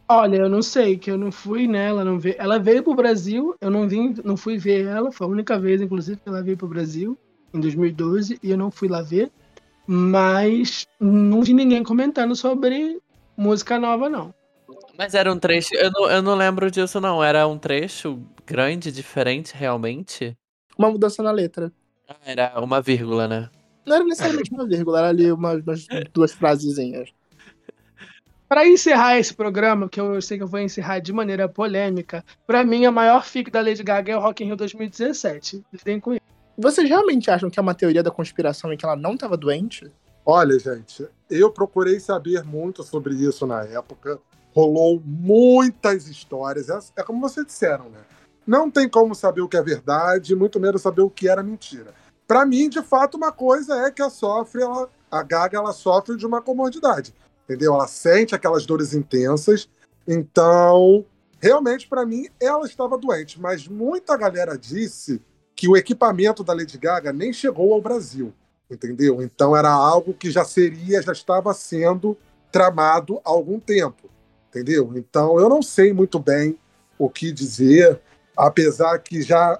Olha, 0.07 0.37
eu 0.37 0.49
não 0.49 0.61
sei, 0.61 0.97
que 0.97 1.09
eu 1.09 1.17
não 1.17 1.31
fui, 1.31 1.67
né? 1.67 1.87
Ela 1.87 2.05
não 2.05 2.19
veio. 2.19 2.35
Ela 2.37 2.59
veio 2.59 2.83
pro 2.83 2.93
Brasil, 2.93 3.55
eu 3.59 3.71
não 3.71 3.87
vim, 3.87 4.13
não 4.23 4.37
fui 4.37 4.57
ver 4.57 4.85
ela, 4.85 5.11
foi 5.11 5.25
a 5.25 5.29
única 5.29 5.57
vez, 5.57 5.81
inclusive, 5.81 6.19
que 6.21 6.29
ela 6.29 6.43
veio 6.43 6.57
pro 6.57 6.67
Brasil 6.67 7.17
em 7.53 7.59
2012 7.59 8.39
e 8.43 8.51
eu 8.51 8.57
não 8.57 8.69
fui 8.69 8.87
lá 8.87 9.01
ver. 9.01 9.31
Mas 9.87 10.85
não 10.99 11.41
vi 11.41 11.53
ninguém 11.53 11.83
comentando 11.83 12.35
sobre 12.35 12.99
música 13.35 13.79
nova, 13.79 14.09
não. 14.09 14.33
Mas 14.97 15.13
era 15.13 15.31
um 15.31 15.39
trecho. 15.39 15.73
Eu 15.75 15.91
não, 15.91 16.09
eu 16.09 16.21
não 16.21 16.35
lembro 16.35 16.69
disso, 16.69 17.01
não. 17.01 17.23
Era 17.23 17.47
um 17.47 17.57
trecho 17.57 18.19
grande, 18.45 18.91
diferente, 18.91 19.53
realmente? 19.55 20.35
Uma 20.77 20.89
mudança 20.89 21.23
na 21.23 21.31
letra. 21.31 21.71
Ah, 22.07 22.15
era 22.25 22.59
uma 22.61 22.81
vírgula, 22.81 23.27
né? 23.27 23.49
Não 23.85 23.95
era 23.95 24.05
necessariamente 24.05 24.51
uma 24.51 24.65
vírgula, 24.67 24.99
era 24.99 25.09
ali 25.09 25.31
umas, 25.31 25.63
umas 25.63 25.87
duas 26.11 26.31
frasezinhas. 26.31 27.09
Para 28.47 28.67
encerrar 28.67 29.17
esse 29.17 29.33
programa, 29.33 29.89
que 29.89 29.99
eu 29.99 30.21
sei 30.21 30.37
que 30.37 30.43
eu 30.43 30.47
vou 30.47 30.59
encerrar 30.59 30.99
de 30.99 31.11
maneira 31.11 31.49
polêmica, 31.49 32.23
para 32.45 32.63
mim 32.63 32.85
a 32.85 32.91
maior 32.91 33.25
fic 33.25 33.49
da 33.49 33.59
Lady 33.59 33.83
Gaga 33.83 34.13
é 34.13 34.17
o 34.17 34.19
Rock 34.19 34.43
in 34.43 34.47
Rio 34.47 34.55
2017. 34.55 35.63
Lidem 35.73 35.99
com 35.99 36.13
isso. 36.13 36.21
Vocês 36.55 36.87
realmente 36.87 37.29
acham 37.31 37.49
que 37.49 37.59
é 37.59 37.61
uma 37.61 37.73
teoria 37.73 38.03
da 38.03 38.11
conspiração 38.11 38.71
e 38.71 38.77
que 38.77 38.85
ela 38.85 38.95
não 38.95 39.15
estava 39.15 39.35
doente? 39.35 39.91
Olha, 40.23 40.57
gente, 40.59 41.07
eu 41.29 41.51
procurei 41.51 41.99
saber 41.99 42.43
muito 42.43 42.83
sobre 42.83 43.15
isso 43.15 43.47
na 43.47 43.63
época. 43.63 44.19
Rolou 44.53 45.01
muitas 45.03 46.07
histórias. 46.07 46.69
É, 46.69 46.79
é 46.97 47.03
como 47.03 47.21
vocês 47.21 47.45
disseram, 47.45 47.89
né? 47.89 47.99
Não 48.45 48.69
tem 48.69 48.87
como 48.87 49.15
saber 49.15 49.41
o 49.41 49.47
que 49.49 49.57
é 49.57 49.63
verdade, 49.63 50.35
muito 50.35 50.59
menos 50.59 50.83
saber 50.83 51.01
o 51.01 51.09
que 51.09 51.27
era 51.27 51.41
mentira. 51.41 51.93
Para 52.27 52.45
mim, 52.45 52.69
de 52.69 52.81
fato, 52.81 53.17
uma 53.17 53.31
coisa 53.31 53.87
é 53.87 53.91
que 53.91 54.01
a 54.01 54.09
sofre, 54.09 54.61
ela, 54.61 54.87
a 55.11 55.23
Gaga, 55.23 55.57
ela 55.57 55.73
sofre 55.73 56.15
de 56.15 56.25
uma 56.25 56.41
comodidade, 56.41 57.13
entendeu? 57.45 57.73
Ela 57.73 57.87
sente 57.87 58.35
aquelas 58.35 58.65
dores 58.65 58.93
intensas. 58.93 59.69
Então, 60.07 61.05
realmente, 61.39 61.87
para 61.87 62.05
mim, 62.05 62.27
ela 62.39 62.65
estava 62.65 62.97
doente. 62.97 63.39
Mas 63.39 63.67
muita 63.67 64.17
galera 64.17 64.57
disse 64.57 65.21
que 65.55 65.69
o 65.69 65.77
equipamento 65.77 66.43
da 66.43 66.53
Lady 66.53 66.77
Gaga 66.77 67.13
nem 67.13 67.31
chegou 67.31 67.73
ao 67.73 67.81
Brasil 67.81 68.33
entendeu? 68.69 69.21
Então 69.21 69.55
era 69.55 69.71
algo 69.71 70.13
que 70.13 70.31
já 70.31 70.43
seria, 70.43 71.01
já 71.01 71.11
estava 71.11 71.53
sendo 71.53 72.17
tramado 72.51 73.19
há 73.23 73.29
algum 73.29 73.59
tempo, 73.59 74.09
entendeu? 74.49 74.91
Então 74.95 75.39
eu 75.39 75.49
não 75.49 75.61
sei 75.61 75.93
muito 75.93 76.19
bem 76.19 76.57
o 76.97 77.09
que 77.09 77.31
dizer, 77.31 77.99
apesar 78.35 78.99
que 78.99 79.21
já 79.21 79.59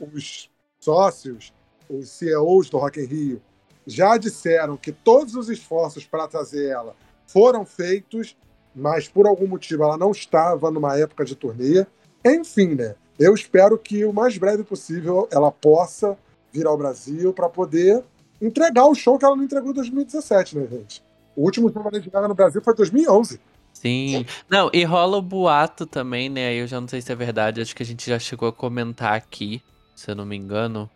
os 0.00 0.50
sócios, 0.80 1.52
os 1.88 2.08
CEOs 2.08 2.70
do 2.70 2.78
Rock 2.78 3.00
in 3.00 3.04
Rio, 3.04 3.42
já 3.86 4.16
disseram 4.16 4.76
que 4.76 4.92
todos 4.92 5.34
os 5.34 5.50
esforços 5.50 6.06
para 6.06 6.26
trazer 6.26 6.70
ela 6.70 6.96
foram 7.26 7.64
feitos, 7.64 8.36
mas 8.74 9.08
por 9.08 9.26
algum 9.26 9.46
motivo 9.46 9.84
ela 9.84 9.96
não 9.96 10.10
estava 10.10 10.70
numa 10.70 10.98
época 10.98 11.24
de 11.24 11.34
turnê. 11.34 11.86
Enfim, 12.24 12.74
né? 12.74 12.94
Eu 13.18 13.34
espero 13.34 13.78
que 13.78 14.04
o 14.04 14.12
mais 14.12 14.36
breve 14.36 14.64
possível 14.64 15.28
ela 15.30 15.50
possa 15.52 16.16
vir 16.52 16.66
ao 16.66 16.76
Brasil 16.76 17.32
para 17.32 17.48
poder 17.48 18.02
entregar 18.40 18.86
o 18.86 18.94
show 18.94 19.18
que 19.18 19.24
ela 19.24 19.36
não 19.36 19.44
entregou 19.44 19.70
em 19.70 19.74
2017, 19.74 20.58
né, 20.58 20.66
gente? 20.70 21.02
O 21.36 21.42
último 21.42 21.72
show 21.72 21.82
da 21.82 21.90
Lady 21.90 22.10
Gaga 22.10 22.28
no 22.28 22.34
Brasil 22.34 22.60
foi 22.62 22.74
2011. 22.74 23.40
Sim. 23.72 24.24
Não, 24.48 24.70
e 24.72 24.84
rola 24.84 25.18
o 25.18 25.22
boato 25.22 25.84
também, 25.84 26.28
né? 26.28 26.54
Eu 26.54 26.66
já 26.66 26.80
não 26.80 26.88
sei 26.88 27.00
se 27.00 27.10
é 27.10 27.14
verdade, 27.14 27.60
acho 27.60 27.74
que 27.74 27.82
a 27.82 27.86
gente 27.86 28.08
já 28.08 28.18
chegou 28.18 28.48
a 28.48 28.52
comentar 28.52 29.14
aqui, 29.14 29.62
se 29.94 30.10
eu 30.10 30.14
não 30.14 30.24
me 30.24 30.36
engano, 30.36 30.88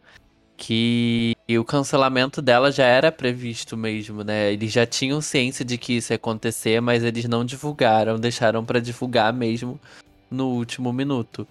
que 0.57 1.37
o 1.57 1.65
cancelamento 1.65 2.43
dela 2.43 2.71
já 2.71 2.85
era 2.85 3.13
previsto 3.13 3.77
mesmo, 3.77 4.25
né? 4.25 4.53
Eles 4.53 4.73
já 4.73 4.85
tinham 4.85 5.21
ciência 5.21 5.65
de 5.65 5.79
que 5.79 5.95
isso 5.95 6.13
ia 6.13 6.17
acontecer, 6.17 6.81
mas 6.83 7.05
eles 7.05 7.25
não 7.27 7.45
divulgaram, 7.45 8.19
deixaram 8.19 8.65
para 8.65 8.81
divulgar 8.81 9.33
mesmo 9.33 9.81
no 10.31 10.49
último 10.49 10.93
minuto. 10.93 11.47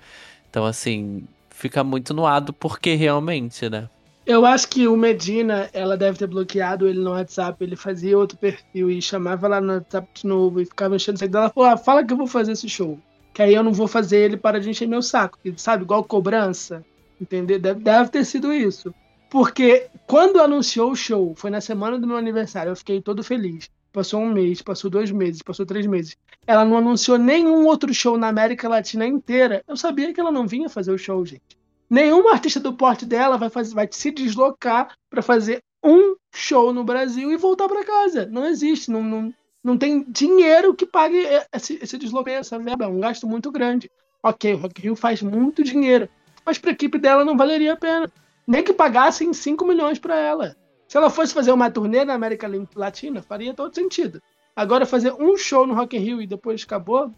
Então, 0.50 0.66
assim, 0.66 1.24
fica 1.50 1.84
muito 1.84 2.14
no 2.14 2.28
ado 2.28 2.54
porque 2.54 2.94
realmente, 2.94 3.68
né? 3.70 3.90
Eu 4.28 4.46
acho 4.46 4.68
que 4.68 4.88
o 4.88 4.98
Medina, 4.98 5.70
ela 5.72 5.96
deve 5.96 6.18
ter 6.20 6.28
bloqueado 6.28 6.86
ele 6.86 7.00
no 7.00 7.12
WhatsApp. 7.12 7.64
Ele 7.64 7.78
fazia 7.78 8.18
outro 8.18 8.38
perfil 8.38 8.92
e 8.92 9.02
chamava 9.02 9.48
lá 9.48 9.62
no 9.62 9.74
WhatsApp 9.74 10.08
de 10.14 10.28
novo 10.28 10.60
e 10.60 10.66
ficava 10.66 10.96
enchendo 10.96 11.16
o 11.16 11.20
saco 11.20 11.32
dela. 11.32 11.50
Falou: 11.50 11.70
ah, 11.70 11.78
fala 11.78 12.04
que 12.04 12.12
eu 12.12 12.18
vou 12.18 12.28
fazer 12.28 12.52
esse 12.52 12.68
show. 12.68 13.00
Que 13.34 13.42
aí 13.42 13.54
eu 13.54 13.64
não 13.64 13.72
vou 13.72 13.88
fazer 13.88 14.18
ele 14.18 14.36
para 14.36 14.60
de 14.60 14.70
encher 14.70 14.86
meu 14.86 15.02
saco. 15.02 15.40
Sabe, 15.56 15.84
igual 15.84 16.04
cobrança. 16.04 16.84
Entendeu? 17.20 17.58
Deve, 17.58 17.80
deve 17.80 18.10
ter 18.10 18.26
sido 18.26 18.54
isso. 18.54 18.94
Porque 19.30 19.88
quando 20.06 20.40
anunciou 20.40 20.92
o 20.92 20.96
show, 20.96 21.34
foi 21.36 21.50
na 21.50 21.60
semana 21.60 22.00
do 22.00 22.08
meu 22.08 22.18
aniversário, 22.18 22.72
eu 22.72 22.76
fiquei 22.76 23.02
todo 23.02 23.24
feliz. 23.24 23.70
Passou 23.92 24.22
um 24.22 24.32
mês, 24.32 24.62
passou 24.62 24.90
dois 24.90 25.12
meses, 25.12 25.42
passou 25.42 25.66
três 25.66 25.86
meses. 25.86 26.16
Ela 26.46 26.64
não 26.64 26.78
anunciou 26.78 27.18
nenhum 27.18 27.66
outro 27.66 27.94
show 27.94 28.18
na 28.18 28.28
América 28.28 28.70
Latina 28.70 29.06
inteira. 29.06 29.64
Eu 29.68 29.76
sabia 29.76 30.14
que 30.14 30.20
ela 30.20 30.32
não 30.32 30.48
vinha 30.48 30.70
fazer 30.70 30.92
o 30.92 30.98
show, 30.98 31.26
gente. 31.26 31.58
Nenhuma 31.90 32.32
artista 32.32 32.60
do 32.60 32.74
porte 32.74 33.06
dela 33.06 33.38
vai, 33.38 33.50
fazer, 33.50 33.74
vai 33.74 33.88
se 33.90 34.12
deslocar 34.12 34.96
para 35.10 35.22
fazer 35.22 35.62
um 35.84 36.16
show 36.34 36.72
no 36.72 36.84
Brasil 36.84 37.32
e 37.32 37.38
voltar 37.38 37.68
para 37.68 37.84
casa. 37.84 38.26
Não 38.28 38.46
existe, 38.46 38.92
não, 38.92 39.02
não, 39.02 39.34
não 39.64 39.78
tem 39.78 40.06
dinheiro 40.08 40.76
que 40.76 40.86
pague 40.86 41.18
esse, 41.54 41.80
esse 41.82 41.98
deslocamento, 41.98 42.42
essa 42.42 42.60
verba. 42.60 42.86
É 42.86 42.88
um 42.88 43.00
gasto 43.00 43.26
muito 43.26 43.52
grande. 43.52 43.90
Ok, 44.22 44.54
o 44.54 44.58
Rock 44.58 44.82
Rio 44.82 44.96
faz 44.96 45.22
muito 45.22 45.64
dinheiro, 45.64 46.10
mas 46.46 46.58
para 46.58 46.72
a 46.72 46.74
equipe 46.74 46.98
dela 46.98 47.24
não 47.24 47.38
valeria 47.38 47.74
a 47.74 47.78
pena. 47.78 48.12
Nem 48.48 48.64
que 48.64 48.74
pagassem 48.74 49.34
5 49.34 49.66
milhões 49.66 50.00
para 50.00 50.18
ela. 50.18 50.56
Se 50.88 50.98
ela 50.98 51.10
fosse 51.10 51.34
fazer 51.34 51.52
uma 51.52 51.70
turnê 51.70 52.06
na 52.06 52.14
América 52.14 52.50
Latina, 52.76 53.22
faria 53.22 53.54
todo 53.54 53.76
sentido. 53.76 54.22
Agora, 54.56 54.86
fazer 54.86 55.14
um 55.14 55.38
show 55.38 55.68
no 55.68 55.74
Rock 55.74 55.98
in 55.98 56.00
Rio 56.00 56.22
e 56.22 56.28
depois 56.28 56.64
acabou, 56.64 57.12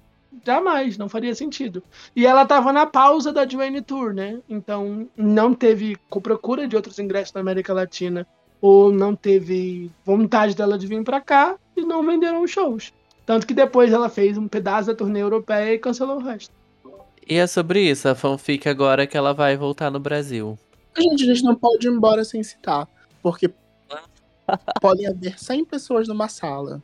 Jamais, 0.46 0.98
não 0.98 1.10
faria 1.10 1.34
sentido. 1.34 1.84
E 2.16 2.26
ela 2.26 2.46
tava 2.46 2.72
na 2.72 2.86
pausa 2.86 3.34
da 3.34 3.46
Dwayne 3.46 3.82
Tour, 3.82 4.14
né? 4.14 4.40
Então 4.48 5.08
não 5.18 5.54
teve 5.54 5.98
procura 6.22 6.68
de 6.68 6.76
outros 6.76 7.00
ingressos 7.00 7.34
na 7.34 7.42
América 7.42 7.74
Latina 7.74 8.28
ou 8.62 8.92
não 8.92 9.16
teve 9.16 9.90
vontade 10.06 10.56
dela 10.56 10.78
de 10.78 10.86
vir 10.86 11.04
para 11.04 11.22
cá 11.22 11.58
e 11.76 11.82
não 11.82 12.06
venderam 12.06 12.44
os 12.44 12.52
shows. 12.52 12.94
Tanto 13.26 13.48
que 13.48 13.54
depois 13.54 13.92
ela 13.92 14.10
fez 14.10 14.38
um 14.38 14.48
pedaço 14.48 14.88
da 14.88 14.96
turnê 14.96 15.22
europeia 15.22 15.74
e 15.74 15.80
cancelou 15.80 16.18
o 16.18 16.24
resto. 16.24 16.54
E 17.28 17.36
é 17.36 17.48
sobre 17.48 17.90
isso, 17.90 18.08
a 18.08 18.16
fanfic 18.16 18.68
agora 18.68 19.06
que 19.06 19.16
ela 19.16 19.34
vai 19.34 19.56
voltar 19.56 19.92
no 19.92 20.00
Brasil. 20.00 20.58
A 20.96 21.02
gente, 21.02 21.24
a 21.24 21.34
gente 21.34 21.44
não 21.44 21.56
pode 21.56 21.88
ir 21.88 21.92
embora 21.92 22.24
sem 22.24 22.44
citar, 22.44 22.88
porque 23.22 23.50
podem 24.82 25.08
haver 25.08 25.40
100 25.40 25.66
pessoas 25.66 26.08
numa 26.08 26.28
sala. 26.28 26.82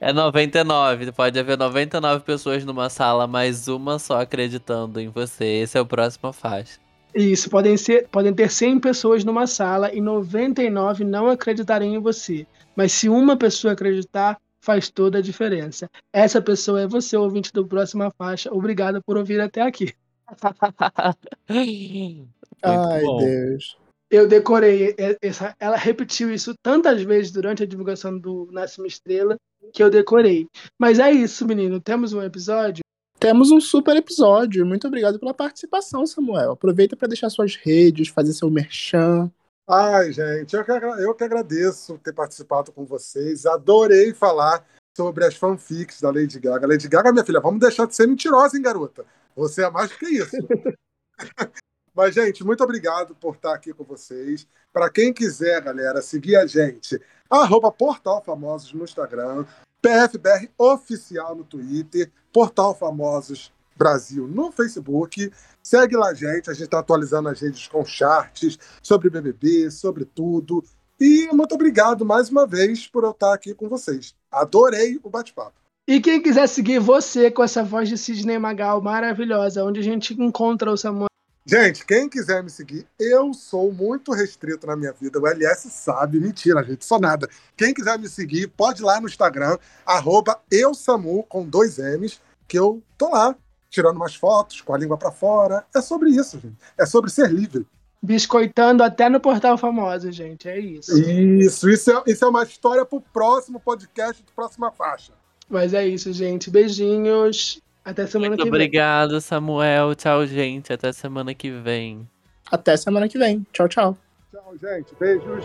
É 0.00 0.12
99. 0.12 1.12
Pode 1.12 1.38
haver 1.38 1.58
99 1.58 2.24
pessoas 2.24 2.64
numa 2.64 2.88
sala, 2.88 3.26
mas 3.26 3.68
uma 3.68 3.98
só 3.98 4.20
acreditando 4.20 5.00
em 5.00 5.08
você. 5.08 5.44
Esse 5.44 5.76
é 5.76 5.80
o 5.80 5.86
próximo 5.86 6.32
faixa. 6.32 6.78
Isso, 7.14 7.48
podem, 7.48 7.76
ser, 7.76 8.08
podem 8.08 8.34
ter 8.34 8.50
100 8.50 8.80
pessoas 8.80 9.24
numa 9.24 9.46
sala 9.46 9.94
e 9.94 10.00
99 10.00 11.04
não 11.04 11.28
acreditarem 11.28 11.94
em 11.94 12.00
você. 12.00 12.46
Mas 12.74 12.92
se 12.92 13.08
uma 13.08 13.36
pessoa 13.36 13.74
acreditar, 13.74 14.36
faz 14.60 14.88
toda 14.88 15.18
a 15.18 15.22
diferença. 15.22 15.88
Essa 16.12 16.42
pessoa 16.42 16.80
é 16.80 16.88
você, 16.88 17.16
ouvinte 17.16 17.52
do 17.52 17.66
Próxima 17.66 18.10
Faixa. 18.18 18.52
Obrigado 18.52 19.00
por 19.02 19.16
ouvir 19.16 19.40
até 19.40 19.60
aqui. 19.60 19.92
Ai, 22.64 23.02
bom. 23.02 23.18
Deus. 23.18 23.76
Eu 24.10 24.28
decorei, 24.28 24.94
essa, 25.20 25.56
ela 25.58 25.76
repetiu 25.76 26.32
isso 26.32 26.54
tantas 26.62 27.02
vezes 27.02 27.32
durante 27.32 27.62
a 27.62 27.66
divulgação 27.66 28.16
do 28.16 28.48
Nasce 28.52 28.78
uma 28.78 28.86
Estrela 28.86 29.36
que 29.72 29.82
eu 29.82 29.90
decorei. 29.90 30.46
Mas 30.78 30.98
é 30.98 31.10
isso, 31.10 31.46
menino. 31.46 31.80
Temos 31.80 32.12
um 32.12 32.22
episódio. 32.22 32.84
Temos 33.18 33.50
um 33.50 33.60
super 33.60 33.96
episódio. 33.96 34.66
Muito 34.66 34.86
obrigado 34.86 35.18
pela 35.18 35.34
participação, 35.34 36.06
Samuel. 36.06 36.52
Aproveita 36.52 36.96
para 36.96 37.08
deixar 37.08 37.30
suas 37.30 37.56
redes, 37.56 38.08
fazer 38.08 38.32
seu 38.34 38.50
merchan. 38.50 39.30
Ai, 39.68 40.12
gente, 40.12 40.54
eu 40.54 40.64
que, 40.64 40.70
eu 40.70 41.14
que 41.14 41.24
agradeço 41.24 41.98
ter 41.98 42.12
participado 42.12 42.70
com 42.70 42.84
vocês. 42.84 43.46
Adorei 43.46 44.12
falar 44.12 44.64
sobre 44.96 45.24
as 45.24 45.34
fanfics 45.34 46.00
da 46.00 46.10
Lady 46.10 46.38
Gaga. 46.38 46.66
Lady 46.66 46.86
Gaga, 46.86 47.12
minha 47.12 47.24
filha, 47.24 47.40
vamos 47.40 47.60
deixar 47.60 47.86
de 47.86 47.96
ser 47.96 48.06
mentirosa, 48.06 48.56
hein, 48.56 48.62
garota? 48.62 49.04
Você 49.34 49.64
é 49.64 49.70
mais 49.70 49.90
do 49.90 49.98
que 49.98 50.06
isso. 50.06 50.36
Mas, 51.94 52.14
gente, 52.14 52.44
muito 52.44 52.64
obrigado 52.64 53.14
por 53.14 53.36
estar 53.36 53.54
aqui 53.54 53.72
com 53.72 53.84
vocês. 53.84 54.46
Para 54.72 54.90
quem 54.90 55.12
quiser, 55.12 55.62
galera, 55.62 56.02
seguir 56.02 56.36
a 56.36 56.46
gente, 56.46 57.00
arroba 57.30 57.70
Portal 57.70 58.22
Famosos 58.24 58.72
no 58.72 58.84
Instagram, 58.84 59.44
PFBR 59.80 60.50
Oficial 60.58 61.36
no 61.36 61.44
Twitter, 61.44 62.10
Portal 62.32 62.74
Famosos 62.74 63.52
Brasil 63.76 64.26
no 64.26 64.50
Facebook. 64.50 65.30
Segue 65.62 65.96
lá, 65.96 66.12
gente. 66.14 66.50
A 66.50 66.52
gente 66.52 66.64
está 66.64 66.78
atualizando 66.78 67.28
as 67.28 67.40
redes 67.40 67.68
com 67.68 67.84
charts 67.84 68.58
sobre 68.82 69.10
BBB, 69.10 69.70
sobre 69.70 70.04
tudo. 70.04 70.64
E 70.98 71.28
muito 71.32 71.54
obrigado 71.54 72.04
mais 72.04 72.30
uma 72.30 72.46
vez 72.46 72.86
por 72.86 73.04
eu 73.04 73.10
estar 73.10 73.34
aqui 73.34 73.54
com 73.54 73.68
vocês. 73.68 74.14
Adorei 74.30 74.98
o 75.02 75.10
bate-papo. 75.10 75.52
E 75.86 76.00
quem 76.00 76.22
quiser 76.22 76.46
seguir 76.46 76.78
você 76.78 77.30
com 77.30 77.42
essa 77.42 77.62
voz 77.62 77.88
de 77.88 77.98
Sidney 77.98 78.38
Magal 78.38 78.80
maravilhosa, 78.80 79.64
onde 79.64 79.80
a 79.80 79.82
gente 79.82 80.14
encontra 80.14 80.70
o 80.70 80.76
Samuel. 80.76 81.08
Gente, 81.46 81.84
quem 81.84 82.08
quiser 82.08 82.42
me 82.42 82.48
seguir, 82.48 82.86
eu 82.98 83.34
sou 83.34 83.70
muito 83.70 84.12
restrito 84.12 84.66
na 84.66 84.74
minha 84.74 84.92
vida. 84.92 85.20
O 85.20 85.26
LS 85.26 85.68
sabe. 85.68 86.18
Mentira, 86.18 86.64
gente, 86.64 86.86
sou 86.86 86.98
nada. 86.98 87.28
Quem 87.54 87.74
quiser 87.74 87.98
me 87.98 88.08
seguir, 88.08 88.48
pode 88.48 88.80
ir 88.80 88.84
lá 88.84 88.98
no 88.98 89.06
Instagram, 89.06 89.58
arroba 89.84 90.40
eusamu, 90.50 91.22
com 91.24 91.44
dois 91.44 91.78
M's, 91.78 92.18
que 92.48 92.58
eu 92.58 92.82
tô 92.96 93.10
lá, 93.10 93.36
tirando 93.68 93.96
umas 93.96 94.14
fotos, 94.14 94.62
com 94.62 94.74
a 94.74 94.78
língua 94.78 94.96
pra 94.96 95.10
fora. 95.10 95.66
É 95.76 95.82
sobre 95.82 96.08
isso, 96.08 96.40
gente. 96.40 96.56
É 96.78 96.86
sobre 96.86 97.10
ser 97.10 97.30
livre. 97.30 97.66
Biscoitando 98.02 98.82
até 98.82 99.10
no 99.10 99.20
Portal 99.20 99.58
Famoso, 99.58 100.10
gente. 100.10 100.48
É 100.48 100.58
isso. 100.58 100.98
Isso, 100.98 101.68
isso 101.68 101.90
é, 101.90 102.02
isso 102.06 102.24
é 102.24 102.28
uma 102.28 102.42
história 102.42 102.86
pro 102.86 103.02
próximo 103.02 103.60
podcast 103.60 104.24
Próxima 104.34 104.70
Faixa. 104.70 105.12
Mas 105.48 105.74
é 105.74 105.86
isso, 105.86 106.10
gente. 106.10 106.50
Beijinhos. 106.50 107.60
Até 107.84 108.06
semana 108.06 108.30
Muito 108.30 108.44
que 108.44 108.50
vem. 108.50 108.60
obrigado, 108.60 109.20
Samuel. 109.20 109.94
Tchau, 109.94 110.26
gente. 110.26 110.72
Até 110.72 110.90
semana 110.92 111.34
que 111.34 111.50
vem. 111.50 112.08
Até 112.50 112.76
semana 112.76 113.08
que 113.08 113.18
vem. 113.18 113.44
Tchau, 113.52 113.68
tchau. 113.68 113.96
Tchau, 114.30 114.54
gente. 114.60 114.94
Beijos. 114.98 115.44